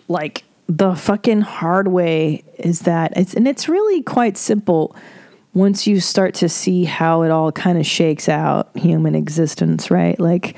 like 0.07 0.43
the 0.67 0.95
fucking 0.95 1.41
hard 1.41 1.87
way, 1.87 2.43
is 2.59 2.81
that 2.81 3.13
it's 3.15 3.33
and 3.33 3.47
it's 3.47 3.69
really 3.69 4.01
quite 4.03 4.37
simple 4.37 4.95
once 5.53 5.87
you 5.87 5.99
start 5.99 6.35
to 6.35 6.47
see 6.49 6.83
how 6.83 7.23
it 7.23 7.31
all 7.31 7.51
kind 7.51 7.77
of 7.79 7.85
shakes 7.85 8.29
out 8.29 8.69
human 8.75 9.15
existence, 9.15 9.89
right? 9.89 10.19
Like 10.19 10.55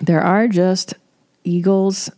there 0.00 0.20
are 0.20 0.48
just 0.48 0.94
eagles, 1.44 2.10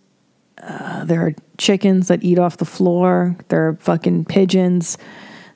uh, 0.62 1.05
there 1.05 1.27
are 1.27 1.35
chickens 1.59 2.09
that 2.09 2.25
eat 2.25 2.39
off 2.39 2.57
the 2.57 2.65
floor, 2.65 3.37
there 3.49 3.69
are 3.69 3.75
fucking 3.77 4.25
pigeons, 4.25 4.97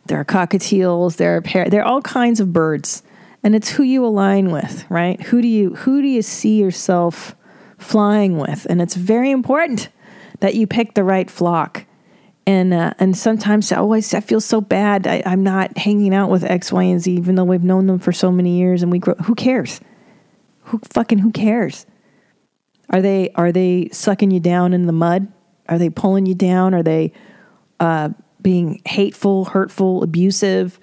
there 0.06 0.20
are 0.20 0.24
cockatiels, 0.24 1.16
there 1.16 1.36
are 1.36 1.42
par- 1.42 1.70
there 1.70 1.82
are 1.82 1.88
all 1.88 2.02
kinds 2.02 2.40
of 2.40 2.52
birds, 2.52 3.02
and 3.42 3.54
it's 3.54 3.70
who 3.70 3.82
you 3.82 4.04
align 4.04 4.50
with, 4.50 4.84
right? 4.90 5.20
Who 5.22 5.40
do 5.40 5.48
you 5.48 5.74
who 5.76 6.02
do 6.02 6.08
you 6.08 6.22
see 6.22 6.58
yourself 6.58 7.34
flying 7.78 8.38
with? 8.38 8.66
And 8.68 8.82
it's 8.82 8.96
very 8.96 9.30
important 9.30 9.88
that 10.40 10.54
you 10.54 10.66
pick 10.66 10.94
the 10.94 11.04
right 11.04 11.30
flock. 11.30 11.84
And 12.46 12.72
uh, 12.72 12.94
and 12.98 13.16
sometimes 13.16 13.70
oh 13.72 13.92
I 13.92 13.98
I 13.98 14.20
feel 14.20 14.40
so 14.40 14.60
bad. 14.60 15.06
I, 15.06 15.22
I'm 15.26 15.42
not 15.42 15.76
hanging 15.76 16.14
out 16.14 16.30
with 16.30 16.44
X, 16.44 16.72
Y, 16.72 16.82
and 16.82 17.00
Z, 17.00 17.12
even 17.12 17.34
though 17.34 17.44
we've 17.44 17.62
known 17.62 17.86
them 17.86 17.98
for 17.98 18.12
so 18.12 18.32
many 18.32 18.58
years, 18.58 18.82
and 18.82 18.90
we 18.90 18.98
grow. 18.98 19.14
Who 19.24 19.34
cares? 19.34 19.80
Who 20.62 20.80
fucking 20.92 21.18
who 21.18 21.30
cares? 21.30 21.84
Are 22.90 23.02
they 23.02 23.30
are 23.34 23.52
they 23.52 23.90
sucking 23.92 24.30
you 24.30 24.40
down 24.40 24.72
in 24.72 24.86
the 24.86 24.92
mud? 24.92 25.28
Are 25.68 25.78
they 25.78 25.90
pulling 25.90 26.24
you 26.24 26.34
down? 26.34 26.72
Are 26.72 26.82
they 26.82 27.12
uh, 27.80 28.10
being 28.40 28.80
hateful, 28.86 29.46
hurtful, 29.46 30.02
abusive? 30.02 30.80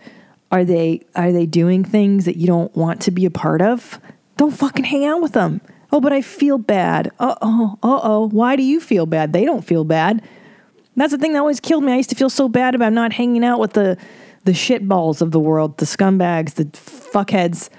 Are 0.51 0.63
they 0.63 1.01
are 1.15 1.31
they 1.31 1.47
doing 1.47 1.83
things 1.83 2.25
that 2.25 2.37
you 2.37 2.45
don't 2.45 2.75
want 2.75 3.01
to 3.01 3.11
be 3.11 3.25
a 3.25 3.31
part 3.31 3.61
of? 3.61 3.99
Don't 4.37 4.51
fucking 4.51 4.85
hang 4.85 5.05
out 5.05 5.21
with 5.21 5.33
them. 5.33 5.61
Oh, 5.91 6.01
but 6.01 6.13
I 6.13 6.21
feel 6.21 6.57
bad. 6.57 7.11
Uh 7.19 7.35
oh, 7.41 7.77
uh 7.83 7.99
oh. 8.03 8.27
Why 8.29 8.55
do 8.55 8.63
you 8.63 8.79
feel 8.79 9.05
bad? 9.05 9.33
They 9.33 9.45
don't 9.45 9.63
feel 9.63 9.83
bad. 9.83 10.21
That's 10.95 11.11
the 11.11 11.17
thing 11.17 11.33
that 11.33 11.39
always 11.39 11.59
killed 11.59 11.83
me. 11.83 11.91
I 11.91 11.97
used 11.97 12.09
to 12.09 12.15
feel 12.15 12.29
so 12.29 12.47
bad 12.47 12.75
about 12.75 12.93
not 12.93 13.13
hanging 13.13 13.43
out 13.43 13.59
with 13.59 13.73
the 13.73 13.97
the 14.45 14.51
shitballs 14.51 15.21
of 15.21 15.31
the 15.31 15.39
world, 15.39 15.77
the 15.77 15.85
scumbags, 15.85 16.53
the 16.53 16.65
fuckheads, 16.65 17.69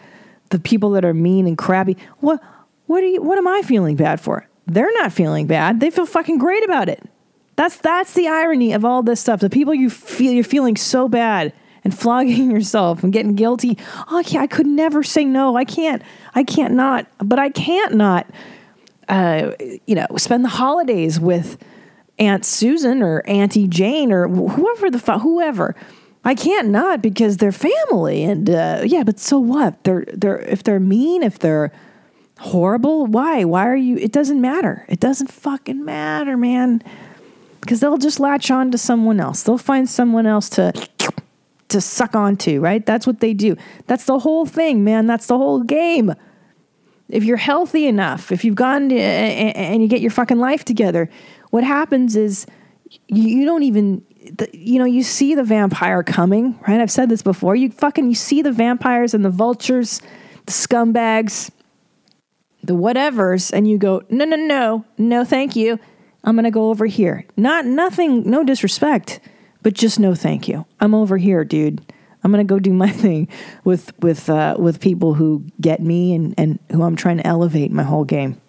the 0.50 0.58
people 0.58 0.90
that 0.90 1.04
are 1.04 1.14
mean 1.14 1.46
and 1.46 1.56
crabby. 1.56 1.96
What 2.18 2.42
what 2.86 3.02
are 3.02 3.08
you 3.08 3.22
what 3.22 3.38
am 3.38 3.48
I 3.48 3.62
feeling 3.62 3.96
bad 3.96 4.20
for? 4.20 4.46
They're 4.66 4.92
not 4.94 5.12
feeling 5.12 5.46
bad. 5.46 5.80
They 5.80 5.90
feel 5.90 6.06
fucking 6.06 6.38
great 6.38 6.64
about 6.64 6.88
it. 6.88 7.02
That's 7.56 7.76
that's 7.76 8.14
the 8.14 8.28
irony 8.28 8.72
of 8.72 8.84
all 8.84 9.02
this 9.02 9.20
stuff. 9.20 9.40
The 9.40 9.50
people 9.50 9.74
you 9.74 9.90
feel 9.90 10.32
you're 10.32 10.44
feeling 10.44 10.76
so 10.76 11.08
bad 11.08 11.52
and 11.86 11.96
flogging 11.96 12.50
yourself 12.56 13.04
and 13.04 13.12
getting 13.12 13.36
guilty. 13.36 13.78
Oh 14.08 14.22
yeah, 14.26 14.40
I 14.40 14.48
could 14.48 14.66
never 14.66 15.02
say 15.02 15.24
no. 15.24 15.56
I 15.56 15.64
can't. 15.64 16.02
I 16.34 16.42
can't 16.42 16.74
not. 16.74 17.06
But 17.18 17.38
I 17.38 17.48
can't 17.48 17.94
not. 17.94 18.26
Uh, 19.08 19.52
you 19.86 19.94
know, 19.94 20.06
spend 20.16 20.44
the 20.44 20.48
holidays 20.48 21.20
with 21.20 21.56
Aunt 22.18 22.44
Susan 22.44 23.02
or 23.02 23.22
Auntie 23.28 23.68
Jane 23.68 24.10
or 24.10 24.26
whoever 24.26 24.90
the 24.90 24.98
fuck, 24.98 25.22
whoever. 25.22 25.76
I 26.24 26.34
can't 26.34 26.70
not 26.70 27.02
because 27.02 27.36
they're 27.36 27.52
family, 27.52 28.24
and 28.24 28.50
uh, 28.50 28.82
yeah. 28.84 29.04
But 29.04 29.20
so 29.20 29.38
what? 29.38 29.84
They're 29.84 30.04
they're 30.12 30.40
if 30.40 30.64
they're 30.64 30.80
mean, 30.80 31.22
if 31.22 31.38
they're 31.38 31.70
horrible, 32.40 33.06
why? 33.06 33.44
Why 33.44 33.68
are 33.68 33.76
you? 33.76 33.96
It 33.96 34.10
doesn't 34.10 34.40
matter. 34.40 34.84
It 34.88 34.98
doesn't 34.98 35.30
fucking 35.30 35.84
matter, 35.84 36.36
man. 36.36 36.82
Because 37.60 37.78
they'll 37.78 37.96
just 37.96 38.18
latch 38.18 38.50
on 38.50 38.72
to 38.72 38.78
someone 38.78 39.20
else. 39.20 39.44
They'll 39.44 39.56
find 39.56 39.88
someone 39.88 40.26
else 40.26 40.48
to 40.50 40.72
to 41.68 41.80
suck 41.80 42.14
onto, 42.14 42.60
right? 42.60 42.84
That's 42.84 43.06
what 43.06 43.20
they 43.20 43.34
do. 43.34 43.56
That's 43.86 44.04
the 44.04 44.18
whole 44.18 44.46
thing, 44.46 44.84
man. 44.84 45.06
That's 45.06 45.26
the 45.26 45.36
whole 45.36 45.62
game. 45.62 46.14
If 47.08 47.24
you're 47.24 47.36
healthy 47.36 47.86
enough, 47.86 48.32
if 48.32 48.44
you've 48.44 48.56
gone 48.56 48.90
eh, 48.90 48.94
to, 48.94 49.00
eh, 49.00 49.52
eh, 49.54 49.72
and 49.72 49.82
you 49.82 49.88
get 49.88 50.00
your 50.00 50.10
fucking 50.10 50.38
life 50.38 50.64
together, 50.64 51.08
what 51.50 51.64
happens 51.64 52.16
is 52.16 52.46
you 53.08 53.44
don't 53.44 53.62
even 53.62 54.04
you 54.52 54.78
know 54.78 54.84
you 54.84 55.02
see 55.02 55.34
the 55.34 55.44
vampire 55.44 56.02
coming 56.02 56.58
right 56.66 56.80
i've 56.80 56.90
said 56.90 57.08
this 57.08 57.22
before 57.22 57.54
you 57.54 57.70
fucking 57.70 58.08
you 58.08 58.14
see 58.14 58.42
the 58.42 58.52
vampires 58.52 59.14
and 59.14 59.24
the 59.24 59.30
vultures 59.30 60.00
the 60.46 60.52
scumbags 60.52 61.50
the 62.62 62.74
whatevers 62.74 63.52
and 63.52 63.68
you 63.68 63.78
go 63.78 64.02
no 64.10 64.24
no 64.24 64.36
no 64.36 64.84
no 64.98 65.24
thank 65.24 65.54
you 65.54 65.78
i'm 66.24 66.34
gonna 66.34 66.50
go 66.50 66.70
over 66.70 66.86
here 66.86 67.24
not 67.36 67.64
nothing 67.64 68.28
no 68.28 68.42
disrespect 68.42 69.20
but 69.66 69.74
just 69.74 69.98
no 69.98 70.14
thank 70.14 70.46
you 70.46 70.64
i'm 70.78 70.94
over 70.94 71.16
here 71.16 71.44
dude 71.44 71.92
i'm 72.22 72.30
gonna 72.30 72.44
go 72.44 72.60
do 72.60 72.72
my 72.72 72.88
thing 73.04 73.26
with 73.64 73.92
with 73.98 74.30
uh, 74.30 74.54
with 74.56 74.80
people 74.80 75.14
who 75.14 75.44
get 75.60 75.80
me 75.80 76.14
and 76.14 76.36
and 76.38 76.60
who 76.70 76.84
i'm 76.84 76.94
trying 76.94 77.16
to 77.16 77.26
elevate 77.26 77.72
my 77.72 77.82
whole 77.82 78.04
game 78.04 78.40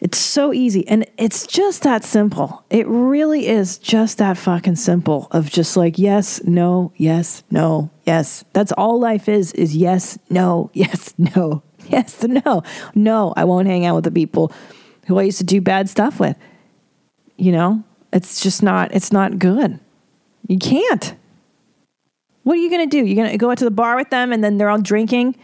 it's 0.00 0.18
so 0.18 0.52
easy 0.52 0.86
and 0.86 1.06
it's 1.16 1.46
just 1.46 1.84
that 1.84 2.04
simple. 2.04 2.62
It 2.68 2.86
really 2.86 3.46
is 3.46 3.78
just 3.78 4.18
that 4.18 4.36
fucking 4.36 4.76
simple 4.76 5.28
of 5.30 5.48
just 5.48 5.78
like 5.78 5.98
yes, 5.98 6.42
no, 6.44 6.92
yes, 6.96 7.42
no, 7.50 7.90
yes. 8.04 8.44
That's 8.52 8.70
all 8.72 9.00
life 9.00 9.30
is 9.30 9.52
is 9.52 9.74
yes, 9.74 10.18
no, 10.28 10.70
yes, 10.74 11.14
no. 11.16 11.62
Yes, 11.88 12.22
no. 12.22 12.62
No, 12.94 13.32
I 13.34 13.44
won't 13.44 13.66
hang 13.66 13.86
out 13.86 13.94
with 13.94 14.04
the 14.04 14.10
people 14.10 14.52
who 15.06 15.18
I 15.18 15.22
used 15.22 15.38
to 15.38 15.44
do 15.44 15.62
bad 15.62 15.88
stuff 15.88 16.20
with. 16.20 16.36
You 17.36 17.52
know? 17.52 17.84
It's 18.14 18.42
just 18.42 18.62
not 18.62 18.94
it's 18.94 19.12
not 19.12 19.38
good. 19.38 19.78
You 20.48 20.58
can't. 20.58 21.14
What 22.44 22.54
are 22.54 22.60
you 22.60 22.70
going 22.70 22.88
to 22.88 23.00
do? 23.00 23.04
You're 23.04 23.16
going 23.16 23.30
to 23.30 23.38
go 23.38 23.50
out 23.50 23.58
to 23.58 23.64
the 23.64 23.70
bar 23.70 23.96
with 23.96 24.10
them 24.10 24.32
and 24.32 24.42
then 24.42 24.56
they're 24.56 24.70
all 24.70 24.80
drinking 24.80 25.36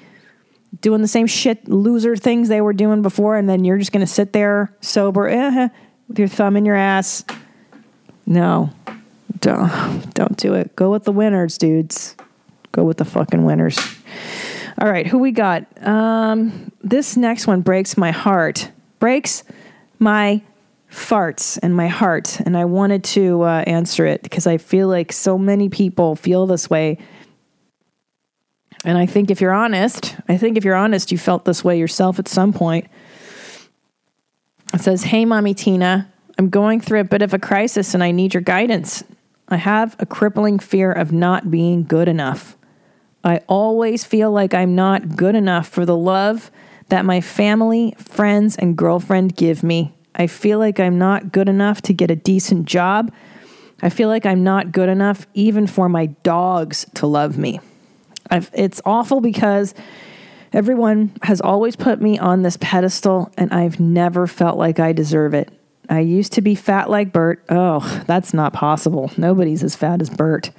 doing 0.81 1.03
the 1.03 1.09
same 1.09 1.27
shit 1.27 1.69
loser 1.69 2.17
things 2.17 2.49
they 2.49 2.61
were 2.61 2.73
doing 2.73 3.03
before, 3.03 3.37
and 3.37 3.49
then 3.49 3.65
you're 3.65 3.79
just 3.79 3.93
going 3.93 4.05
to 4.05 4.13
sit 4.13 4.33
there 4.33 4.75
sober 4.81 5.29
eh, 5.29 5.69
with 6.09 6.19
your 6.19 6.29
thumb 6.29 6.57
in 6.57 6.65
your 6.65 6.77
ass. 6.77 7.25
No, 8.27 8.71
don't 9.41 10.15
don't 10.15 10.37
do 10.37 10.55
it. 10.55 10.75
Go 10.77 10.91
with 10.91 11.05
the 11.05 11.13
winners, 11.13 11.59
dudes. 11.59 12.17
Go 12.73 12.85
with 12.85 12.99
the 12.99 13.05
fucking 13.05 13.45
winners. 13.45 13.79
All 14.81 14.91
right, 14.91 15.07
who 15.07 15.19
we 15.19 15.33
got? 15.33 15.67
Um, 15.87 16.73
this 16.83 17.17
next 17.17 17.47
one 17.47 17.61
breaks 17.61 17.97
my 17.97 18.13
heart. 18.13 18.71
Breaks 18.99 19.45
my 19.99 20.43
farts 20.91 21.59
and 21.63 21.75
my 21.75 21.89
heart, 21.89 22.41
and 22.41 22.57
I 22.57 22.65
wanted 22.65 23.05
to 23.05 23.43
uh, 23.43 23.65
answer 23.67 24.07
it 24.07 24.23
because 24.23 24.47
I 24.47 24.59
feel 24.59 24.89
like 24.89 25.13
so 25.13 25.39
many 25.39 25.69
people 25.69 26.17
feel 26.17 26.47
this 26.47 26.69
way 26.69 26.99
and 28.85 28.97
I 28.97 29.07
think 29.07 29.31
if 29.31 29.41
you're 29.41 29.53
honest, 29.53 30.17
I 30.29 30.37
think 30.37 30.57
if 30.57 30.65
you're 30.65 30.75
honest, 30.75 31.13
you 31.13 31.19
felt 31.19 31.45
this 31.45 31.63
way 31.63 31.79
yourself 31.79 32.19
at 32.19 32.29
some 32.29 32.53
point. 32.53 32.87
It 34.73 34.81
says, 34.81 35.05
Hey, 35.05 35.25
Mommy 35.25 35.55
Tina, 35.55 36.11
I'm 36.39 36.49
going 36.49 36.81
through 36.81 37.01
a 37.01 37.05
bit 37.05 37.23
of 37.23 37.35
a 37.35 37.39
crisis 37.39 37.93
and 37.93 38.03
I 38.03 38.11
need 38.11 38.33
your 38.33 38.43
guidance. 38.43 39.05
I 39.49 39.57
have 39.57 39.97
a 39.99 40.07
crippling 40.07 40.59
fear 40.59 40.93
of 40.93 41.13
not 41.13 41.51
being 41.51 41.85
good 41.85 42.09
enough. 42.09 42.57
I 43.23 43.39
always 43.49 44.05
feel 44.05 44.31
like 44.31 44.55
I'm 44.55 44.75
not 44.75 45.17
good 45.17 45.35
enough 45.35 45.69
for 45.69 45.85
the 45.85 45.97
love 45.97 46.51
that 46.89 47.05
my 47.05 47.21
family, 47.21 47.95
friends, 47.99 48.57
and 48.57 48.77
girlfriend 48.77 49.37
give 49.37 49.63
me. 49.63 49.95
I 50.15 50.27
feel 50.27 50.59
like 50.59 50.81
I'm 50.81 50.99
not 50.99 51.33
good 51.33 51.49
enough 51.49 51.83
to 51.83 51.93
get 51.93 52.11
a 52.11 52.17
decent 52.17 52.67
job. 52.67 53.13
I 53.83 53.89
feel 53.89 54.09
like 54.09 54.27
I'm 54.27 54.45
not 54.45 54.73
good 54.73 54.89
enough 54.89 55.27
even 55.35 55.67
for 55.67 55.89
my 55.89 56.07
dogs 56.07 56.87
to 56.95 57.07
love 57.07 57.39
me. 57.39 57.61
I've, 58.31 58.51
it's 58.53 58.81
awful 58.85 59.21
because 59.21 59.75
everyone 60.53 61.13
has 61.23 61.41
always 61.41 61.77
put 61.77 62.01
me 62.01 62.19
on 62.19 62.43
this 62.43 62.59
pedestal 62.61 63.33
and 63.37 63.53
I've 63.53 63.81
never 63.81 64.27
felt 64.27 64.59
like 64.59 64.79
I 64.79 64.93
deserve 64.93 65.35
it. 65.35 65.51
I 65.89 66.01
used 66.01 66.33
to 66.35 66.41
be 66.41 66.55
fat 66.55 66.89
like 66.89 67.13
Bert. 67.13 67.43
Oh, 67.49 68.03
that's 68.07 68.33
not 68.33 68.53
possible. 68.53 69.11
Nobody's 69.17 69.65
as 69.65 69.75
fat 69.75 70.01
as 70.01 70.09
Bert. 70.09 70.51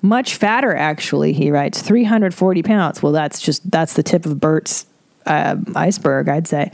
Much 0.00 0.36
fatter, 0.36 0.74
actually, 0.76 1.32
he 1.32 1.50
writes. 1.50 1.82
340 1.82 2.62
pounds. 2.62 3.02
Well, 3.02 3.12
that's 3.12 3.40
just, 3.40 3.68
that's 3.68 3.94
the 3.94 4.04
tip 4.04 4.24
of 4.24 4.38
Bert's 4.38 4.86
uh, 5.26 5.56
iceberg, 5.74 6.28
I'd 6.28 6.46
say. 6.46 6.70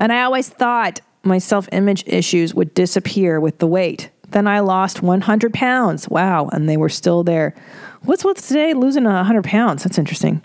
And 0.00 0.12
I 0.12 0.22
always 0.22 0.48
thought 0.48 1.00
my 1.22 1.38
self 1.38 1.68
image 1.72 2.04
issues 2.06 2.54
would 2.54 2.74
disappear 2.74 3.40
with 3.40 3.58
the 3.58 3.66
weight. 3.66 4.10
Then 4.30 4.46
I 4.46 4.60
lost 4.60 5.02
100 5.02 5.52
pounds. 5.52 6.08
Wow. 6.08 6.48
And 6.52 6.68
they 6.68 6.76
were 6.76 6.88
still 6.88 7.24
there. 7.24 7.54
What's 8.02 8.24
with 8.24 8.46
today 8.46 8.72
losing 8.72 9.04
100 9.04 9.44
pounds? 9.44 9.84
That's 9.84 9.98
interesting. 9.98 10.42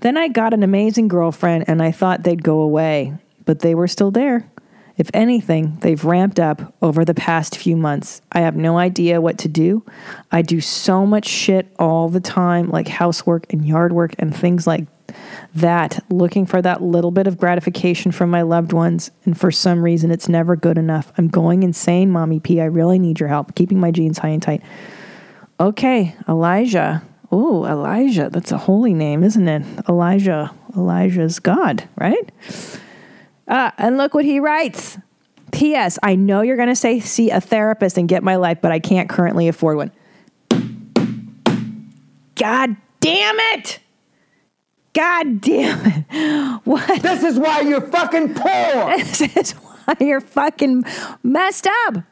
Then 0.00 0.16
I 0.16 0.28
got 0.28 0.52
an 0.52 0.62
amazing 0.62 1.08
girlfriend 1.08 1.64
and 1.66 1.82
I 1.82 1.92
thought 1.92 2.24
they'd 2.24 2.42
go 2.42 2.60
away, 2.60 3.14
but 3.44 3.60
they 3.60 3.74
were 3.74 3.88
still 3.88 4.10
there. 4.10 4.50
If 4.96 5.10
anything, 5.14 5.78
they've 5.80 6.04
ramped 6.04 6.38
up 6.38 6.74
over 6.82 7.06
the 7.06 7.14
past 7.14 7.56
few 7.56 7.74
months. 7.74 8.20
I 8.32 8.40
have 8.40 8.54
no 8.54 8.76
idea 8.76 9.20
what 9.20 9.38
to 9.38 9.48
do. 9.48 9.82
I 10.30 10.42
do 10.42 10.60
so 10.60 11.06
much 11.06 11.26
shit 11.26 11.72
all 11.78 12.10
the 12.10 12.20
time, 12.20 12.68
like 12.68 12.86
housework 12.86 13.50
and 13.50 13.64
yard 13.64 13.94
work 13.94 14.14
and 14.18 14.36
things 14.36 14.66
like 14.66 14.86
that, 15.54 16.04
looking 16.10 16.46
for 16.46 16.60
that 16.62 16.82
little 16.82 17.10
bit 17.10 17.26
of 17.26 17.38
gratification 17.38 18.12
from 18.12 18.30
my 18.30 18.42
loved 18.42 18.72
ones. 18.72 19.10
And 19.24 19.38
for 19.38 19.50
some 19.50 19.82
reason, 19.82 20.10
it's 20.10 20.28
never 20.28 20.56
good 20.56 20.78
enough. 20.78 21.12
I'm 21.18 21.28
going 21.28 21.62
insane, 21.62 22.10
Mommy 22.10 22.40
P. 22.40 22.60
I 22.60 22.66
really 22.66 22.98
need 22.98 23.20
your 23.20 23.28
help 23.28 23.54
keeping 23.54 23.80
my 23.80 23.90
jeans 23.90 24.18
high 24.18 24.28
and 24.28 24.42
tight. 24.42 24.62
Okay, 25.58 26.16
Elijah. 26.28 27.02
Oh, 27.30 27.64
Elijah. 27.64 28.30
That's 28.30 28.50
a 28.50 28.58
holy 28.58 28.94
name, 28.94 29.22
isn't 29.22 29.46
it? 29.46 29.64
Elijah. 29.88 30.52
Elijah's 30.76 31.38
God, 31.38 31.88
right? 31.96 32.32
Uh, 33.46 33.70
and 33.78 33.96
look 33.96 34.14
what 34.14 34.24
he 34.24 34.40
writes. 34.40 34.98
P.S. 35.52 35.98
I 36.02 36.14
know 36.14 36.42
you're 36.42 36.56
going 36.56 36.68
to 36.68 36.76
say 36.76 37.00
see 37.00 37.30
a 37.30 37.40
therapist 37.40 37.98
and 37.98 38.08
get 38.08 38.22
my 38.22 38.36
life, 38.36 38.58
but 38.60 38.72
I 38.72 38.78
can't 38.78 39.08
currently 39.08 39.48
afford 39.48 39.76
one. 39.76 39.92
God 42.36 42.76
damn 43.00 43.36
it! 43.54 43.80
God 45.00 45.40
damn 45.40 45.80
it. 45.86 46.60
What? 46.64 47.02
This 47.02 47.22
is 47.22 47.38
why 47.38 47.62
you're 47.62 47.80
fucking 47.80 48.34
poor. 48.34 48.96
This 48.98 49.22
is 49.22 49.52
why 49.52 49.94
you're 49.98 50.20
fucking 50.20 50.84
messed 51.22 51.66
up, 51.86 52.04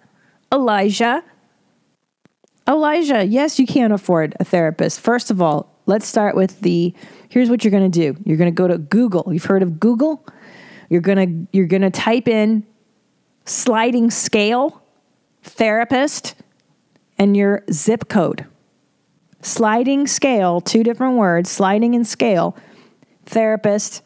Elijah. 0.50 1.22
Elijah, 2.66 3.26
yes, 3.26 3.58
you 3.58 3.66
can't 3.66 3.92
afford 3.92 4.34
a 4.40 4.44
therapist. 4.44 5.00
First 5.00 5.30
of 5.30 5.42
all, 5.42 5.70
let's 5.84 6.06
start 6.06 6.34
with 6.34 6.60
the 6.60 6.94
here's 7.28 7.50
what 7.50 7.62
you're 7.62 7.70
going 7.70 7.90
to 7.90 8.00
do. 8.00 8.18
You're 8.24 8.38
going 8.38 8.50
to 8.50 8.56
go 8.56 8.66
to 8.66 8.78
Google. 8.78 9.34
You've 9.34 9.44
heard 9.44 9.62
of 9.62 9.78
Google? 9.78 10.26
You're 10.88 11.02
going 11.02 11.18
to 11.18 11.56
you're 11.56 11.66
going 11.66 11.82
to 11.82 11.90
type 11.90 12.26
in 12.26 12.66
sliding 13.44 14.10
scale 14.10 14.82
therapist 15.42 16.36
and 17.18 17.36
your 17.36 17.64
zip 17.70 18.08
code. 18.08 18.46
Sliding 19.42 20.06
scale, 20.06 20.62
two 20.62 20.82
different 20.82 21.16
words, 21.16 21.50
sliding 21.50 21.94
and 21.94 22.06
scale, 22.06 22.56
therapist, 23.28 24.02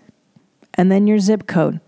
and 0.75 0.91
then 0.91 1.07
your 1.07 1.19
zip 1.19 1.47
code. 1.47 1.81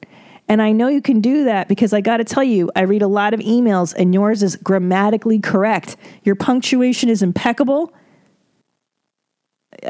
And 0.49 0.61
I 0.61 0.73
know 0.73 0.89
you 0.89 1.01
can 1.01 1.21
do 1.21 1.45
that 1.45 1.69
because 1.69 1.93
I 1.93 2.01
got 2.01 2.19
to 2.19 2.25
tell 2.25 2.45
you, 2.45 2.71
I 2.77 2.83
read 2.83 3.03
a 3.03 3.07
lot 3.09 3.33
of 3.33 3.41
emails 3.41 3.95
and 3.97 4.13
yours 4.13 4.43
is 4.43 4.57
grammatically 4.57 5.41
correct. 5.41 5.97
Your 6.23 6.35
punctuation 6.35 7.09
is 7.09 7.23
impeccable. 7.23 7.93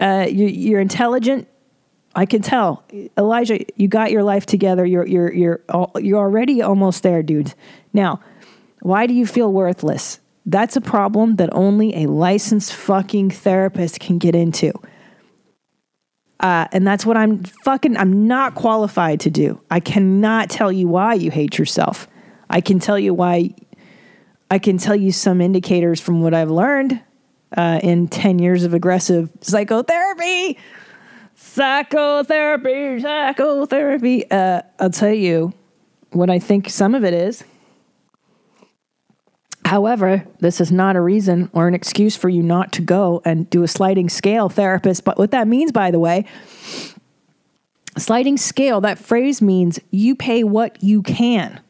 Uh, 0.00 0.26
you, 0.28 0.46
you're 0.46 0.80
intelligent. 0.80 1.48
I 2.14 2.26
can 2.26 2.42
tell, 2.42 2.84
Elijah. 3.18 3.64
You 3.74 3.88
got 3.88 4.12
your 4.12 4.22
life 4.22 4.46
together. 4.46 4.86
You're 4.86 5.04
you're 5.04 5.32
you're 5.32 5.60
you're 5.96 6.20
already 6.20 6.62
almost 6.62 7.02
there, 7.02 7.24
dude. 7.24 7.54
Now, 7.92 8.20
why 8.80 9.08
do 9.08 9.14
you 9.14 9.26
feel 9.26 9.52
worthless? 9.52 10.20
That's 10.46 10.76
a 10.76 10.80
problem 10.80 11.36
that 11.36 11.48
only 11.52 12.04
a 12.04 12.06
licensed 12.06 12.72
fucking 12.72 13.30
therapist 13.30 13.98
can 13.98 14.18
get 14.18 14.36
into. 14.36 14.72
Uh, 16.40 16.66
and 16.72 16.86
that's 16.86 17.06
what 17.06 17.16
I'm 17.16 17.44
fucking, 17.64 17.96
I'm 17.96 18.26
not 18.26 18.54
qualified 18.54 19.20
to 19.20 19.30
do. 19.30 19.60
I 19.70 19.80
cannot 19.80 20.50
tell 20.50 20.72
you 20.72 20.88
why 20.88 21.14
you 21.14 21.30
hate 21.30 21.58
yourself. 21.58 22.08
I 22.50 22.60
can 22.60 22.78
tell 22.78 22.98
you 22.98 23.14
why, 23.14 23.54
I 24.50 24.58
can 24.58 24.78
tell 24.78 24.96
you 24.96 25.12
some 25.12 25.40
indicators 25.40 26.00
from 26.00 26.20
what 26.20 26.34
I've 26.34 26.50
learned 26.50 27.00
uh, 27.56 27.80
in 27.82 28.08
10 28.08 28.38
years 28.38 28.64
of 28.64 28.74
aggressive 28.74 29.30
psychotherapy. 29.40 30.58
Psychotherapy, 31.34 33.00
psychotherapy. 33.00 34.30
Uh, 34.30 34.62
I'll 34.78 34.90
tell 34.90 35.12
you 35.12 35.52
what 36.10 36.30
I 36.30 36.38
think 36.38 36.68
some 36.68 36.94
of 36.94 37.04
it 37.04 37.14
is. 37.14 37.44
However, 39.64 40.26
this 40.40 40.60
is 40.60 40.70
not 40.70 40.94
a 40.94 41.00
reason 41.00 41.48
or 41.52 41.66
an 41.66 41.74
excuse 41.74 42.16
for 42.16 42.28
you 42.28 42.42
not 42.42 42.70
to 42.72 42.82
go 42.82 43.22
and 43.24 43.48
do 43.48 43.62
a 43.62 43.68
sliding 43.68 44.08
scale 44.08 44.48
therapist. 44.48 45.04
But 45.04 45.18
what 45.18 45.30
that 45.30 45.48
means, 45.48 45.72
by 45.72 45.90
the 45.90 45.98
way, 45.98 46.26
sliding 47.96 48.36
scale, 48.36 48.82
that 48.82 48.98
phrase 48.98 49.40
means 49.40 49.80
you 49.90 50.14
pay 50.14 50.44
what 50.44 50.82
you 50.82 51.02
can. 51.02 51.60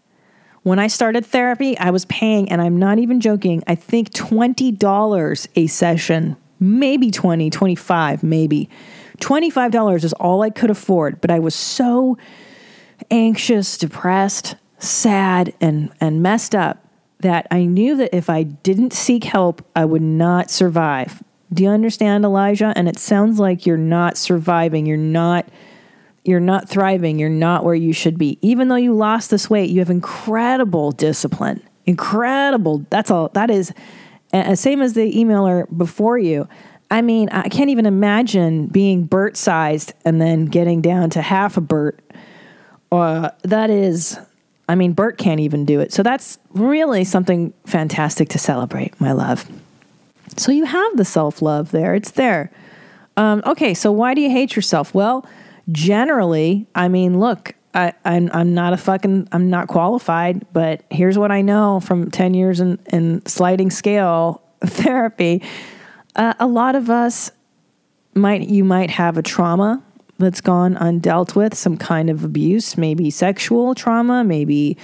When 0.62 0.78
I 0.78 0.88
started 0.88 1.24
therapy, 1.26 1.78
I 1.78 1.90
was 1.90 2.06
paying, 2.06 2.50
and 2.50 2.60
I'm 2.60 2.78
not 2.78 2.98
even 2.98 3.20
joking, 3.20 3.62
I 3.66 3.74
think 3.74 4.10
$20 4.10 5.48
a 5.54 5.66
session, 5.66 6.36
maybe 6.58 7.10
20, 7.10 7.50
25, 7.50 8.22
maybe. 8.22 8.70
$25 9.18 10.04
is 10.04 10.12
all 10.14 10.42
I 10.42 10.50
could 10.50 10.70
afford, 10.70 11.20
but 11.20 11.30
I 11.30 11.38
was 11.38 11.54
so 11.54 12.16
anxious, 13.10 13.76
depressed, 13.76 14.56
sad, 14.78 15.52
and, 15.60 15.92
and 16.00 16.22
messed 16.22 16.54
up 16.54 16.83
that 17.24 17.46
I 17.50 17.64
knew 17.64 17.96
that 17.96 18.14
if 18.14 18.30
I 18.30 18.44
didn't 18.44 18.92
seek 18.92 19.24
help, 19.24 19.66
I 19.74 19.84
would 19.84 20.02
not 20.02 20.50
survive. 20.50 21.22
Do 21.52 21.62
you 21.62 21.70
understand, 21.70 22.24
Elijah? 22.24 22.72
And 22.76 22.88
it 22.88 22.98
sounds 22.98 23.38
like 23.38 23.66
you're 23.66 23.76
not 23.76 24.16
surviving. 24.16 24.86
You're 24.86 24.96
not 24.96 25.48
you're 26.24 26.40
not 26.40 26.68
thriving. 26.68 27.18
You're 27.18 27.28
not 27.28 27.64
where 27.64 27.74
you 27.74 27.92
should 27.92 28.16
be. 28.16 28.38
Even 28.40 28.68
though 28.68 28.76
you 28.76 28.94
lost 28.94 29.30
this 29.30 29.50
weight, 29.50 29.68
you 29.68 29.80
have 29.80 29.90
incredible 29.90 30.90
discipline. 30.90 31.62
Incredible. 31.84 32.86
That's 32.88 33.10
all. 33.10 33.28
That 33.34 33.50
is 33.50 33.74
uh, 34.32 34.54
same 34.54 34.80
as 34.80 34.94
the 34.94 35.12
emailer 35.12 35.66
before 35.76 36.18
you. 36.18 36.48
I 36.90 37.02
mean, 37.02 37.28
I 37.30 37.48
can't 37.48 37.70
even 37.70 37.86
imagine 37.86 38.66
being 38.68 39.04
Bert 39.04 39.36
sized 39.36 39.92
and 40.04 40.20
then 40.20 40.46
getting 40.46 40.80
down 40.80 41.10
to 41.10 41.22
half 41.22 41.56
a 41.56 41.60
Bert. 41.60 42.00
Uh, 42.90 43.30
that 43.42 43.70
is, 43.70 44.18
I 44.68 44.74
mean, 44.74 44.92
Bert 44.92 45.18
can't 45.18 45.40
even 45.40 45.64
do 45.64 45.80
it. 45.80 45.92
So 45.92 46.02
that's 46.02 46.38
really 46.50 47.04
something 47.04 47.52
fantastic 47.66 48.28
to 48.30 48.38
celebrate, 48.38 48.98
my 49.00 49.12
love. 49.12 49.48
So 50.36 50.52
you 50.52 50.64
have 50.64 50.96
the 50.96 51.04
self 51.04 51.42
love 51.42 51.70
there. 51.70 51.94
It's 51.94 52.12
there. 52.12 52.50
Um, 53.16 53.42
okay, 53.46 53.74
so 53.74 53.92
why 53.92 54.14
do 54.14 54.20
you 54.20 54.30
hate 54.30 54.56
yourself? 54.56 54.94
Well, 54.94 55.26
generally, 55.70 56.66
I 56.74 56.88
mean, 56.88 57.20
look, 57.20 57.54
I, 57.74 57.92
I'm, 58.04 58.30
I'm 58.32 58.54
not 58.54 58.72
a 58.72 58.76
fucking, 58.76 59.28
I'm 59.32 59.50
not 59.50 59.68
qualified, 59.68 60.46
but 60.52 60.82
here's 60.90 61.18
what 61.18 61.30
I 61.30 61.42
know 61.42 61.80
from 61.80 62.10
10 62.10 62.34
years 62.34 62.60
in, 62.60 62.78
in 62.92 63.24
sliding 63.26 63.70
scale 63.70 64.42
therapy. 64.64 65.42
Uh, 66.16 66.34
a 66.40 66.46
lot 66.46 66.74
of 66.74 66.90
us 66.90 67.30
might, 68.14 68.48
you 68.48 68.64
might 68.64 68.90
have 68.90 69.18
a 69.18 69.22
trauma 69.22 69.82
that's 70.18 70.40
gone 70.40 70.76
undealt 70.76 71.34
with, 71.34 71.54
some 71.54 71.76
kind 71.76 72.10
of 72.10 72.24
abuse, 72.24 72.76
maybe 72.76 73.10
sexual 73.10 73.74
trauma, 73.74 74.24
maybe, 74.24 74.76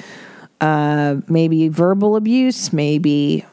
uh, 0.61 1.16
maybe 1.28 1.68
verbal 1.68 2.16
abuse, 2.16 2.72
maybe 2.72 3.45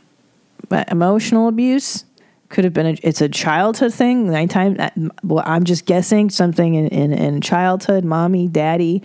uh, 0.72 0.84
emotional 0.90 1.48
abuse. 1.48 2.04
Could 2.50 2.64
have 2.64 2.74
been 2.74 2.88
a, 2.88 2.98
it's 3.04 3.22
a 3.22 3.28
childhood 3.28 3.94
thing. 3.94 4.32
Nine 4.32 4.48
times 4.48 4.80
well 5.22 5.44
i'm 5.46 5.66
just 5.66 5.86
guessing 5.86 6.30
something 6.30 6.76
in, 6.76 6.88
in, 6.88 7.12
in 7.12 7.42
childhood 7.42 8.06
mommy 8.06 8.48
daddy 8.48 9.04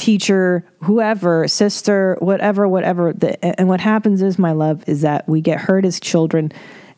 teacher 0.00 0.64
whoever 0.82 1.46
sister 1.46 2.16
whatever 2.20 2.66
whatever. 2.66 3.12
The, 3.12 3.60
and 3.60 3.68
what 3.68 3.80
happens 3.80 4.22
is 4.22 4.38
my 4.38 4.52
love 4.52 4.82
is 4.88 5.02
that 5.02 5.28
we 5.28 5.42
get 5.42 5.60
hurt 5.60 5.84
as 5.84 6.00
children 6.00 6.52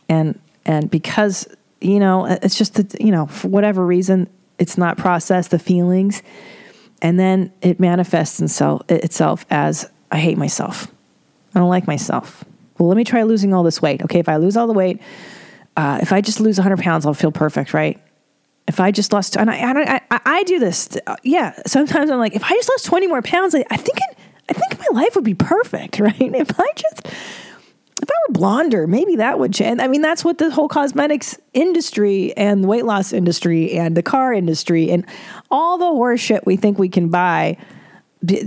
and 0.09 0.39
and 0.65 0.89
because 0.89 1.49
you 1.81 1.99
know 1.99 2.27
it's 2.27 2.57
just 2.57 2.75
that 2.75 3.01
you 3.01 3.11
know 3.11 3.27
for 3.27 3.49
whatever 3.49 3.85
reason 3.85 4.29
it's 4.63 4.79
not 4.79 4.97
processed 4.97 5.51
the 5.51 5.59
feelings 5.59 6.23
and 7.01 7.19
then 7.19 7.53
it 7.61 7.81
manifests 7.81 8.41
itself 8.41 8.83
itself 8.89 9.45
as 9.51 9.89
i 10.11 10.19
hate 10.19 10.39
myself 10.39 10.91
i 11.55 11.59
don't 11.59 11.69
like 11.69 11.87
myself 11.87 12.45
well 12.79 12.89
let 12.89 12.97
me 12.97 13.05
try 13.05 13.23
losing 13.23 13.53
all 13.53 13.63
this 13.63 13.83
weight 13.83 14.03
okay 14.03 14.19
if 14.19 14.29
i 14.29 14.37
lose 14.37 14.57
all 14.57 14.67
the 14.67 14.73
weight 14.73 15.01
uh, 15.77 15.99
if 16.03 16.13
I 16.13 16.21
just 16.21 16.41
lose 16.41 16.59
100 16.59 16.79
pounds, 16.81 17.07
I'll 17.07 17.15
feel 17.15 17.33
perfect, 17.33 17.73
right? 17.73 18.01
If 18.69 18.79
I 18.79 18.91
just 18.91 19.13
lost, 19.13 19.37
and 19.37 19.51
I, 19.51 19.57
I, 19.57 20.01
I, 20.11 20.21
I 20.25 20.43
do 20.45 20.59
this, 20.59 20.97
uh, 21.07 21.17
yeah. 21.23 21.59
Sometimes 21.67 22.11
I'm 22.11 22.19
like, 22.19 22.35
if 22.35 22.45
I 22.45 22.51
just 22.51 22.69
lost 22.69 22.85
20 22.87 23.07
more 23.07 23.23
pounds, 23.23 23.55
I, 23.55 23.65
I 23.71 23.77
think, 23.77 23.99
it, 23.99 24.19
I 24.49 24.53
think 24.53 24.79
my 24.79 25.01
life 25.01 25.15
would 25.15 25.25
be 25.25 25.35
perfect, 25.35 25.99
right? 25.99 26.15
If 26.21 26.61
I 26.61 26.69
just, 26.77 27.09
if 28.03 28.11
I 28.11 28.15
were 28.29 28.33
blonder, 28.33 28.87
maybe 28.87 29.17
that 29.17 29.39
would 29.39 29.55
change. 29.55 29.81
I 29.81 29.87
mean, 29.87 30.03
that's 30.03 30.25
what 30.25 30.39
the 30.39 30.51
whole 30.51 30.69
cosmetics 30.69 31.39
industry 31.55 32.37
and 32.37 32.65
the 32.65 32.69
weight 32.69 32.85
loss 32.85 33.13
industry 33.13 33.73
and 33.73 33.97
the 33.97 34.03
car 34.03 34.33
industry 34.33 34.91
and 34.91 35.07
all 35.51 35.79
the 35.79 35.87
horse 35.87 36.21
shit 36.21 36.45
we 36.45 36.57
think 36.57 36.79
we 36.79 36.89
can 36.89 37.09
buy 37.09 37.57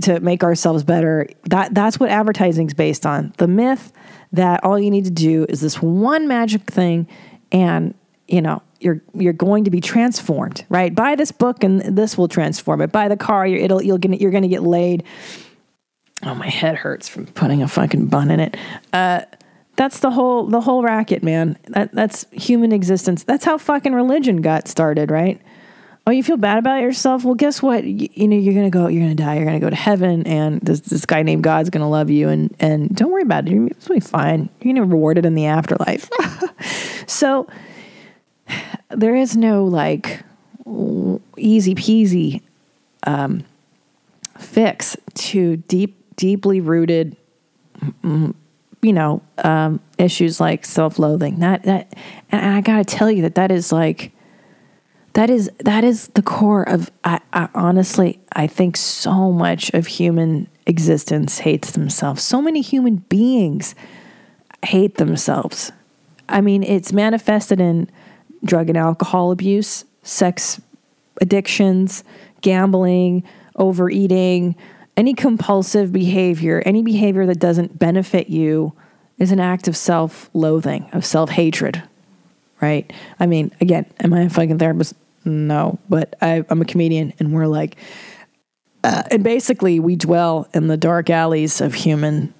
to 0.02 0.20
make 0.20 0.44
ourselves 0.44 0.84
better. 0.84 1.26
That 1.44 1.74
that's 1.74 1.98
what 1.98 2.10
advertising's 2.10 2.74
based 2.74 3.06
on. 3.06 3.32
The 3.38 3.48
myth 3.48 3.92
that 4.32 4.62
all 4.62 4.78
you 4.78 4.90
need 4.90 5.04
to 5.06 5.10
do 5.10 5.46
is 5.48 5.60
this 5.60 5.80
one 5.80 6.28
magic 6.28 6.62
thing 6.62 7.08
and 7.52 7.94
you 8.28 8.42
know 8.42 8.62
you're 8.80 9.00
you're 9.14 9.32
going 9.32 9.64
to 9.64 9.70
be 9.70 9.80
transformed 9.80 10.64
right 10.68 10.94
buy 10.94 11.14
this 11.14 11.32
book 11.32 11.62
and 11.62 11.80
this 11.80 12.18
will 12.18 12.28
transform 12.28 12.80
it 12.80 12.92
buy 12.92 13.08
the 13.08 13.16
car 13.16 13.46
you're, 13.46 13.60
it'll 13.60 13.82
you'll 13.82 13.98
get 13.98 14.20
you're 14.20 14.30
going 14.30 14.42
to 14.42 14.48
get 14.48 14.62
laid 14.62 15.04
oh 16.24 16.34
my 16.34 16.48
head 16.48 16.74
hurts 16.74 17.08
from 17.08 17.26
putting 17.26 17.62
a 17.62 17.68
fucking 17.68 18.06
bun 18.06 18.30
in 18.30 18.40
it 18.40 18.56
uh 18.92 19.22
that's 19.76 20.00
the 20.00 20.10
whole 20.10 20.46
the 20.46 20.60
whole 20.60 20.82
racket 20.82 21.22
man 21.22 21.56
that 21.68 21.92
that's 21.92 22.26
human 22.32 22.72
existence 22.72 23.22
that's 23.24 23.44
how 23.44 23.58
fucking 23.58 23.92
religion 23.92 24.40
got 24.40 24.68
started 24.68 25.10
right 25.10 25.40
Oh, 26.08 26.12
you 26.12 26.22
feel 26.22 26.36
bad 26.36 26.56
about 26.58 26.82
yourself? 26.82 27.24
Well, 27.24 27.34
guess 27.34 27.60
what? 27.60 27.82
You, 27.82 28.08
you 28.12 28.28
know, 28.28 28.36
you're 28.36 28.54
gonna 28.54 28.70
go. 28.70 28.86
You're 28.86 29.02
gonna 29.02 29.16
die. 29.16 29.34
You're 29.34 29.44
gonna 29.44 29.58
go 29.58 29.70
to 29.70 29.74
heaven, 29.74 30.24
and 30.24 30.60
this 30.60 30.78
this 30.78 31.04
guy 31.04 31.24
named 31.24 31.42
God's 31.42 31.68
gonna 31.68 31.90
love 31.90 32.10
you, 32.10 32.28
and 32.28 32.54
and 32.60 32.94
don't 32.94 33.10
worry 33.10 33.22
about 33.22 33.48
it. 33.48 33.50
You're 33.50 33.66
it's 33.66 33.88
gonna 33.88 33.98
be 33.98 34.06
fine. 34.06 34.48
You're 34.60 34.72
gonna 34.72 34.86
be 34.86 34.92
rewarded 34.92 35.26
in 35.26 35.34
the 35.34 35.46
afterlife. 35.46 36.08
so 37.08 37.48
there 38.90 39.16
is 39.16 39.36
no 39.36 39.64
like 39.64 40.22
easy 41.36 41.74
peasy 41.74 42.42
um, 43.04 43.44
fix 44.38 44.96
to 45.14 45.56
deep, 45.56 46.14
deeply 46.14 46.60
rooted, 46.60 47.16
you 48.82 48.92
know, 48.92 49.22
um, 49.38 49.80
issues 49.98 50.40
like 50.40 50.64
self-loathing. 50.64 51.40
That 51.40 51.62
that, 51.64 51.94
and 52.30 52.54
I 52.54 52.60
got 52.60 52.78
to 52.78 52.84
tell 52.84 53.10
you 53.10 53.22
that 53.22 53.34
that 53.34 53.50
is 53.50 53.72
like 53.72 54.12
that 55.14 55.30
is 55.30 55.50
that 55.60 55.82
is 55.82 56.08
the 56.08 56.22
core 56.22 56.68
of 56.68 56.90
I, 57.04 57.20
I 57.32 57.48
honestly 57.54 58.20
I 58.32 58.46
think 58.46 58.76
so 58.76 59.32
much 59.32 59.70
of 59.72 59.86
human 59.86 60.48
existence 60.66 61.38
hates 61.38 61.72
themselves. 61.72 62.22
So 62.22 62.42
many 62.42 62.60
human 62.60 62.96
beings 62.96 63.74
hate 64.64 64.96
themselves. 64.96 65.72
I 66.28 66.40
mean, 66.40 66.62
it's 66.62 66.92
manifested 66.92 67.60
in 67.60 67.88
drug 68.44 68.68
and 68.68 68.76
alcohol 68.76 69.30
abuse, 69.30 69.84
sex 70.02 70.60
addictions, 71.20 72.04
gambling, 72.40 73.24
overeating, 73.56 74.56
any 74.96 75.14
compulsive 75.14 75.92
behavior, 75.92 76.62
any 76.64 76.82
behavior 76.82 77.26
that 77.26 77.38
doesn't 77.38 77.78
benefit 77.78 78.28
you 78.28 78.72
is 79.18 79.32
an 79.32 79.40
act 79.40 79.68
of 79.68 79.76
self 79.76 80.30
loathing, 80.32 80.88
of 80.92 81.04
self 81.04 81.30
hatred, 81.30 81.82
right? 82.60 82.90
I 83.18 83.26
mean, 83.26 83.52
again, 83.60 83.86
am 84.00 84.12
I 84.12 84.22
a 84.22 84.30
fucking 84.30 84.58
therapist? 84.58 84.94
No, 85.24 85.78
but 85.88 86.14
I, 86.22 86.44
am 86.48 86.62
a 86.62 86.64
comedian 86.64 87.12
and 87.18 87.32
we're 87.32 87.46
like, 87.46 87.76
uh, 88.84 89.02
and 89.10 89.24
basically 89.24 89.80
we 89.80 89.96
dwell 89.96 90.48
in 90.54 90.68
the 90.68 90.76
dark 90.76 91.10
alleys 91.10 91.60
of 91.60 91.74
human 91.74 92.32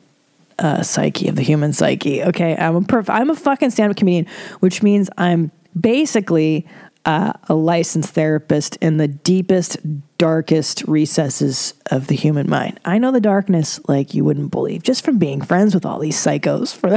uh, 0.58 0.82
psyche, 0.82 1.28
of 1.28 1.36
the 1.36 1.42
human 1.42 1.72
psyche. 1.72 2.22
Okay, 2.22 2.56
I'm 2.56 2.76
a 2.76 2.80
perf- 2.80 3.12
I'm 3.12 3.30
a 3.30 3.34
fucking 3.34 3.70
stand 3.70 3.90
up 3.90 3.96
comedian, 3.96 4.26
which 4.60 4.82
means 4.82 5.10
I'm 5.18 5.50
basically 5.78 6.66
uh, 7.04 7.32
a 7.48 7.54
licensed 7.54 8.10
therapist 8.10 8.76
in 8.76 8.96
the 8.96 9.08
deepest, 9.08 9.78
darkest 10.18 10.82
recesses 10.86 11.74
of 11.90 12.06
the 12.06 12.16
human 12.16 12.48
mind. 12.48 12.80
I 12.84 12.98
know 12.98 13.12
the 13.12 13.20
darkness 13.20 13.80
like 13.88 14.14
you 14.14 14.24
wouldn't 14.24 14.50
believe 14.50 14.82
just 14.82 15.04
from 15.04 15.18
being 15.18 15.40
friends 15.40 15.74
with 15.74 15.84
all 15.84 15.98
these 15.98 16.16
psychos 16.16 16.74
for 16.74 16.90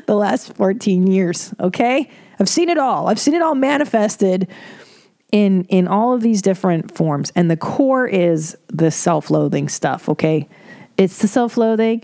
the 0.06 0.14
last 0.14 0.54
14 0.54 1.06
years. 1.06 1.54
Okay. 1.60 2.10
I've 2.38 2.48
seen 2.48 2.68
it 2.68 2.78
all. 2.78 3.08
I've 3.08 3.20
seen 3.20 3.34
it 3.34 3.42
all 3.42 3.54
manifested 3.54 4.48
in 5.32 5.64
in 5.64 5.88
all 5.88 6.12
of 6.12 6.20
these 6.20 6.42
different 6.42 6.94
forms 6.96 7.32
and 7.34 7.50
the 7.50 7.56
core 7.56 8.06
is 8.06 8.56
the 8.68 8.90
self-loathing 8.90 9.68
stuff 9.70 10.06
okay 10.06 10.46
it's 10.98 11.18
the 11.18 11.26
self-loathing 11.26 12.02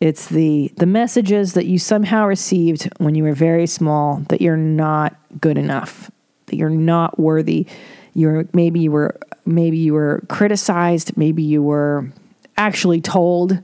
it's 0.00 0.26
the 0.26 0.70
the 0.76 0.84
messages 0.84 1.54
that 1.54 1.64
you 1.66 1.78
somehow 1.78 2.26
received 2.26 2.90
when 2.98 3.14
you 3.14 3.22
were 3.22 3.32
very 3.32 3.68
small 3.68 4.16
that 4.28 4.42
you're 4.42 4.56
not 4.56 5.16
good 5.40 5.56
enough 5.56 6.10
that 6.46 6.56
you're 6.56 6.70
not 6.70 7.18
worthy. 7.18 7.66
You're 8.14 8.48
maybe 8.52 8.80
you 8.80 8.90
were 8.90 9.18
maybe 9.46 9.78
you 9.78 9.94
were 9.94 10.22
criticized, 10.28 11.16
maybe 11.16 11.42
you 11.42 11.62
were 11.62 12.10
actually 12.56 13.00
told, 13.00 13.62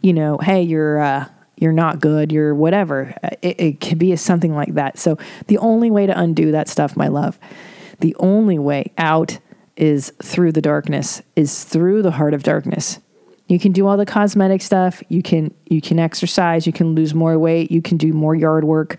you 0.00 0.12
know, 0.12 0.38
hey, 0.38 0.62
you're 0.62 1.00
uh, 1.00 1.26
you're 1.56 1.72
not 1.72 2.00
good, 2.00 2.32
you're 2.32 2.54
whatever. 2.54 3.14
It, 3.42 3.60
it 3.60 3.80
could 3.80 3.98
be 3.98 4.14
something 4.16 4.54
like 4.54 4.74
that. 4.74 4.98
So 4.98 5.18
the 5.46 5.58
only 5.58 5.90
way 5.90 6.06
to 6.06 6.18
undo 6.18 6.52
that 6.52 6.68
stuff, 6.68 6.96
my 6.96 7.08
love, 7.08 7.38
the 8.00 8.14
only 8.18 8.58
way 8.58 8.92
out 8.98 9.38
is 9.76 10.12
through 10.22 10.52
the 10.52 10.62
darkness, 10.62 11.22
is 11.36 11.64
through 11.64 12.02
the 12.02 12.12
heart 12.12 12.34
of 12.34 12.42
darkness. 12.42 13.00
You 13.48 13.58
can 13.58 13.72
do 13.72 13.86
all 13.86 13.96
the 13.96 14.06
cosmetic 14.06 14.62
stuff. 14.62 15.02
You 15.08 15.22
can 15.22 15.54
you 15.66 15.80
can 15.80 15.98
exercise. 15.98 16.66
You 16.66 16.72
can 16.72 16.94
lose 16.94 17.14
more 17.14 17.38
weight. 17.38 17.70
You 17.70 17.82
can 17.82 17.98
do 17.98 18.12
more 18.12 18.34
yard 18.34 18.64
work 18.64 18.98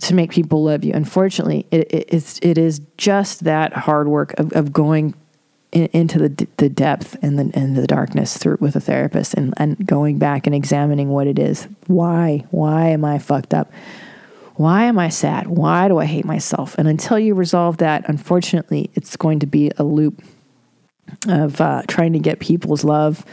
to 0.00 0.14
make 0.14 0.30
people 0.30 0.64
love 0.64 0.84
you. 0.84 0.92
Unfortunately, 0.94 1.66
it, 1.70 1.92
it, 1.92 2.04
it's 2.08 2.38
it 2.40 2.56
is 2.56 2.80
just 2.96 3.44
that 3.44 3.72
hard 3.72 4.08
work 4.08 4.38
of, 4.38 4.52
of 4.52 4.72
going 4.72 5.14
in, 5.72 5.86
into 5.92 6.18
the 6.18 6.46
the 6.56 6.68
depth 6.68 7.16
and 7.22 7.38
the 7.38 7.50
and 7.58 7.76
the 7.76 7.86
darkness 7.86 8.36
through 8.36 8.58
with 8.60 8.76
a 8.76 8.80
therapist 8.80 9.34
and 9.34 9.54
and 9.56 9.86
going 9.86 10.18
back 10.18 10.46
and 10.46 10.54
examining 10.54 11.08
what 11.10 11.26
it 11.26 11.38
is. 11.38 11.68
Why 11.86 12.44
why 12.50 12.88
am 12.88 13.04
I 13.04 13.18
fucked 13.18 13.54
up? 13.54 13.70
Why 14.54 14.84
am 14.84 14.98
I 14.98 15.08
sad? 15.08 15.46
Why 15.46 15.86
do 15.86 15.98
I 15.98 16.04
hate 16.04 16.24
myself? 16.24 16.74
And 16.78 16.88
until 16.88 17.18
you 17.18 17.34
resolve 17.34 17.76
that, 17.76 18.08
unfortunately, 18.08 18.90
it's 18.94 19.16
going 19.16 19.38
to 19.38 19.46
be 19.46 19.70
a 19.76 19.84
loop 19.84 20.20
of 21.28 21.60
uh, 21.60 21.82
trying 21.86 22.12
to 22.14 22.18
get 22.18 22.40
people's 22.40 22.82
love 22.82 23.24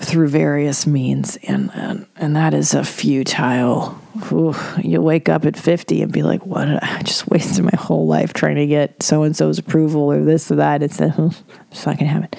through 0.00 0.28
various 0.28 0.86
means, 0.86 1.36
and 1.42 1.70
and, 1.74 2.06
and 2.16 2.34
that 2.34 2.54
is 2.54 2.74
a 2.74 2.84
futile. 2.84 3.98
Ooh, 4.32 4.54
you 4.82 5.00
wake 5.00 5.28
up 5.28 5.44
at 5.44 5.56
fifty 5.56 6.02
and 6.02 6.10
be 6.10 6.22
like, 6.22 6.44
"What? 6.46 6.68
I 6.82 7.02
just 7.02 7.28
wasted 7.28 7.64
my 7.64 7.76
whole 7.76 8.06
life 8.06 8.32
trying 8.32 8.56
to 8.56 8.66
get 8.66 9.02
so 9.02 9.22
and 9.22 9.36
so's 9.36 9.58
approval 9.58 10.10
or 10.10 10.24
this 10.24 10.50
or 10.50 10.56
that." 10.56 10.82
It's, 10.82 11.00
it's 11.70 11.86
not 11.86 11.98
gonna 11.98 12.06
happen. 12.06 12.30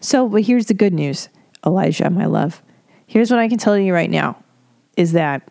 So, 0.00 0.28
but 0.28 0.42
here's 0.42 0.66
the 0.66 0.74
good 0.74 0.92
news, 0.92 1.28
Elijah, 1.64 2.10
my 2.10 2.26
love. 2.26 2.62
Here's 3.06 3.30
what 3.30 3.40
I 3.40 3.48
can 3.48 3.58
tell 3.58 3.78
you 3.78 3.94
right 3.94 4.10
now: 4.10 4.42
is 4.96 5.12
that 5.12 5.48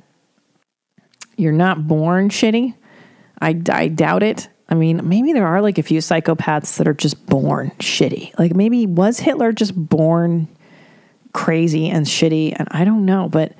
you're 1.35 1.51
not 1.51 1.87
born 1.87 2.29
shitty. 2.29 2.75
I, 3.41 3.59
I 3.69 3.87
doubt 3.89 4.23
it. 4.23 4.49
I 4.69 4.75
mean, 4.75 5.01
maybe 5.03 5.33
there 5.33 5.45
are 5.45 5.61
like 5.61 5.77
a 5.77 5.83
few 5.83 5.99
psychopaths 5.99 6.77
that 6.77 6.87
are 6.87 6.93
just 6.93 7.25
born 7.25 7.71
shitty. 7.79 8.37
Like 8.39 8.55
maybe 8.55 8.85
was 8.87 9.19
Hitler 9.19 9.51
just 9.51 9.75
born 9.75 10.47
crazy 11.35 11.89
and 11.89 12.05
shitty. 12.05 12.55
And 12.57 12.67
I 12.71 12.85
don't 12.85 13.05
know, 13.05 13.27
but 13.27 13.51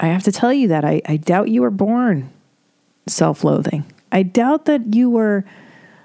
I 0.00 0.08
have 0.08 0.24
to 0.24 0.32
tell 0.32 0.52
you 0.52 0.68
that 0.68 0.84
I, 0.84 1.00
I 1.06 1.16
doubt 1.16 1.48
you 1.48 1.62
were 1.62 1.70
born 1.70 2.30
self 3.06 3.44
loathing. 3.44 3.84
I 4.10 4.24
doubt 4.24 4.64
that 4.64 4.92
you 4.92 5.08
were, 5.08 5.44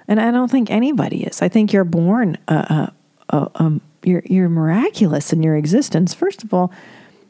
and 0.06 0.20
I 0.20 0.30
don't 0.30 0.50
think 0.50 0.70
anybody 0.70 1.24
is. 1.24 1.42
I 1.42 1.48
think 1.48 1.72
you're 1.72 1.84
born, 1.84 2.38
uh, 2.46 2.64
uh, 2.70 2.86
uh, 3.30 3.48
um, 3.56 3.80
you're, 4.04 4.22
you're 4.26 4.48
miraculous 4.48 5.32
in 5.32 5.42
your 5.42 5.56
existence. 5.56 6.14
First 6.14 6.44
of 6.44 6.54
all, 6.54 6.72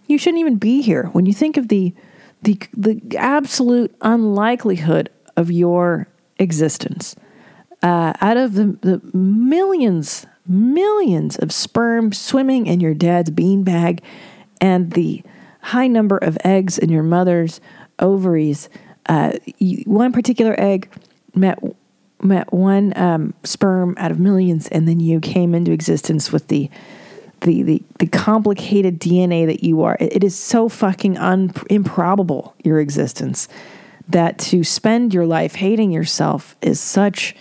you 0.06 0.18
shouldn't 0.18 0.40
even 0.40 0.56
be 0.56 0.82
here. 0.82 1.04
When 1.12 1.24
you 1.24 1.32
think 1.32 1.56
of 1.56 1.68
the, 1.68 1.94
the, 2.42 2.58
the 2.76 3.00
absolute 3.16 3.94
unlikelihood 4.02 5.08
of 5.36 5.50
your 5.50 6.08
existence, 6.38 7.16
uh, 7.82 8.12
out 8.20 8.36
of 8.36 8.52
the, 8.52 8.76
the 8.82 9.16
millions 9.16 10.26
millions 10.46 11.36
of 11.36 11.52
sperm 11.52 12.12
swimming 12.12 12.66
in 12.66 12.80
your 12.80 12.94
dad's 12.94 13.30
beanbag 13.30 14.00
and 14.60 14.92
the 14.92 15.22
high 15.60 15.86
number 15.86 16.18
of 16.18 16.36
eggs 16.44 16.78
in 16.78 16.88
your 16.88 17.02
mother's 17.02 17.60
ovaries. 17.98 18.68
Uh, 19.06 19.32
one 19.86 20.12
particular 20.12 20.54
egg 20.58 20.88
met 21.34 21.58
met 22.22 22.52
one 22.52 22.96
um, 22.96 23.34
sperm 23.42 23.94
out 23.98 24.10
of 24.12 24.18
millions, 24.18 24.68
and 24.68 24.86
then 24.86 25.00
you 25.00 25.20
came 25.20 25.54
into 25.54 25.72
existence 25.72 26.32
with 26.32 26.48
the 26.48 26.70
the 27.40 27.62
the, 27.62 27.82
the 27.98 28.06
complicated 28.06 29.00
DNA 29.00 29.46
that 29.46 29.64
you 29.64 29.82
are. 29.82 29.96
it, 30.00 30.16
it 30.16 30.24
is 30.24 30.36
so 30.36 30.68
fucking 30.68 31.18
un- 31.18 31.52
improbable 31.68 32.54
your 32.62 32.78
existence 32.78 33.48
that 34.08 34.38
to 34.38 34.64
spend 34.64 35.14
your 35.14 35.26
life 35.26 35.54
hating 35.54 35.90
yourself 35.90 36.56
is 36.60 36.80
such 36.80 37.34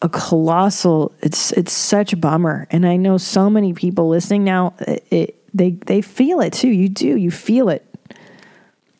a 0.00 0.08
colossal 0.08 1.12
it's 1.20 1.52
it's 1.52 1.72
such 1.72 2.12
a 2.12 2.16
bummer. 2.16 2.66
And 2.70 2.86
i 2.86 2.96
know 2.96 3.18
so 3.18 3.50
many 3.50 3.72
people 3.72 4.08
listening 4.08 4.44
now 4.44 4.74
it, 4.86 5.34
they 5.54 5.70
they 5.70 6.00
feel 6.00 6.40
it 6.40 6.52
too. 6.52 6.68
You 6.68 6.88
do 6.88 7.16
you 7.16 7.30
feel 7.30 7.68
it. 7.68 7.84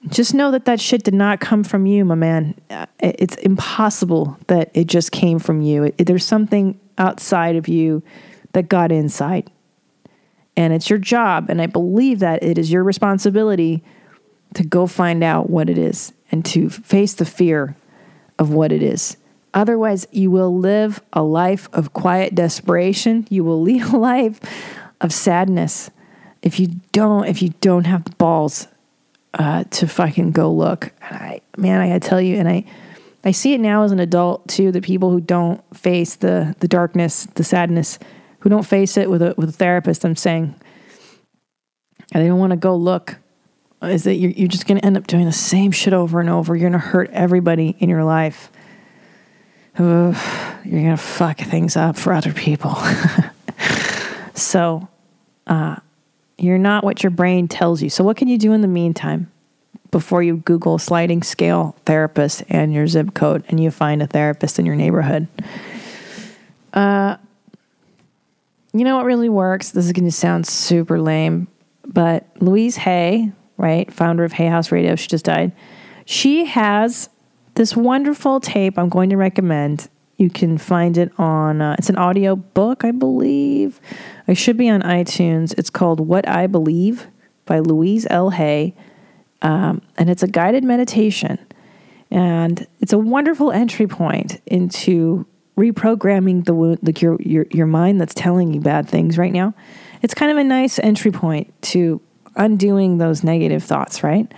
Just 0.09 0.33
know 0.33 0.53
that 0.53 0.65
that 0.65 0.81
shit 0.81 1.03
did 1.03 1.15
not 1.15 1.41
come 1.41 1.65
from 1.65 1.87
you 1.87 2.05
my 2.05 2.15
man. 2.15 2.55
Uh, 2.71 2.87
it's 2.99 3.37
impossible 3.37 4.39
that 4.47 4.71
it 4.75 4.87
just 4.87 5.13
came 5.13 5.39
from 5.39 5.61
you. 5.61 5.85
It, 5.85 6.07
there's 6.07 6.25
something 6.25 6.79
outside 6.99 7.57
of 7.57 7.69
you 7.69 8.03
that 8.53 8.69
got 8.69 8.91
inside. 8.91 9.51
And 10.57 10.73
it's 10.73 10.91
your 10.91 10.99
job 10.99 11.49
and 11.49 11.63
i 11.63 11.67
believe 11.67 12.19
that 12.19 12.43
it 12.43 12.59
is 12.59 12.73
your 12.73 12.83
responsibility 12.83 13.85
to 14.55 14.65
go 14.65 14.89
find 14.89 15.23
out 15.23 15.49
what 15.49 15.71
it 15.71 15.79
is 15.79 16.13
and 16.33 16.45
to 16.47 16.69
face 16.69 17.15
the 17.15 17.25
fear 17.25 17.77
of 18.41 18.53
what 18.53 18.73
it 18.73 18.83
is 18.83 19.17
Otherwise, 19.55 20.07
you 20.13 20.31
will 20.31 20.57
live 20.57 21.01
a 21.13 21.23
life 21.23 21.69
of 21.73 21.93
quiet 21.93 22.35
desperation. 22.35 23.27
You 23.31 23.45
will 23.45 23.61
lead 23.69 23.83
a 23.83 23.97
life 23.97 24.41
of 25.01 25.13
sadness 25.13 25.91
if 26.43 26.61
you 26.61 26.69
don't 26.93 27.27
if 27.27 27.43
you 27.43 27.51
don't 27.61 27.85
have 27.85 28.05
the 28.05 28.15
balls 28.17 28.69
uh, 29.35 29.65
to 29.65 29.87
fucking 29.87 30.33
go 30.33 30.53
look. 30.53 30.93
And 31.03 31.17
I, 31.17 31.41
man, 31.57 31.81
I 31.81 31.89
gotta 31.89 32.01
tell 32.01 32.21
you, 32.21 32.37
and 32.37 32.49
I, 32.49 32.65
I 33.25 33.33
see 33.33 33.55
it 33.55 33.61
now 33.61 33.83
as 33.83 33.93
an 33.93 34.01
adult 34.01 34.49
too. 34.49 34.73
The 34.73 34.81
people 34.81 35.11
who 35.11 35.21
don't 35.21 35.63
face 35.77 36.17
the 36.17 36.55
the 36.61 36.69
darkness, 36.69 37.27
the 37.35 37.45
sadness, 37.45 37.99
who 38.41 38.49
don't 38.49 38.67
face 38.67 38.97
it 38.97 39.11
with 39.11 39.23
a 39.23 39.35
with 39.37 39.49
a 39.49 39.53
therapist. 39.53 40.05
I'm 40.05 40.17
saying, 40.17 40.55
and 42.13 42.23
they 42.23 42.29
don't 42.29 42.39
want 42.39 42.53
to 42.53 42.57
go 42.57 42.77
look. 42.77 43.17
Is 43.81 44.05
that 44.05 44.15
you're, 44.15 44.33
you're 44.33 44.49
just 44.49 44.67
going 44.67 44.81
to 44.81 44.85
end 44.85 44.97
up 44.97 45.07
doing 45.07 45.25
the 45.25 45.33
same 45.33 45.71
shit 45.71 45.93
over 45.93 46.19
and 46.19 46.29
over? 46.29 46.57
You're 46.57 46.69
going 46.69 46.81
to 46.81 46.85
hurt 46.85 47.11
everybody 47.13 47.77
in 47.79 47.89
your 47.89 48.03
life. 48.03 48.51
You're 49.79 50.83
gonna 50.83 50.97
fuck 50.97 51.39
things 51.39 51.77
up 51.77 51.97
for 51.97 52.13
other 52.13 52.33
people. 52.33 52.77
so, 54.35 54.89
uh, 55.47 55.77
you're 56.39 56.59
not 56.59 56.85
what 56.85 57.03
your 57.03 57.11
brain 57.11 57.49
tells 57.49 57.83
you. 57.83 57.91
So, 57.91 58.05
what 58.05 58.17
can 58.17 58.29
you 58.29 58.39
do 58.39 58.53
in 58.53 58.61
the 58.61 58.69
meantime 58.69 59.31
before 59.91 60.23
you 60.23 60.37
Google 60.37 60.79
sliding 60.79 61.23
scale 61.23 61.77
therapist 61.85 62.45
and 62.49 62.73
your 62.73 62.87
zip 62.87 63.15
code 63.15 63.45
and 63.49 63.61
you 63.61 63.71
find 63.71 64.03
a 64.03 64.07
therapist 64.07 64.59
in 64.59 64.67
your 64.67 64.77
neighborhood? 64.77 65.27
Uh, 66.73 67.17
you 68.73 68.85
know 68.85 68.97
what 68.97 69.07
really 69.07 69.29
works? 69.29 69.71
This 69.71 69.87
is 69.87 69.93
going 69.93 70.05
to 70.05 70.13
sound 70.13 70.47
super 70.47 71.01
lame, 71.01 71.49
but 71.87 72.27
Louise 72.41 72.77
Hay, 72.77 73.33
right, 73.57 73.93
founder 73.93 74.25
of 74.25 74.33
Hay 74.33 74.47
House 74.47 74.71
Radio, 74.71 74.95
she 74.95 75.09
just 75.09 75.25
died. 75.25 75.53
She 76.05 76.45
has 76.45 77.09
this 77.59 77.77
wonderful 77.77 78.39
tape 78.39 78.79
I'm 78.79 78.89
going 78.89 79.11
to 79.11 79.17
recommend. 79.17 79.89
You 80.17 80.31
can 80.31 80.59
find 80.59 80.97
it 80.97 81.13
on, 81.19 81.61
uh, 81.61 81.75
it's 81.77 81.91
an 81.91 81.97
audio 81.97 82.37
book, 82.37 82.85
I 82.85 82.93
believe. 82.93 83.81
It 84.29 84.37
should 84.37 84.57
be 84.57 84.69
on 84.71 84.81
iTunes. 84.83 85.59
It's 85.59 85.69
called 85.69 85.99
What 85.99 86.27
I 86.29 86.47
Believe 86.47 87.09
by 87.47 87.59
Louise 87.59 88.07
L. 88.11 88.31
Hay. 88.31 88.77
Um, 89.43 89.83
and 89.97 90.09
it's 90.09 90.23
a 90.23 90.29
guided 90.29 90.63
meditation. 90.63 91.39
And 92.13 92.65
it's 92.79 92.93
a 92.93 92.99
wonderful 92.99 93.51
entry 93.51 93.89
point 93.89 94.41
into 94.47 95.27
reprogramming 95.57 96.45
the 96.45 96.55
wound, 96.55 96.79
like 96.83 97.03
your, 97.03 97.21
your, 97.21 97.47
your 97.51 97.67
mind 97.67 98.01
that's 98.01 98.15
telling 98.15 98.55
you 98.55 98.61
bad 98.61 98.89
things 98.89 99.19
right 99.19 99.33
now. 99.33 99.53
It's 100.01 100.15
kind 100.15 100.31
of 100.31 100.39
a 100.39 100.45
nice 100.45 100.79
entry 100.79 101.11
point 101.11 101.53
to 101.63 102.01
undoing 102.37 102.99
those 102.99 103.25
negative 103.25 103.65
thoughts, 103.65 104.05
right? 104.05 104.33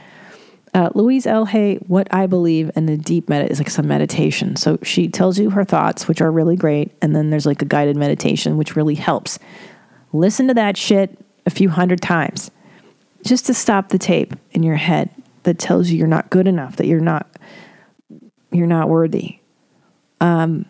Uh, 0.73 0.91
Louise 0.95 1.27
L. 1.27 1.47
Hay, 1.47 1.77
What 1.87 2.07
I 2.13 2.27
Believe 2.27 2.71
in 2.77 2.87
the 2.87 2.97
Deep 2.97 3.29
Med 3.29 3.51
is 3.51 3.59
like 3.59 3.71
some 3.71 3.89
meditation. 3.89 4.55
So 4.57 4.79
she 4.83 5.09
tells 5.09 5.39
you 5.39 5.51
her 5.51 5.65
thoughts, 5.65 6.07
which 6.07 6.21
are 6.21 6.31
really 6.31 6.57
great. 6.57 6.93
And 7.03 7.15
then 7.15 7.31
there's 7.31 7.47
like 7.47 7.61
a 7.61 7.65
guided 7.65 7.97
meditation, 7.97 8.57
which 8.57 8.77
really 8.77 8.95
helps. 8.95 9.39
Listen 10.13 10.47
to 10.49 10.55
that 10.55 10.77
shit 10.77 11.19
a 11.45 11.51
few 11.51 11.71
hundred 11.71 12.01
times 12.01 12.51
just 13.25 13.47
to 13.47 13.55
stop 13.55 13.89
the 13.89 13.99
tape 13.99 14.35
in 14.53 14.63
your 14.63 14.77
head 14.77 15.11
that 15.43 15.59
tells 15.59 15.91
you 15.91 15.99
you're 15.99 16.07
not 16.07 16.31
good 16.31 16.47
enough, 16.47 16.77
that 16.77 16.87
you're 16.87 17.01
not 17.01 17.27
you're 18.53 18.67
not 18.67 18.89
worthy. 18.89 19.39
Um, 20.21 20.67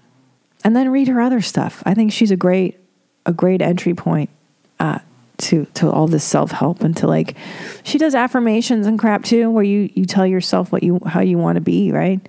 and 0.63 0.77
then 0.77 0.91
read 0.91 1.09
her 1.09 1.21
other 1.21 1.41
stuff. 1.41 1.83
I 1.87 1.95
think 1.95 2.13
she's 2.13 2.31
a 2.31 2.37
great 2.37 2.79
a 3.27 3.33
great 3.33 3.63
entry 3.63 3.95
point 3.95 4.31
uh, 4.79 5.01
to 5.41 5.65
to 5.75 5.91
all 5.91 6.07
this 6.07 6.25
self 6.25 6.51
help 6.51 6.83
and 6.83 6.97
to 6.99 7.07
like 7.07 7.37
she 7.83 7.99
does 7.99 8.15
affirmations 8.15 8.87
and 8.87 8.99
crap 8.99 9.25
too, 9.25 9.51
where 9.51 9.65
you 9.65 9.91
you 9.95 10.05
tell 10.05 10.27
yourself 10.27 10.73
what 10.73 10.83
you 10.83 11.01
how 11.07 11.21
you 11.21 11.39
want 11.39 11.57
to 11.57 11.61
be. 11.61 11.93
Right? 11.93 12.21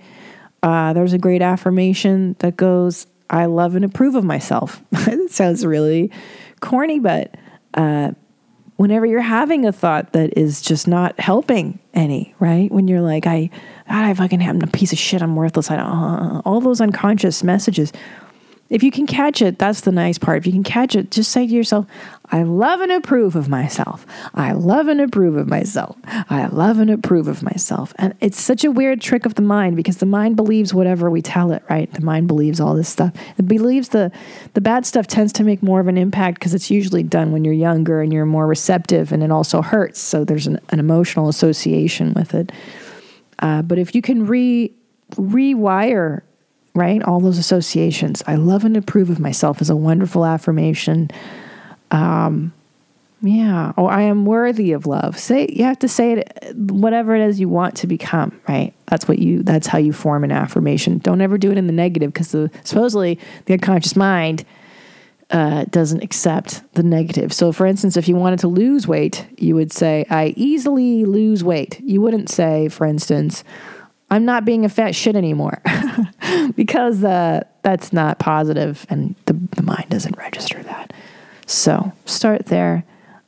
Uh, 0.63 0.93
there's 0.93 1.13
a 1.13 1.17
great 1.17 1.41
affirmation 1.41 2.35
that 2.39 2.57
goes, 2.57 3.07
"I 3.29 3.45
love 3.45 3.75
and 3.75 3.85
approve 3.85 4.15
of 4.15 4.23
myself." 4.23 4.81
it 4.91 5.31
sounds 5.31 5.65
really 5.65 6.11
corny, 6.59 6.99
but 6.99 7.35
uh, 7.73 8.11
whenever 8.81 9.05
you're 9.05 9.21
having 9.21 9.65
a 9.67 9.71
thought 9.71 10.13
that 10.13 10.35
is 10.35 10.59
just 10.59 10.87
not 10.87 11.19
helping 11.19 11.77
any, 11.93 12.33
right? 12.39 12.71
When 12.71 12.87
you're 12.87 13.01
like, 13.01 13.27
I, 13.27 13.51
I 13.87 14.11
fucking 14.15 14.41
am 14.41 14.63
a 14.63 14.67
piece 14.67 14.91
of 14.91 14.97
shit. 14.97 15.21
I'm 15.21 15.35
worthless. 15.35 15.69
I 15.69 15.75
don't, 15.75 15.85
uh, 15.85 16.41
all 16.45 16.61
those 16.61 16.81
unconscious 16.81 17.43
messages. 17.43 17.93
If 18.71 18.83
you 18.83 18.89
can 18.89 19.05
catch 19.05 19.41
it, 19.41 19.59
that's 19.59 19.81
the 19.81 19.91
nice 19.91 20.17
part. 20.17 20.37
If 20.37 20.47
you 20.47 20.53
can 20.53 20.63
catch 20.63 20.95
it, 20.95 21.11
just 21.11 21.29
say 21.29 21.45
to 21.45 21.53
yourself, 21.53 21.85
I 22.31 22.43
love 22.43 22.79
and 22.79 22.89
approve 22.89 23.35
of 23.35 23.49
myself. 23.49 24.05
I 24.33 24.53
love 24.53 24.87
and 24.87 25.01
approve 25.01 25.35
of 25.35 25.49
myself. 25.49 25.97
I 26.05 26.47
love 26.47 26.79
and 26.79 26.89
approve 26.89 27.27
of 27.27 27.43
myself. 27.43 27.93
And 27.97 28.15
it's 28.21 28.39
such 28.39 28.63
a 28.63 28.71
weird 28.71 29.01
trick 29.01 29.25
of 29.25 29.35
the 29.35 29.41
mind 29.41 29.75
because 29.75 29.97
the 29.97 30.05
mind 30.05 30.37
believes 30.37 30.73
whatever 30.73 31.09
we 31.09 31.21
tell 31.21 31.51
it, 31.51 31.63
right? 31.69 31.91
The 31.91 31.99
mind 31.99 32.29
believes 32.29 32.61
all 32.61 32.73
this 32.73 32.87
stuff. 32.87 33.13
It 33.37 33.45
believes 33.45 33.89
the 33.89 34.09
the 34.53 34.61
bad 34.61 34.85
stuff 34.85 35.05
tends 35.05 35.33
to 35.33 35.43
make 35.43 35.61
more 35.61 35.81
of 35.81 35.89
an 35.89 35.97
impact 35.97 36.39
because 36.39 36.53
it's 36.53 36.71
usually 36.71 37.03
done 37.03 37.33
when 37.33 37.43
you're 37.43 37.53
younger 37.53 38.01
and 38.01 38.13
you're 38.13 38.25
more 38.25 38.47
receptive 38.47 39.11
and 39.11 39.21
it 39.21 39.31
also 39.31 39.61
hurts. 39.61 39.99
So 39.99 40.23
there's 40.23 40.47
an, 40.47 40.61
an 40.69 40.79
emotional 40.79 41.27
association 41.27 42.13
with 42.13 42.33
it. 42.33 42.53
Uh, 43.39 43.63
but 43.63 43.77
if 43.77 43.93
you 43.93 44.01
can 44.01 44.25
re 44.25 44.73
rewire 45.15 46.21
right? 46.73 47.01
All 47.03 47.19
those 47.19 47.37
associations. 47.37 48.23
I 48.27 48.35
love 48.35 48.65
and 48.65 48.77
approve 48.77 49.09
of 49.09 49.19
myself 49.19 49.61
is 49.61 49.69
a 49.69 49.75
wonderful 49.75 50.25
affirmation. 50.25 51.09
Um, 51.91 52.53
yeah. 53.21 53.73
Oh, 53.77 53.85
I 53.85 54.01
am 54.01 54.25
worthy 54.25 54.71
of 54.71 54.87
love. 54.87 55.19
Say 55.19 55.47
you 55.51 55.63
have 55.65 55.79
to 55.79 55.87
say 55.87 56.13
it 56.13 56.55
whatever 56.55 57.15
it 57.15 57.21
is 57.21 57.39
you 57.39 57.49
want 57.49 57.75
to 57.77 57.87
become, 57.87 58.39
right? 58.47 58.73
That's 58.87 59.07
what 59.07 59.19
you 59.19 59.43
that's 59.43 59.67
how 59.67 59.77
you 59.77 59.93
form 59.93 60.23
an 60.23 60.31
affirmation. 60.31 60.97
Don't 60.97 61.21
ever 61.21 61.37
do 61.37 61.51
it 61.51 61.57
in 61.57 61.67
the 61.67 61.73
negative 61.73 62.11
because 62.13 62.31
the 62.31 62.49
supposedly 62.63 63.19
the 63.45 63.53
unconscious 63.53 63.95
mind 63.95 64.43
uh, 65.31 65.65
doesn't 65.69 66.03
accept 66.03 66.61
the 66.73 66.83
negative. 66.83 67.31
So, 67.31 67.51
for 67.51 67.65
instance, 67.65 67.95
if 67.95 68.07
you 68.07 68.15
wanted 68.15 68.39
to 68.39 68.47
lose 68.47 68.87
weight, 68.87 69.25
you 69.37 69.55
would 69.55 69.71
say, 69.71 70.05
I 70.09 70.33
easily 70.35 71.05
lose 71.05 71.43
weight. 71.43 71.79
You 71.81 72.01
wouldn't 72.01 72.29
say, 72.29 72.67
for 72.67 72.85
instance, 72.85 73.43
I'm 74.11 74.25
not 74.25 74.43
being 74.43 74.65
a 74.65 74.69
fat 74.69 74.93
shit 74.93 75.15
anymore 75.15 75.61
because 76.55 77.01
uh, 77.03 77.45
that's 77.63 77.93
not 77.93 78.19
positive 78.19 78.85
and 78.89 79.15
the, 79.25 79.33
the 79.55 79.63
mind 79.63 79.89
doesn't 79.89 80.17
register 80.17 80.61
that. 80.63 80.91
So 81.47 81.93
start 82.05 82.47
there. 82.47 82.83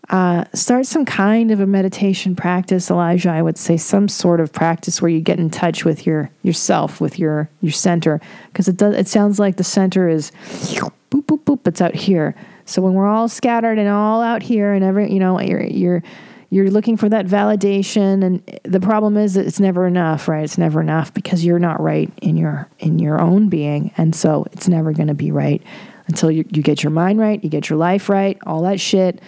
Uh, 0.09 0.43
start 0.53 0.85
some 0.85 1.05
kind 1.05 1.51
of 1.51 1.61
a 1.61 1.65
meditation 1.65 2.35
practice, 2.35 2.91
Elijah. 2.91 3.29
I 3.29 3.41
would 3.41 3.57
say 3.57 3.77
some 3.77 4.09
sort 4.09 4.41
of 4.41 4.51
practice 4.51 5.01
where 5.01 5.09
you 5.09 5.21
get 5.21 5.39
in 5.39 5.49
touch 5.49 5.85
with 5.85 6.05
your 6.05 6.29
yourself, 6.43 6.99
with 6.99 7.17
your 7.17 7.49
your 7.61 7.71
center, 7.71 8.19
because 8.47 8.67
it 8.67 8.75
does. 8.75 8.95
It 8.95 9.07
sounds 9.07 9.39
like 9.39 9.55
the 9.55 9.63
center 9.63 10.09
is 10.09 10.31
boop 11.09 11.23
boop 11.23 11.43
boop. 11.45 11.65
It's 11.65 11.81
out 11.81 11.95
here. 11.95 12.35
So 12.65 12.81
when 12.81 12.93
we're 12.93 13.07
all 13.07 13.29
scattered 13.29 13.79
and 13.79 13.87
all 13.87 14.21
out 14.21 14.43
here, 14.43 14.73
and 14.73 14.83
every 14.83 15.11
you 15.11 15.19
know 15.19 15.39
you're 15.39 15.63
you're 15.63 16.03
you're 16.53 16.69
looking 16.69 16.97
for 16.97 17.09
that 17.09 17.25
validation 17.25 18.23
and 18.23 18.59
the 18.63 18.79
problem 18.79 19.17
is 19.17 19.33
that 19.33 19.47
it's 19.47 19.59
never 19.59 19.87
enough 19.87 20.27
right? 20.27 20.43
It's 20.43 20.57
never 20.57 20.81
enough 20.81 21.13
because 21.13 21.43
you're 21.43 21.57
not 21.59 21.81
right 21.81 22.11
in 22.21 22.37
your 22.37 22.69
in 22.79 22.99
your 22.99 23.19
own 23.19 23.49
being 23.49 23.91
and 23.97 24.15
so 24.15 24.45
it's 24.51 24.67
never 24.67 24.93
going 24.93 25.07
to 25.07 25.15
be 25.15 25.31
right 25.31 25.63
until 26.07 26.29
you, 26.29 26.45
you 26.51 26.61
get 26.61 26.83
your 26.83 26.91
mind 26.91 27.19
right 27.19 27.43
you 27.43 27.49
get 27.49 27.69
your 27.69 27.79
life 27.79 28.07
right 28.07 28.37
all 28.45 28.61
that 28.63 28.79
shit. 28.79 29.19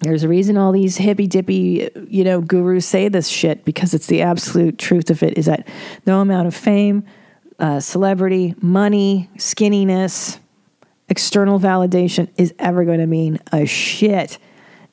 There's 0.00 0.24
a 0.24 0.28
reason 0.28 0.56
all 0.56 0.72
these 0.72 0.96
hippy 0.96 1.28
dippy 1.28 1.88
you 2.08 2.24
know 2.24 2.40
gurus 2.40 2.86
say 2.86 3.08
this 3.08 3.28
shit 3.28 3.64
because 3.64 3.94
it's 3.94 4.06
the 4.06 4.22
absolute 4.22 4.78
truth 4.78 5.10
of 5.10 5.22
it 5.22 5.38
is 5.38 5.46
that 5.46 5.68
no 6.06 6.20
amount 6.20 6.48
of 6.48 6.56
fame 6.56 7.04
uh, 7.60 7.78
celebrity 7.78 8.56
money 8.60 9.30
skinniness 9.36 10.40
external 11.08 11.60
validation 11.60 12.28
is 12.36 12.52
ever 12.58 12.84
going 12.84 13.00
to 13.00 13.06
mean 13.06 13.38
a 13.52 13.64
shit 13.64 14.38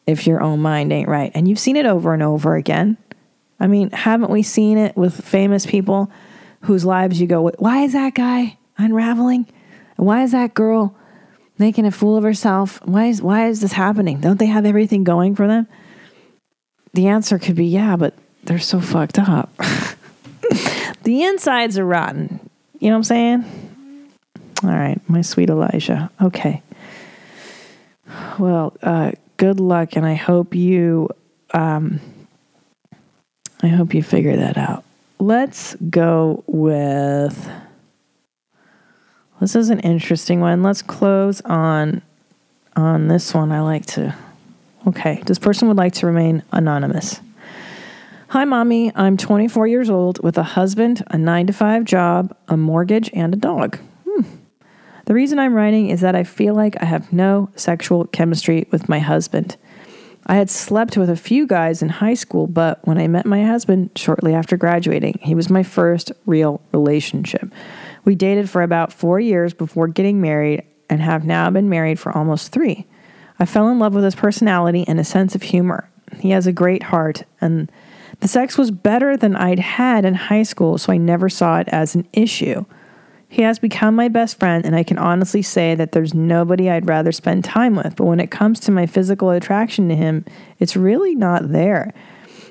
if 0.07 0.25
your 0.25 0.41
own 0.41 0.61
mind 0.61 0.91
ain't 0.91 1.09
right. 1.09 1.31
And 1.35 1.47
you've 1.47 1.59
seen 1.59 1.75
it 1.75 1.85
over 1.85 2.13
and 2.13 2.23
over 2.23 2.55
again. 2.55 2.97
I 3.59 3.67
mean, 3.67 3.91
haven't 3.91 4.31
we 4.31 4.41
seen 4.41 4.77
it 4.77 4.95
with 4.95 5.23
famous 5.23 5.65
people 5.65 6.09
whose 6.61 6.85
lives 6.85 7.19
you 7.19 7.27
go, 7.27 7.49
why 7.59 7.83
is 7.83 7.93
that 7.93 8.15
guy 8.15 8.57
unraveling? 8.77 9.47
Why 9.97 10.23
is 10.23 10.31
that 10.31 10.53
girl 10.53 10.95
making 11.57 11.85
a 11.85 11.91
fool 11.91 12.17
of 12.17 12.23
herself? 12.23 12.79
Why 12.85 13.07
is, 13.07 13.21
why 13.21 13.47
is 13.47 13.61
this 13.61 13.73
happening? 13.73 14.21
Don't 14.21 14.37
they 14.37 14.45
have 14.45 14.65
everything 14.65 15.03
going 15.03 15.35
for 15.35 15.47
them? 15.47 15.67
The 16.93 17.07
answer 17.07 17.37
could 17.37 17.55
be, 17.55 17.65
yeah, 17.65 17.95
but 17.95 18.13
they're 18.43 18.59
so 18.59 18.79
fucked 18.79 19.19
up. 19.19 19.55
the 21.03 21.23
insides 21.23 21.77
are 21.77 21.85
rotten. 21.85 22.39
You 22.79 22.89
know 22.89 22.95
what 22.95 22.97
I'm 22.97 23.03
saying? 23.03 23.45
All 24.63 24.69
right, 24.69 24.99
my 25.07 25.21
sweet 25.21 25.49
Elijah. 25.49 26.09
Okay. 26.21 26.61
Well, 28.39 28.75
uh, 28.81 29.11
good 29.37 29.59
luck, 29.59 29.95
and 29.95 30.05
I 30.05 30.15
hope 30.15 30.53
you, 30.55 31.09
um, 31.53 31.99
I 33.61 33.67
hope 33.67 33.93
you 33.93 34.03
figure 34.03 34.35
that 34.35 34.57
out. 34.57 34.83
Let's 35.19 35.75
go 35.89 36.43
with. 36.47 37.49
This 39.39 39.55
is 39.55 39.69
an 39.69 39.79
interesting 39.79 40.41
one. 40.41 40.63
Let's 40.63 40.81
close 40.81 41.41
on 41.41 42.01
on 42.75 43.07
this 43.07 43.33
one. 43.33 43.51
I 43.51 43.61
like 43.61 43.85
to. 43.87 44.15
Okay, 44.87 45.21
this 45.25 45.39
person 45.39 45.67
would 45.67 45.77
like 45.77 45.93
to 45.93 46.05
remain 46.05 46.43
anonymous. 46.51 47.19
Hi, 48.29 48.45
mommy. 48.45 48.91
I'm 48.95 49.17
24 49.17 49.67
years 49.67 49.89
old 49.89 50.21
with 50.23 50.37
a 50.37 50.43
husband, 50.43 51.03
a 51.07 51.17
nine 51.17 51.47
to 51.47 51.53
five 51.53 51.85
job, 51.85 52.35
a 52.47 52.57
mortgage, 52.57 53.09
and 53.13 53.33
a 53.33 53.37
dog. 53.37 53.79
The 55.07 55.13
reason 55.13 55.39
I'm 55.39 55.53
writing 55.53 55.89
is 55.89 56.01
that 56.01 56.17
I 56.17 56.25
feel 56.25 56.53
like 56.53 56.75
I 56.83 56.85
have 56.85 57.13
no 57.13 57.49
sexual 57.55 58.03
chemistry 58.07 58.67
with 58.71 58.89
my 58.89 58.99
husband. 58.99 59.55
I 60.25 60.35
had 60.35 60.49
slept 60.49 60.97
with 60.97 61.09
a 61.09 61.15
few 61.15 61.47
guys 61.47 61.81
in 61.81 61.87
high 61.87 62.13
school, 62.13 62.45
but 62.45 62.85
when 62.85 62.97
I 62.97 63.07
met 63.07 63.25
my 63.25 63.45
husband 63.45 63.91
shortly 63.95 64.33
after 64.33 64.57
graduating, 64.57 65.19
he 65.21 65.33
was 65.33 65.49
my 65.49 65.63
first 65.63 66.11
real 66.25 66.59
relationship. 66.73 67.49
We 68.03 68.15
dated 68.15 68.49
for 68.49 68.61
about 68.61 68.91
four 68.91 69.17
years 69.17 69.53
before 69.53 69.87
getting 69.87 70.19
married 70.19 70.65
and 70.89 70.99
have 70.99 71.23
now 71.23 71.49
been 71.51 71.69
married 71.69 72.01
for 72.01 72.11
almost 72.11 72.51
three. 72.51 72.85
I 73.39 73.45
fell 73.45 73.69
in 73.69 73.79
love 73.79 73.95
with 73.95 74.03
his 74.03 74.15
personality 74.15 74.83
and 74.89 74.97
his 74.97 75.07
sense 75.07 75.35
of 75.35 75.41
humor. 75.41 75.89
He 76.19 76.31
has 76.31 76.47
a 76.47 76.51
great 76.51 76.83
heart, 76.83 77.23
and 77.39 77.71
the 78.19 78.27
sex 78.27 78.57
was 78.57 78.71
better 78.71 79.15
than 79.15 79.37
I'd 79.37 79.59
had 79.59 80.03
in 80.03 80.15
high 80.15 80.43
school, 80.43 80.77
so 80.77 80.91
I 80.91 80.97
never 80.97 81.29
saw 81.29 81.59
it 81.59 81.69
as 81.69 81.95
an 81.95 82.05
issue. 82.11 82.65
He 83.29 83.41
has 83.41 83.59
become 83.59 83.95
my 83.95 84.07
best 84.07 84.39
friend, 84.39 84.65
and 84.65 84.75
I 84.75 84.83
can 84.83 84.97
honestly 84.97 85.41
say 85.41 85.75
that 85.75 85.91
there's 85.91 86.13
nobody 86.13 86.69
I'd 86.69 86.87
rather 86.87 87.11
spend 87.11 87.43
time 87.43 87.75
with. 87.75 87.95
But 87.97 88.05
when 88.05 88.19
it 88.19 88.31
comes 88.31 88.59
to 88.61 88.71
my 88.71 88.85
physical 88.85 89.29
attraction 89.31 89.89
to 89.89 89.95
him, 89.95 90.23
it's 90.59 90.77
really 90.77 91.13
not 91.13 91.51
there. 91.51 91.93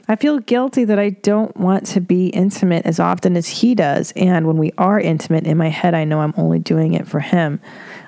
I 0.09 0.16
feel 0.16 0.39
guilty 0.39 0.85
that 0.85 0.99
I 0.99 1.11
don't 1.11 1.57
want 1.57 1.87
to 1.89 2.01
be 2.01 2.29
intimate 2.29 2.87
as 2.87 3.01
often 3.01 3.37
as 3.37 3.49
he 3.49 3.74
does. 3.74 4.12
And 4.14 4.47
when 4.47 4.59
we 4.59 4.70
are 4.79 5.01
intimate, 5.01 5.47
in 5.47 5.57
my 5.57 5.68
head, 5.68 5.95
I 5.95 6.05
know 6.05 6.20
I'm 6.20 6.35
only 6.37 6.61
doing 6.61 6.95
it 6.95 7.09
for 7.09 7.18
him. 7.18 7.61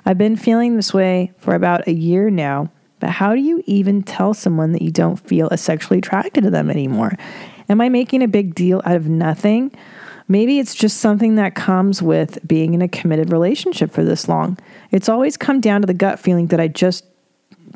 I've 0.05 0.17
been 0.17 0.37
feeling 0.37 0.75
this 0.75 0.93
way 0.93 1.33
for 1.39 1.55
about 1.55 1.87
a 1.87 1.93
year 1.93 2.29
now. 2.29 2.71
But 2.99 3.09
how 3.09 3.33
do 3.33 3.41
you 3.41 3.63
even 3.65 4.03
tell 4.03 4.33
someone 4.33 4.73
that 4.73 4.81
you 4.81 4.91
don't 4.91 5.17
feel 5.17 5.49
as 5.51 5.61
sexually 5.61 5.99
attracted 5.99 6.43
to 6.43 6.49
them 6.49 6.69
anymore? 6.69 7.17
Am 7.67 7.81
I 7.81 7.89
making 7.89 8.23
a 8.23 8.27
big 8.27 8.55
deal 8.55 8.81
out 8.85 8.95
of 8.95 9.07
nothing? 9.07 9.71
Maybe 10.31 10.59
it's 10.59 10.75
just 10.75 10.97
something 10.97 11.35
that 11.35 11.55
comes 11.55 12.01
with 12.01 12.47
being 12.47 12.75
in 12.75 12.83
a 12.83 12.87
committed 12.87 13.31
relationship 13.31 13.91
for 13.91 14.03
this 14.03 14.29
long. 14.29 14.57
It's 14.91 15.09
always 15.09 15.35
come 15.35 15.59
down 15.59 15.81
to 15.81 15.87
the 15.87 15.93
gut 15.93 16.19
feeling 16.19 16.47
that 16.47 16.59
I 16.59 16.67
just 16.67 17.03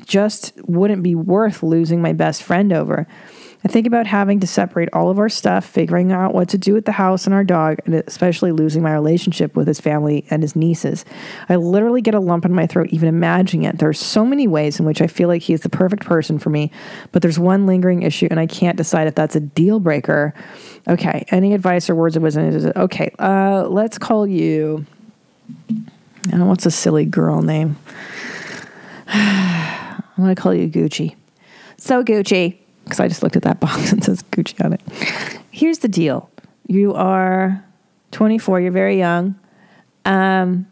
just 0.05 0.53
wouldn't 0.67 1.03
be 1.03 1.15
worth 1.15 1.63
losing 1.63 2.01
my 2.01 2.13
best 2.13 2.43
friend 2.43 2.71
over. 2.73 3.07
I 3.65 3.69
think 3.69 3.87
about 3.87 4.05
having 4.05 4.41
to 4.41 4.47
separate 4.47 4.89
all 4.91 5.09
of 5.09 5.19
our 5.19 5.29
stuff, 5.29 5.65
figuring 5.65 6.11
out 6.11 6.33
what 6.33 6.49
to 6.49 6.57
do 6.57 6.73
with 6.73 6.83
the 6.83 6.91
house 6.91 7.25
and 7.25 7.33
our 7.33 7.45
dog, 7.45 7.79
and 7.85 7.95
especially 7.95 8.51
losing 8.51 8.83
my 8.83 8.91
relationship 8.91 9.55
with 9.55 9.67
his 9.67 9.79
family 9.79 10.25
and 10.29 10.43
his 10.43 10.55
nieces. 10.55 11.05
I 11.47 11.55
literally 11.55 12.01
get 12.01 12.13
a 12.13 12.19
lump 12.19 12.43
in 12.43 12.53
my 12.53 12.67
throat 12.67 12.89
even 12.89 13.07
imagining 13.07 13.63
it. 13.63 13.79
There 13.79 13.87
are 13.87 13.93
so 13.93 14.25
many 14.25 14.47
ways 14.47 14.79
in 14.79 14.85
which 14.85 15.01
I 15.01 15.07
feel 15.07 15.29
like 15.29 15.41
he 15.41 15.53
is 15.53 15.61
the 15.61 15.69
perfect 15.69 16.03
person 16.03 16.39
for 16.39 16.49
me, 16.49 16.71
but 17.13 17.21
there's 17.21 17.39
one 17.39 17.65
lingering 17.65 18.03
issue, 18.03 18.27
and 18.29 18.39
I 18.39 18.47
can't 18.47 18.75
decide 18.75 19.07
if 19.07 19.15
that's 19.15 19.35
a 19.35 19.39
deal 19.39 19.79
breaker. 19.79 20.33
Okay, 20.89 21.25
any 21.29 21.53
advice 21.53 21.89
or 21.89 21.95
words 21.95 22.17
of 22.17 22.23
wisdom? 22.23 22.73
Okay, 22.75 23.11
uh, 23.19 23.65
let's 23.69 23.97
call 23.97 24.27
you. 24.27 24.85
Uh, 26.31 26.45
what's 26.45 26.65
a 26.65 26.71
silly 26.71 27.05
girl 27.05 27.41
name? 27.41 27.77
I'm 29.07 30.03
going 30.17 30.35
to 30.35 30.41
call 30.41 30.53
you 30.53 30.69
Gucci. 30.69 31.15
So, 31.77 32.03
Gucci, 32.03 32.57
because 32.83 32.99
I 32.99 33.07
just 33.07 33.23
looked 33.23 33.35
at 33.35 33.43
that 33.43 33.59
box 33.59 33.91
and 33.91 34.03
says 34.03 34.23
Gucci 34.31 34.63
on 34.63 34.73
it. 34.73 34.81
Here's 35.51 35.79
the 35.79 35.87
deal 35.87 36.29
you 36.67 36.93
are 36.93 37.63
24, 38.11 38.61
you're 38.61 38.71
very 38.71 38.97
young. 38.97 39.35
Um, 40.05 40.67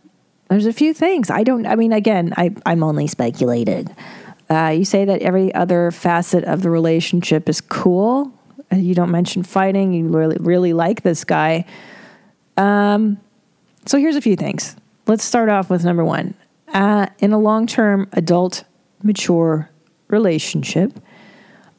there's 0.49 0.65
a 0.65 0.73
few 0.73 0.93
things. 0.93 1.29
I 1.29 1.43
don't, 1.43 1.65
I 1.65 1.75
mean, 1.75 1.93
again, 1.93 2.33
I, 2.35 2.53
I'm 2.65 2.83
only 2.83 3.07
speculating. 3.07 3.87
Uh, 4.49 4.73
you 4.77 4.83
say 4.83 5.05
that 5.05 5.21
every 5.21 5.53
other 5.53 5.91
facet 5.91 6.43
of 6.43 6.61
the 6.61 6.69
relationship 6.69 7.47
is 7.47 7.61
cool. 7.61 8.33
Uh, 8.71 8.75
You 8.75 8.93
don't 8.93 9.11
mention 9.11 9.43
fighting. 9.43 9.93
You 9.93 10.07
really, 10.09 10.35
really 10.39 10.73
like 10.73 11.03
this 11.03 11.23
guy. 11.23 11.65
Um, 12.57 13.17
so 13.85 13.97
here's 13.97 14.17
a 14.17 14.21
few 14.21 14.35
things. 14.35 14.75
Let's 15.07 15.23
start 15.23 15.47
off 15.49 15.69
with 15.69 15.85
number 15.85 16.03
one. 16.03 16.33
Uh, 16.73 17.07
in 17.19 17.31
a 17.31 17.39
long 17.39 17.65
term, 17.65 18.09
adult, 18.13 18.65
mature 19.03 19.69
relationship, 20.09 20.99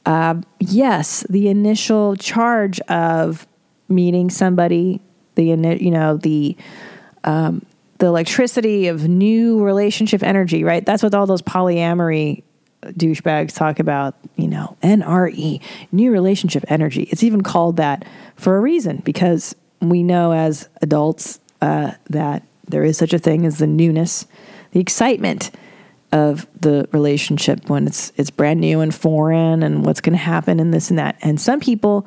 uh, 0.04 0.34
yes, 0.58 1.24
the 1.30 1.48
initial 1.48 2.16
charge 2.16 2.80
of 2.80 3.46
meeting 3.88 4.30
somebody, 4.30 5.00
the 5.34 5.44
you 5.44 5.90
know 5.90 6.16
the 6.16 6.56
um, 7.24 7.64
the 7.98 8.06
electricity 8.06 8.88
of 8.88 9.08
new 9.08 9.62
relationship 9.62 10.22
energy, 10.22 10.64
right? 10.64 10.84
That's 10.84 11.02
what 11.02 11.14
all 11.14 11.26
those 11.26 11.42
polyamory 11.42 12.42
douchebags 12.82 13.54
talk 13.54 13.78
about. 13.78 14.16
You 14.36 14.48
know, 14.48 14.76
NRE, 14.82 15.60
new 15.92 16.10
relationship 16.10 16.64
energy. 16.68 17.04
It's 17.04 17.22
even 17.22 17.42
called 17.42 17.76
that 17.76 18.04
for 18.36 18.56
a 18.56 18.60
reason 18.60 18.98
because 19.04 19.54
we 19.80 20.02
know 20.02 20.32
as 20.32 20.68
adults 20.80 21.38
uh, 21.60 21.92
that 22.10 22.42
there 22.66 22.82
is 22.82 22.96
such 22.96 23.12
a 23.12 23.18
thing 23.18 23.46
as 23.46 23.58
the 23.58 23.66
newness, 23.66 24.26
the 24.72 24.80
excitement 24.80 25.50
of 26.12 26.46
the 26.60 26.86
relationship 26.92 27.68
when 27.68 27.86
it's 27.86 28.12
it's 28.16 28.30
brand 28.30 28.60
new 28.60 28.80
and 28.80 28.94
foreign 28.94 29.62
and 29.62 29.84
what's 29.84 30.00
going 30.00 30.12
to 30.12 30.22
happen 30.22 30.60
and 30.60 30.72
this 30.72 30.90
and 30.90 30.98
that. 30.98 31.16
And 31.22 31.40
some 31.40 31.58
people 31.58 32.06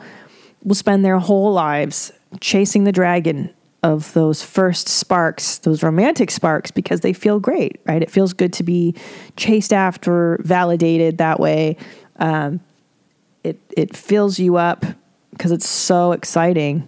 will 0.64 0.76
spend 0.76 1.04
their 1.04 1.20
whole 1.20 1.52
lives 1.52 2.12
chasing 2.40 2.84
the 2.84 2.92
dragon 2.92 3.54
of 3.84 4.14
those 4.14 4.42
first 4.42 4.88
sparks, 4.88 5.60
those 5.60 5.84
romantic 5.84 6.32
sparks 6.32 6.72
because 6.72 7.02
they 7.02 7.14
feel 7.14 7.40
great, 7.40 7.80
right? 7.86 8.02
It 8.02 8.10
feels 8.10 8.34
good 8.34 8.52
to 8.54 8.64
be 8.64 8.96
chased 9.38 9.72
after, 9.74 10.40
validated 10.44 11.20
that 11.20 11.40
way. 11.40 11.78
Um, 12.18 12.62
it 13.44 13.60
it 13.76 13.96
fills 13.96 14.40
you 14.40 14.56
up 14.56 14.86
because 15.32 15.52
it's 15.52 15.68
so 15.68 16.14
exciting. 16.14 16.88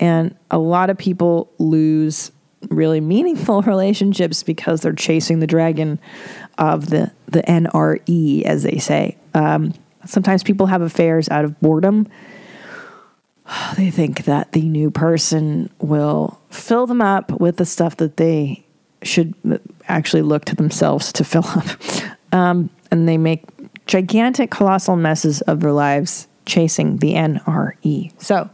And 0.00 0.34
a 0.50 0.58
lot 0.58 0.90
of 0.90 0.98
people 0.98 1.50
lose 1.58 2.30
really 2.70 3.00
meaningful 3.00 3.62
relationships 3.66 4.42
because 4.42 4.80
they're 4.80 4.92
chasing 4.92 5.40
the 5.40 5.46
dragon 5.46 5.98
of 6.58 6.90
the 6.90 7.12
the 7.26 7.42
NRE, 7.42 8.42
as 8.42 8.62
they 8.62 8.78
say. 8.78 9.16
Um, 9.34 9.74
sometimes 10.06 10.42
people 10.42 10.66
have 10.66 10.82
affairs 10.82 11.28
out 11.28 11.44
of 11.44 11.58
boredom. 11.60 12.08
They 13.76 13.90
think 13.90 14.24
that 14.24 14.52
the 14.52 14.62
new 14.62 14.90
person 14.90 15.68
will 15.78 16.40
fill 16.48 16.86
them 16.86 17.02
up 17.02 17.30
with 17.40 17.58
the 17.58 17.66
stuff 17.66 17.96
that 17.98 18.16
they 18.16 18.64
should 19.02 19.34
actually 19.86 20.22
look 20.22 20.46
to 20.46 20.56
themselves 20.56 21.12
to 21.14 21.24
fill 21.32 21.44
up. 21.44 21.66
Um, 22.32 22.70
and 22.90 23.08
they 23.08 23.18
make 23.18 23.44
gigantic, 23.86 24.50
colossal 24.50 24.96
messes 24.96 25.40
of 25.42 25.60
their 25.60 25.72
lives 25.72 26.26
chasing 26.46 26.98
the 26.98 27.14
NRE. 27.14 28.12
So, 28.22 28.48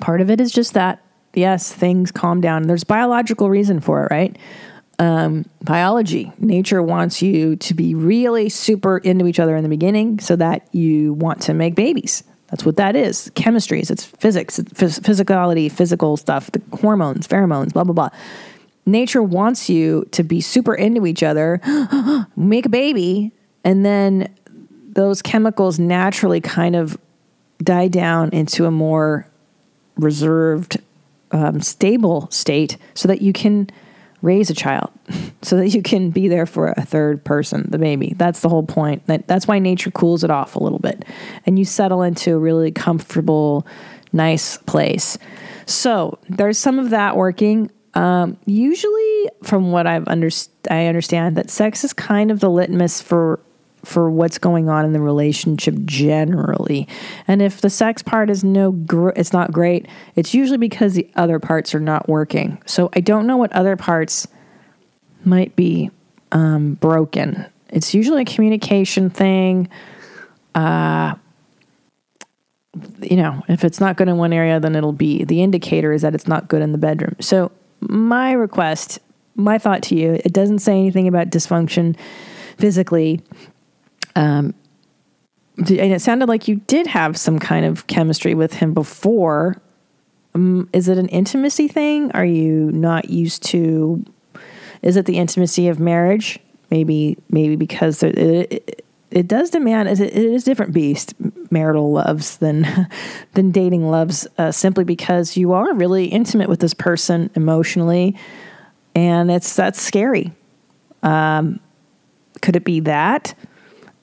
part 0.00 0.20
of 0.20 0.30
it 0.30 0.40
is 0.40 0.52
just 0.52 0.74
that 0.74 1.02
yes 1.34 1.72
things 1.72 2.10
calm 2.10 2.40
down. 2.40 2.64
There's 2.64 2.84
biological 2.84 3.50
reason 3.50 3.80
for 3.80 4.04
it 4.04 4.10
right? 4.10 4.36
Um, 4.98 5.46
biology 5.62 6.32
nature 6.38 6.82
wants 6.82 7.22
you 7.22 7.56
to 7.56 7.74
be 7.74 7.94
really 7.94 8.48
super 8.50 8.98
into 8.98 9.26
each 9.26 9.40
other 9.40 9.56
in 9.56 9.62
the 9.62 9.68
beginning 9.68 10.18
so 10.18 10.36
that 10.36 10.68
you 10.74 11.14
want 11.14 11.40
to 11.42 11.54
make 11.54 11.74
babies. 11.74 12.22
That's 12.48 12.66
what 12.66 12.76
that 12.76 12.96
is. 12.96 13.30
Chemistry 13.34 13.80
is 13.80 13.90
it's 13.90 14.04
physics 14.04 14.58
it's 14.58 14.72
phys- 14.72 15.00
physicality 15.00 15.70
physical 15.70 16.16
stuff 16.16 16.50
the 16.52 16.60
hormones 16.76 17.26
pheromones 17.26 17.72
blah 17.72 17.84
blah 17.84 17.94
blah. 17.94 18.10
Nature 18.86 19.22
wants 19.22 19.70
you 19.70 20.06
to 20.10 20.22
be 20.22 20.40
super 20.40 20.74
into 20.74 21.06
each 21.06 21.22
other 21.22 21.60
make 22.36 22.66
a 22.66 22.70
baby 22.70 23.32
and 23.64 23.84
then 23.84 24.34
those 24.92 25.22
chemicals 25.22 25.78
naturally 25.78 26.40
kind 26.40 26.76
of 26.76 26.98
die 27.62 27.88
down 27.88 28.30
into 28.30 28.66
a 28.66 28.70
more 28.70 29.26
reserved, 29.96 30.80
um, 31.32 31.60
stable 31.60 32.28
state 32.30 32.76
so 32.94 33.08
that 33.08 33.22
you 33.22 33.32
can 33.32 33.70
raise 34.22 34.50
a 34.50 34.54
child, 34.54 34.90
so 35.42 35.56
that 35.56 35.68
you 35.68 35.82
can 35.82 36.10
be 36.10 36.28
there 36.28 36.46
for 36.46 36.74
a 36.76 36.82
third 36.82 37.24
person, 37.24 37.66
the 37.70 37.78
baby. 37.78 38.14
That's 38.16 38.40
the 38.40 38.48
whole 38.48 38.62
point. 38.62 39.06
That, 39.06 39.26
that's 39.26 39.46
why 39.46 39.58
nature 39.58 39.90
cools 39.90 40.24
it 40.24 40.30
off 40.30 40.56
a 40.56 40.62
little 40.62 40.78
bit. 40.78 41.04
And 41.46 41.58
you 41.58 41.64
settle 41.64 42.02
into 42.02 42.34
a 42.34 42.38
really 42.38 42.70
comfortable, 42.70 43.66
nice 44.12 44.58
place. 44.58 45.16
So 45.66 46.18
there's 46.28 46.58
some 46.58 46.78
of 46.78 46.90
that 46.90 47.16
working. 47.16 47.70
Um, 47.94 48.36
usually, 48.44 49.30
from 49.42 49.72
what 49.72 49.86
I've 49.86 50.04
underst- 50.04 50.50
I 50.70 50.86
understand, 50.86 51.36
that 51.36 51.50
sex 51.50 51.82
is 51.82 51.92
kind 51.92 52.30
of 52.30 52.40
the 52.40 52.50
litmus 52.50 53.00
for 53.00 53.40
for 53.84 54.10
what's 54.10 54.38
going 54.38 54.68
on 54.68 54.84
in 54.84 54.92
the 54.92 55.00
relationship 55.00 55.74
generally. 55.84 56.86
And 57.26 57.40
if 57.40 57.60
the 57.60 57.70
sex 57.70 58.02
part 58.02 58.30
is 58.30 58.44
no 58.44 58.72
gr- 58.72 59.10
it's 59.10 59.32
not 59.32 59.52
great, 59.52 59.86
it's 60.16 60.34
usually 60.34 60.58
because 60.58 60.94
the 60.94 61.10
other 61.16 61.38
parts 61.38 61.74
are 61.74 61.80
not 61.80 62.08
working. 62.08 62.62
So 62.66 62.90
I 62.94 63.00
don't 63.00 63.26
know 63.26 63.36
what 63.36 63.52
other 63.52 63.76
parts 63.76 64.26
might 65.24 65.56
be 65.56 65.90
um, 66.32 66.74
broken. 66.74 67.46
It's 67.68 67.94
usually 67.94 68.22
a 68.22 68.26
communication 68.26 69.10
thing. 69.10 69.68
Uh, 70.54 71.14
you 73.02 73.16
know, 73.16 73.42
if 73.48 73.64
it's 73.64 73.80
not 73.80 73.96
good 73.96 74.08
in 74.08 74.16
one 74.16 74.32
area, 74.32 74.60
then 74.60 74.76
it'll 74.76 74.92
be 74.92 75.24
the 75.24 75.42
indicator 75.42 75.92
is 75.92 76.02
that 76.02 76.14
it's 76.14 76.28
not 76.28 76.48
good 76.48 76.62
in 76.62 76.72
the 76.72 76.78
bedroom. 76.78 77.16
So 77.20 77.50
my 77.80 78.32
request, 78.32 78.98
my 79.34 79.58
thought 79.58 79.82
to 79.84 79.96
you, 79.96 80.20
it 80.24 80.32
doesn't 80.32 80.60
say 80.60 80.72
anything 80.72 81.08
about 81.08 81.30
dysfunction 81.30 81.96
physically. 82.58 83.22
Um, 84.16 84.54
and 85.56 85.92
it 85.92 86.00
sounded 86.00 86.28
like 86.28 86.48
you 86.48 86.56
did 86.66 86.86
have 86.86 87.16
some 87.16 87.38
kind 87.38 87.66
of 87.66 87.86
chemistry 87.86 88.34
with 88.34 88.54
him 88.54 88.72
before. 88.72 89.60
Um, 90.34 90.68
is 90.72 90.88
it 90.88 90.96
an 90.98 91.08
intimacy 91.08 91.68
thing? 91.68 92.10
Are 92.12 92.24
you 92.24 92.70
not 92.72 93.10
used 93.10 93.42
to? 93.44 94.04
Is 94.82 94.96
it 94.96 95.06
the 95.06 95.18
intimacy 95.18 95.68
of 95.68 95.78
marriage? 95.78 96.38
Maybe, 96.70 97.18
maybe 97.28 97.56
because 97.56 98.02
it, 98.02 98.16
it, 98.16 98.84
it 99.10 99.28
does 99.28 99.50
demand. 99.50 99.88
It, 99.88 100.00
It 100.00 100.14
is 100.14 100.42
a 100.42 100.46
different 100.46 100.72
beast 100.72 101.14
marital 101.50 101.92
loves 101.92 102.38
than 102.38 102.88
than 103.34 103.50
dating 103.50 103.90
loves. 103.90 104.26
Uh, 104.38 104.52
simply 104.52 104.84
because 104.84 105.36
you 105.36 105.52
are 105.52 105.74
really 105.74 106.06
intimate 106.06 106.48
with 106.48 106.60
this 106.60 106.74
person 106.74 107.30
emotionally, 107.34 108.16
and 108.94 109.30
it's 109.30 109.54
that's 109.54 109.80
scary. 109.80 110.32
Um, 111.02 111.60
could 112.40 112.56
it 112.56 112.64
be 112.64 112.80
that? 112.80 113.34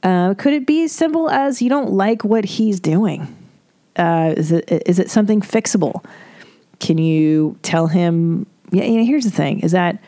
Uh, 0.04 0.34
could 0.36 0.54
it 0.54 0.66
be 0.66 0.84
as 0.84 0.92
simple 0.92 1.30
as 1.30 1.62
you 1.62 1.70
don't 1.70 1.92
like 1.92 2.24
what 2.24 2.46
he's 2.46 2.80
doing? 2.80 3.34
Uh, 3.96 4.34
is 4.38 4.52
it 4.52 4.70
is 4.86 5.00
it 5.00 5.10
something 5.10 5.42
fixable? 5.42 6.06
Can 6.80 6.98
you 6.98 7.58
tell 7.64 7.88
him? 7.88 8.46
Yeah, 8.72 8.84
you 8.84 9.00
know, 9.00 9.06
here's 9.06 9.26
the 9.26 9.32
thing: 9.32 9.62
is 9.62 9.72
that 9.72 10.02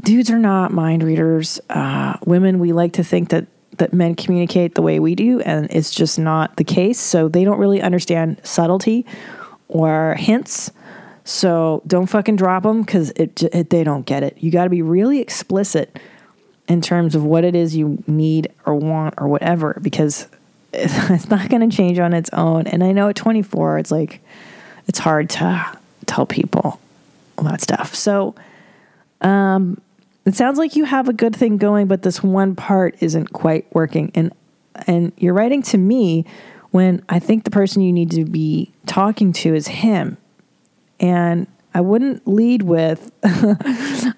dudes 0.00 0.30
are 0.30 0.38
not 0.38 0.72
mind 0.72 1.02
readers. 1.02 1.60
Uh, 1.70 2.16
women, 2.24 2.58
we 2.58 2.72
like 2.72 2.94
to 2.94 3.04
think 3.04 3.28
that 3.30 3.46
that 3.78 3.92
men 3.92 4.14
communicate 4.14 4.74
the 4.74 4.82
way 4.82 4.98
we 4.98 5.14
do, 5.14 5.40
and 5.40 5.68
it's 5.70 5.90
just 5.90 6.18
not 6.18 6.56
the 6.56 6.64
case. 6.64 6.98
So 6.98 7.28
they 7.28 7.44
don't 7.44 7.58
really 7.58 7.80
understand 7.80 8.40
subtlety 8.42 9.06
or 9.68 10.16
hints. 10.18 10.72
So 11.24 11.82
don't 11.86 12.06
fucking 12.06 12.36
drop 12.36 12.64
them 12.64 12.82
because 12.82 13.10
it, 13.10 13.42
it 13.42 13.70
they 13.70 13.84
don't 13.84 14.04
get 14.04 14.22
it. 14.22 14.36
You 14.40 14.50
got 14.50 14.64
to 14.64 14.70
be 14.70 14.82
really 14.82 15.20
explicit 15.20 15.98
in 16.70 16.80
terms 16.80 17.16
of 17.16 17.24
what 17.24 17.42
it 17.42 17.56
is 17.56 17.74
you 17.74 18.02
need 18.06 18.52
or 18.64 18.76
want 18.76 19.14
or 19.18 19.26
whatever 19.26 19.76
because 19.82 20.28
it's 20.72 21.28
not 21.28 21.48
going 21.48 21.68
to 21.68 21.76
change 21.76 21.98
on 21.98 22.14
its 22.14 22.30
own. 22.32 22.68
And 22.68 22.84
I 22.84 22.92
know 22.92 23.08
at 23.08 23.16
24, 23.16 23.78
it's 23.78 23.90
like 23.90 24.20
it's 24.86 25.00
hard 25.00 25.28
to 25.30 25.78
tell 26.06 26.26
people 26.26 26.80
all 27.36 27.44
that 27.44 27.60
stuff. 27.60 27.96
So 27.96 28.36
um, 29.20 29.80
it 30.24 30.36
sounds 30.36 30.58
like 30.58 30.76
you 30.76 30.84
have 30.84 31.08
a 31.08 31.12
good 31.12 31.34
thing 31.34 31.56
going, 31.56 31.88
but 31.88 32.02
this 32.02 32.22
one 32.22 32.54
part 32.54 32.94
isn't 33.00 33.32
quite 33.32 33.66
working. 33.74 34.12
And 34.14 34.32
and 34.86 35.12
you're 35.16 35.34
writing 35.34 35.62
to 35.64 35.78
me 35.78 36.24
when 36.70 37.04
I 37.08 37.18
think 37.18 37.42
the 37.42 37.50
person 37.50 37.82
you 37.82 37.92
need 37.92 38.12
to 38.12 38.24
be 38.24 38.70
talking 38.86 39.32
to 39.32 39.56
is 39.56 39.66
him. 39.66 40.18
And 41.00 41.48
I 41.72 41.80
wouldn't 41.80 42.26
lead 42.26 42.62
with 42.62 43.12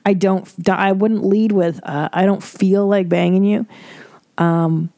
I 0.06 0.14
don't 0.14 0.68
I 0.68 0.92
wouldn't 0.92 1.24
lead 1.24 1.52
with 1.52 1.80
uh, 1.82 2.08
I 2.12 2.24
don't 2.24 2.42
feel 2.42 2.86
like 2.86 3.08
banging 3.08 3.44
you. 3.44 3.66
Um, 4.38 4.90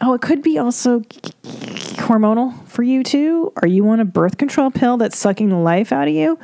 oh, 0.00 0.14
it 0.14 0.20
could 0.20 0.42
be 0.42 0.58
also 0.58 1.00
hormonal 1.00 2.66
for 2.66 2.82
you 2.82 3.02
too. 3.02 3.52
Are 3.62 3.68
you 3.68 3.88
on 3.88 4.00
a 4.00 4.04
birth 4.04 4.38
control 4.38 4.70
pill 4.70 4.96
that's 4.96 5.18
sucking 5.18 5.48
the 5.48 5.56
life 5.56 5.92
out 5.92 6.08
of 6.08 6.14
you? 6.14 6.38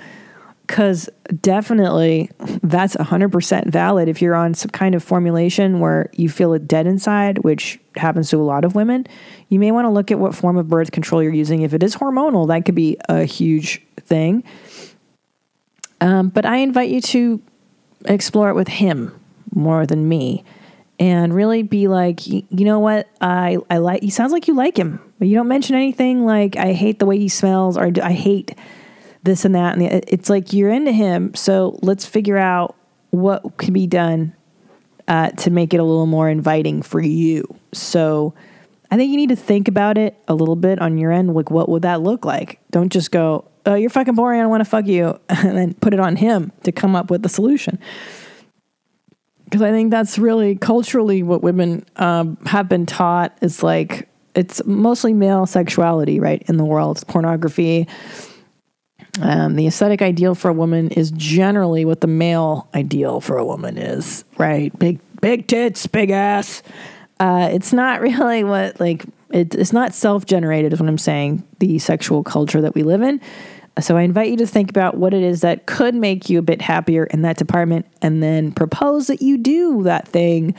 Because 0.67 1.11
definitely 1.43 2.31
that's 2.63 2.97
100% 2.97 3.67
valid 3.67 4.09
if 4.09 4.23
you're 4.23 4.35
on 4.35 4.55
some 4.55 4.71
kind 4.71 4.95
of 4.95 5.05
formulation 5.05 5.79
where 5.79 6.11
you 6.15 6.31
feel 6.31 6.55
it 6.55 6.67
dead 6.67 6.87
inside, 6.87 7.39
which 7.39 7.79
happens 7.97 8.31
to 8.31 8.39
a 8.39 8.43
lot 8.43 8.65
of 8.65 8.75
women. 8.75 9.07
You 9.51 9.59
may 9.59 9.73
want 9.73 9.85
to 9.85 9.91
look 9.91 10.11
at 10.11 10.19
what 10.19 10.35
form 10.35 10.57
of 10.57 10.69
birth 10.69 10.91
control 10.91 11.23
you're 11.23 11.35
using. 11.35 11.63
If 11.63 11.75
it 11.75 11.83
is 11.83 11.95
hormonal, 11.97 12.49
that 12.49 12.65
could 12.65 12.75
be 12.75 12.97
a 13.11 13.25
huge 13.25 13.83
thing. 14.01 14.43
Um, 16.01 16.29
but 16.29 16.45
I 16.45 16.59
invite 16.59 16.91
you 16.91 17.01
to 17.01 17.43
explore 18.07 18.51
it 18.51 18.55
with 18.55 18.69
him 18.69 19.19
more 19.55 19.87
than 19.87 20.09
me 20.09 20.45
and 20.99 21.35
really 21.35 21.63
be 21.63 21.89
like, 21.89 22.21
y- 22.29 22.45
you 22.51 22.65
know 22.65 22.79
what? 22.79 23.09
I, 23.21 23.59
I 23.71 23.79
like, 23.79 24.03
he 24.03 24.11
sounds 24.11 24.33
like 24.33 24.49
you 24.49 24.55
like 24.55 24.77
him, 24.77 25.01
but 25.19 25.29
you 25.29 25.37
don't 25.37 25.49
mention 25.49 25.77
anything 25.77 26.25
like, 26.25 26.57
I 26.57 26.73
hate 26.73 26.99
the 26.99 27.07
way 27.07 27.19
he 27.19 27.29
smells 27.29 27.77
or 27.77 27.91
I 28.03 28.13
hate 28.13 28.57
this 29.23 29.45
and 29.45 29.55
that. 29.55 29.75
And 29.75 29.83
the, 29.83 30.13
it's 30.13 30.29
like 30.29 30.53
you're 30.53 30.71
into 30.71 30.93
him. 30.93 31.35
So 31.35 31.79
let's 31.83 32.05
figure 32.05 32.37
out 32.37 32.77
what 33.11 33.57
can 33.57 33.73
be 33.73 33.87
done 33.87 34.35
uh, 35.09 35.31
to 35.31 35.51
make 35.51 35.73
it 35.73 35.79
a 35.79 35.85
little 35.85 36.07
more 36.07 36.29
inviting 36.29 36.83
for 36.83 37.01
you. 37.01 37.45
So 37.73 38.35
I 38.91 38.97
think 38.97 39.11
you 39.11 39.17
need 39.17 39.31
to 39.31 39.37
think 39.37 39.69
about 39.69 39.99
it 39.99 40.17
a 40.29 40.35
little 40.35 40.57
bit 40.57 40.81
on 40.81 40.99
your 40.99 41.11
end. 41.11 41.35
Like, 41.35 41.51
what 41.51 41.69
would 41.69 41.83
that 41.83 42.01
look 42.03 42.25
like? 42.25 42.61
Don't 42.71 42.93
just 42.93 43.11
go, 43.11 43.45
oh, 43.67 43.75
you're 43.75 43.91
fucking 43.91 44.15
boring. 44.15 44.41
I 44.41 44.43
don't 44.43 44.51
want 44.51 44.63
to 44.63 44.71
fuck 44.71 44.87
you. 44.87 45.19
And 45.29 45.57
then 45.57 45.75
put 45.75 45.93
it 45.93 46.01
on 46.01 46.17
him 46.17 46.53
to 46.63 46.73
come 46.73 46.97
up 46.97 47.11
with 47.11 47.23
the 47.23 47.29
solution. 47.29 47.79
Because 49.45 49.63
I 49.63 49.71
think 49.71 49.91
that's 49.91 50.19
really 50.19 50.57
culturally 50.57 51.23
what 51.23 51.43
women 51.43 51.85
um, 51.97 52.37
have 52.47 52.69
been 52.69 52.87
taught 52.87 53.37
is 53.41 53.63
like, 53.63 54.09
it's 54.35 54.65
mostly 54.65 55.13
male 55.13 55.47
sexuality, 55.47 56.19
right? 56.19 56.43
In 56.49 56.57
the 56.57 56.65
world, 56.65 56.97
it's 56.97 57.05
pornography. 57.05 57.87
Um, 59.21 59.55
the 59.55 59.67
aesthetic 59.69 60.03
ideal 60.03 60.35
for 60.35 60.49
a 60.49 60.53
woman 60.53 60.91
is 60.91 61.13
generally 61.13 61.85
what 61.85 62.01
the 62.01 62.09
male 62.09 62.69
ideal 62.75 63.21
for 63.21 63.39
a 63.39 63.45
woman 63.45 63.79
is, 63.79 64.25
right? 64.39 64.77
Big, 64.79 64.99
big 65.21 65.47
tits, 65.47 65.87
big 65.87 66.11
ass. 66.11 66.63
Uh, 67.21 67.49
it's 67.53 67.73
not 67.73 68.01
really 68.01 68.43
what 68.43 68.81
like 68.81 69.05
it, 69.31 69.55
it's 69.55 69.73
not 69.73 69.95
self-generated, 69.95 70.73
is 70.73 70.81
what 70.81 70.89
I'm 70.89 70.99
saying. 70.99 71.43
The 71.59 71.79
sexual 71.79 72.23
culture 72.23 72.61
that 72.61 72.75
we 72.75 72.83
live 72.83 73.03
in. 73.03 73.21
So 73.81 73.97
I 73.97 74.03
invite 74.03 74.31
you 74.31 74.37
to 74.37 74.47
think 74.47 74.71
about 74.71 74.97
what 74.97 75.13
it 75.13 75.23
is 75.23 75.41
that 75.41 75.67
could 75.67 75.95
make 75.95 76.31
you 76.31 76.39
a 76.39 76.43
bit 76.43 76.63
happier 76.63 77.05
in 77.05 77.23
that 77.23 77.37
department, 77.37 77.87
and 78.01 78.23
then 78.23 78.53
propose 78.53 79.09
that 79.09 79.21
you 79.21 79.37
do 79.37 79.83
that 79.83 80.07
thing 80.07 80.55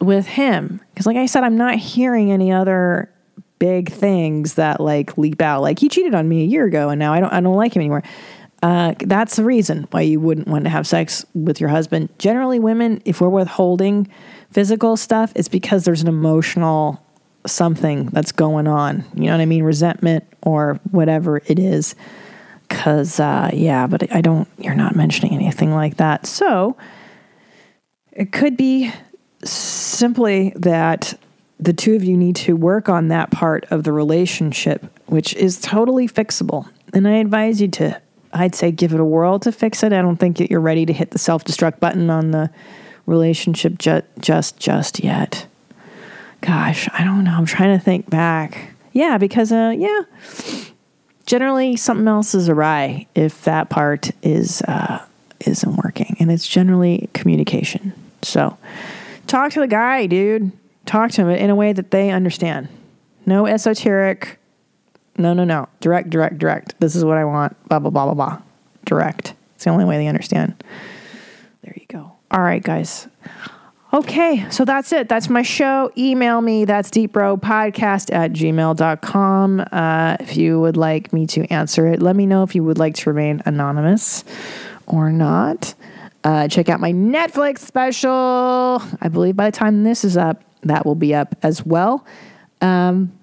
with 0.00 0.26
him. 0.26 0.80
Because, 0.92 1.06
like 1.06 1.16
I 1.16 1.26
said, 1.26 1.44
I'm 1.44 1.56
not 1.56 1.76
hearing 1.76 2.32
any 2.32 2.50
other 2.50 3.10
big 3.58 3.90
things 3.90 4.54
that 4.54 4.80
like 4.80 5.16
leap 5.18 5.40
out. 5.42 5.62
Like 5.62 5.78
he 5.78 5.88
cheated 5.88 6.14
on 6.14 6.28
me 6.28 6.42
a 6.42 6.46
year 6.46 6.64
ago, 6.64 6.88
and 6.88 6.98
now 6.98 7.12
I 7.12 7.20
don't 7.20 7.32
I 7.32 7.40
don't 7.40 7.56
like 7.56 7.76
him 7.76 7.80
anymore. 7.80 8.02
Uh, 8.62 8.94
that's 9.00 9.36
the 9.36 9.44
reason 9.44 9.86
why 9.90 10.00
you 10.00 10.18
wouldn't 10.18 10.48
want 10.48 10.64
to 10.64 10.70
have 10.70 10.86
sex 10.86 11.26
with 11.34 11.60
your 11.60 11.68
husband. 11.68 12.08
Generally, 12.18 12.60
women, 12.60 13.02
if 13.04 13.20
we're 13.20 13.28
withholding 13.28 14.08
physical 14.50 14.96
stuff, 14.96 15.30
it's 15.36 15.48
because 15.48 15.84
there's 15.84 16.00
an 16.00 16.08
emotional 16.08 17.03
something 17.46 18.06
that's 18.06 18.32
going 18.32 18.66
on. 18.66 19.04
You 19.14 19.26
know 19.26 19.32
what 19.32 19.40
I 19.40 19.46
mean? 19.46 19.62
Resentment 19.64 20.24
or 20.42 20.80
whatever 20.90 21.38
it 21.46 21.58
is. 21.58 21.94
Cause 22.68 23.20
uh, 23.20 23.50
yeah, 23.52 23.86
but 23.86 24.12
I 24.14 24.20
don't. 24.20 24.48
You're 24.58 24.74
not 24.74 24.96
mentioning 24.96 25.34
anything 25.34 25.72
like 25.72 25.98
that. 25.98 26.26
So 26.26 26.76
it 28.10 28.32
could 28.32 28.56
be 28.56 28.90
simply 29.44 30.52
that 30.56 31.18
the 31.60 31.72
two 31.72 31.94
of 31.94 32.04
you 32.04 32.16
need 32.16 32.36
to 32.36 32.56
work 32.56 32.88
on 32.88 33.08
that 33.08 33.30
part 33.30 33.64
of 33.70 33.84
the 33.84 33.92
relationship, 33.92 34.84
which 35.06 35.34
is 35.34 35.60
totally 35.60 36.08
fixable. 36.08 36.68
And 36.92 37.06
I 37.06 37.16
advise 37.16 37.60
you 37.60 37.68
to, 37.68 38.00
I'd 38.32 38.54
say, 38.54 38.70
give 38.70 38.92
it 38.92 39.00
a 39.00 39.04
whirl 39.04 39.38
to 39.40 39.52
fix 39.52 39.82
it. 39.82 39.92
I 39.92 40.02
don't 40.02 40.16
think 40.16 40.38
that 40.38 40.50
you're 40.50 40.60
ready 40.60 40.86
to 40.86 40.92
hit 40.92 41.10
the 41.10 41.18
self 41.18 41.44
destruct 41.44 41.80
button 41.80 42.10
on 42.10 42.30
the 42.30 42.50
relationship 43.06 43.78
ju- 43.78 44.02
just 44.20 44.58
just 44.58 45.02
yet. 45.02 45.46
Gosh, 46.44 46.90
I 46.92 47.04
don't 47.04 47.24
know. 47.24 47.32
I'm 47.32 47.46
trying 47.46 47.78
to 47.78 47.82
think 47.82 48.10
back. 48.10 48.74
Yeah, 48.92 49.16
because 49.16 49.50
uh, 49.50 49.74
yeah, 49.74 50.02
generally 51.24 51.74
something 51.74 52.06
else 52.06 52.34
is 52.34 52.50
awry 52.50 53.06
if 53.14 53.44
that 53.44 53.70
part 53.70 54.10
is 54.22 54.60
uh, 54.68 55.02
isn't 55.40 55.76
working, 55.82 56.16
and 56.20 56.30
it's 56.30 56.46
generally 56.46 57.08
communication. 57.14 57.94
So, 58.20 58.58
talk 59.26 59.52
to 59.52 59.60
the 59.60 59.66
guy, 59.66 60.04
dude. 60.06 60.52
Talk 60.84 61.12
to 61.12 61.22
him 61.22 61.30
in 61.30 61.48
a 61.48 61.54
way 61.54 61.72
that 61.72 61.90
they 61.90 62.10
understand. 62.10 62.68
No 63.24 63.46
esoteric. 63.46 64.38
No, 65.16 65.32
no, 65.32 65.44
no. 65.44 65.66
Direct, 65.80 66.10
direct, 66.10 66.36
direct. 66.36 66.78
This 66.78 66.94
is 66.94 67.06
what 67.06 67.16
I 67.16 67.24
want. 67.24 67.56
Blah 67.70 67.78
blah 67.78 67.90
blah 67.90 68.04
blah 68.04 68.14
blah. 68.14 68.42
Direct. 68.84 69.32
It's 69.54 69.64
the 69.64 69.70
only 69.70 69.86
way 69.86 69.96
they 69.96 70.08
understand. 70.08 70.62
There 71.62 71.74
you 71.74 71.86
go. 71.88 72.12
All 72.30 72.42
right, 72.42 72.62
guys. 72.62 73.08
Okay, 73.94 74.44
so 74.50 74.64
that's 74.64 74.92
it. 74.92 75.08
That's 75.08 75.30
my 75.30 75.42
show. 75.42 75.92
Email 75.96 76.40
me. 76.40 76.64
That's 76.64 76.90
deepbropodcast 76.90 78.12
at 78.12 78.32
gmail.com. 78.32 79.64
Uh, 79.70 80.16
if 80.18 80.36
you 80.36 80.58
would 80.58 80.76
like 80.76 81.12
me 81.12 81.28
to 81.28 81.44
answer 81.52 81.86
it, 81.86 82.02
let 82.02 82.16
me 82.16 82.26
know 82.26 82.42
if 82.42 82.56
you 82.56 82.64
would 82.64 82.76
like 82.76 82.96
to 82.96 83.10
remain 83.10 83.40
anonymous 83.46 84.24
or 84.88 85.12
not. 85.12 85.74
Uh, 86.24 86.48
check 86.48 86.68
out 86.68 86.80
my 86.80 86.92
Netflix 86.92 87.60
special. 87.60 88.82
I 89.00 89.08
believe 89.12 89.36
by 89.36 89.48
the 89.50 89.56
time 89.56 89.84
this 89.84 90.04
is 90.04 90.16
up, 90.16 90.42
that 90.64 90.84
will 90.84 90.96
be 90.96 91.14
up 91.14 91.36
as 91.44 91.64
well. 91.64 92.04
Um, 92.60 93.16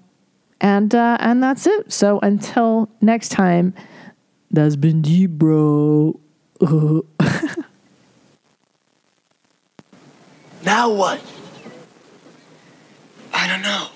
and 0.62 0.94
uh, 0.94 1.18
and 1.20 1.42
that's 1.42 1.66
it. 1.66 1.92
So 1.92 2.18
until 2.20 2.88
next 3.02 3.28
time, 3.28 3.74
that's 4.50 4.76
been 4.76 5.02
deep, 5.02 5.32
bro. 5.32 6.18
Now 10.64 10.90
what? 10.90 11.20
I 13.32 13.48
don't 13.48 13.62
know. 13.62 13.88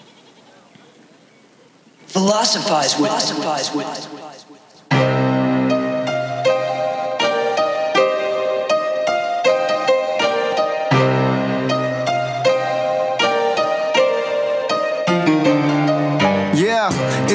Philosophize 2.06 2.98
with 2.98 3.10
Philosophize 3.10 3.74
with 3.74 4.35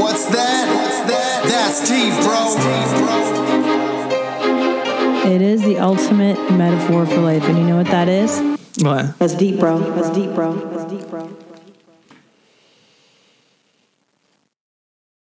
What's 0.00 0.26
that? 0.26 1.44
That's 1.44 1.88
deep, 1.88 2.14
bro. 2.24 2.52
It 5.32 5.40
is 5.40 5.62
the 5.62 5.78
ultimate 5.78 6.38
metaphor 6.50 7.06
for 7.06 7.20
life, 7.20 7.44
and 7.44 7.58
you 7.58 7.64
know 7.64 7.76
what 7.76 7.86
that 7.86 8.08
is? 8.08 8.40
What? 8.82 9.18
That's 9.18 9.34
deep, 9.34 9.60
bro. 9.60 9.78
That's 9.78 10.10
deep, 10.10 10.34
bro. 10.34 10.54
That's 10.54 10.90
deep, 10.90 11.08
bro. 11.08 11.41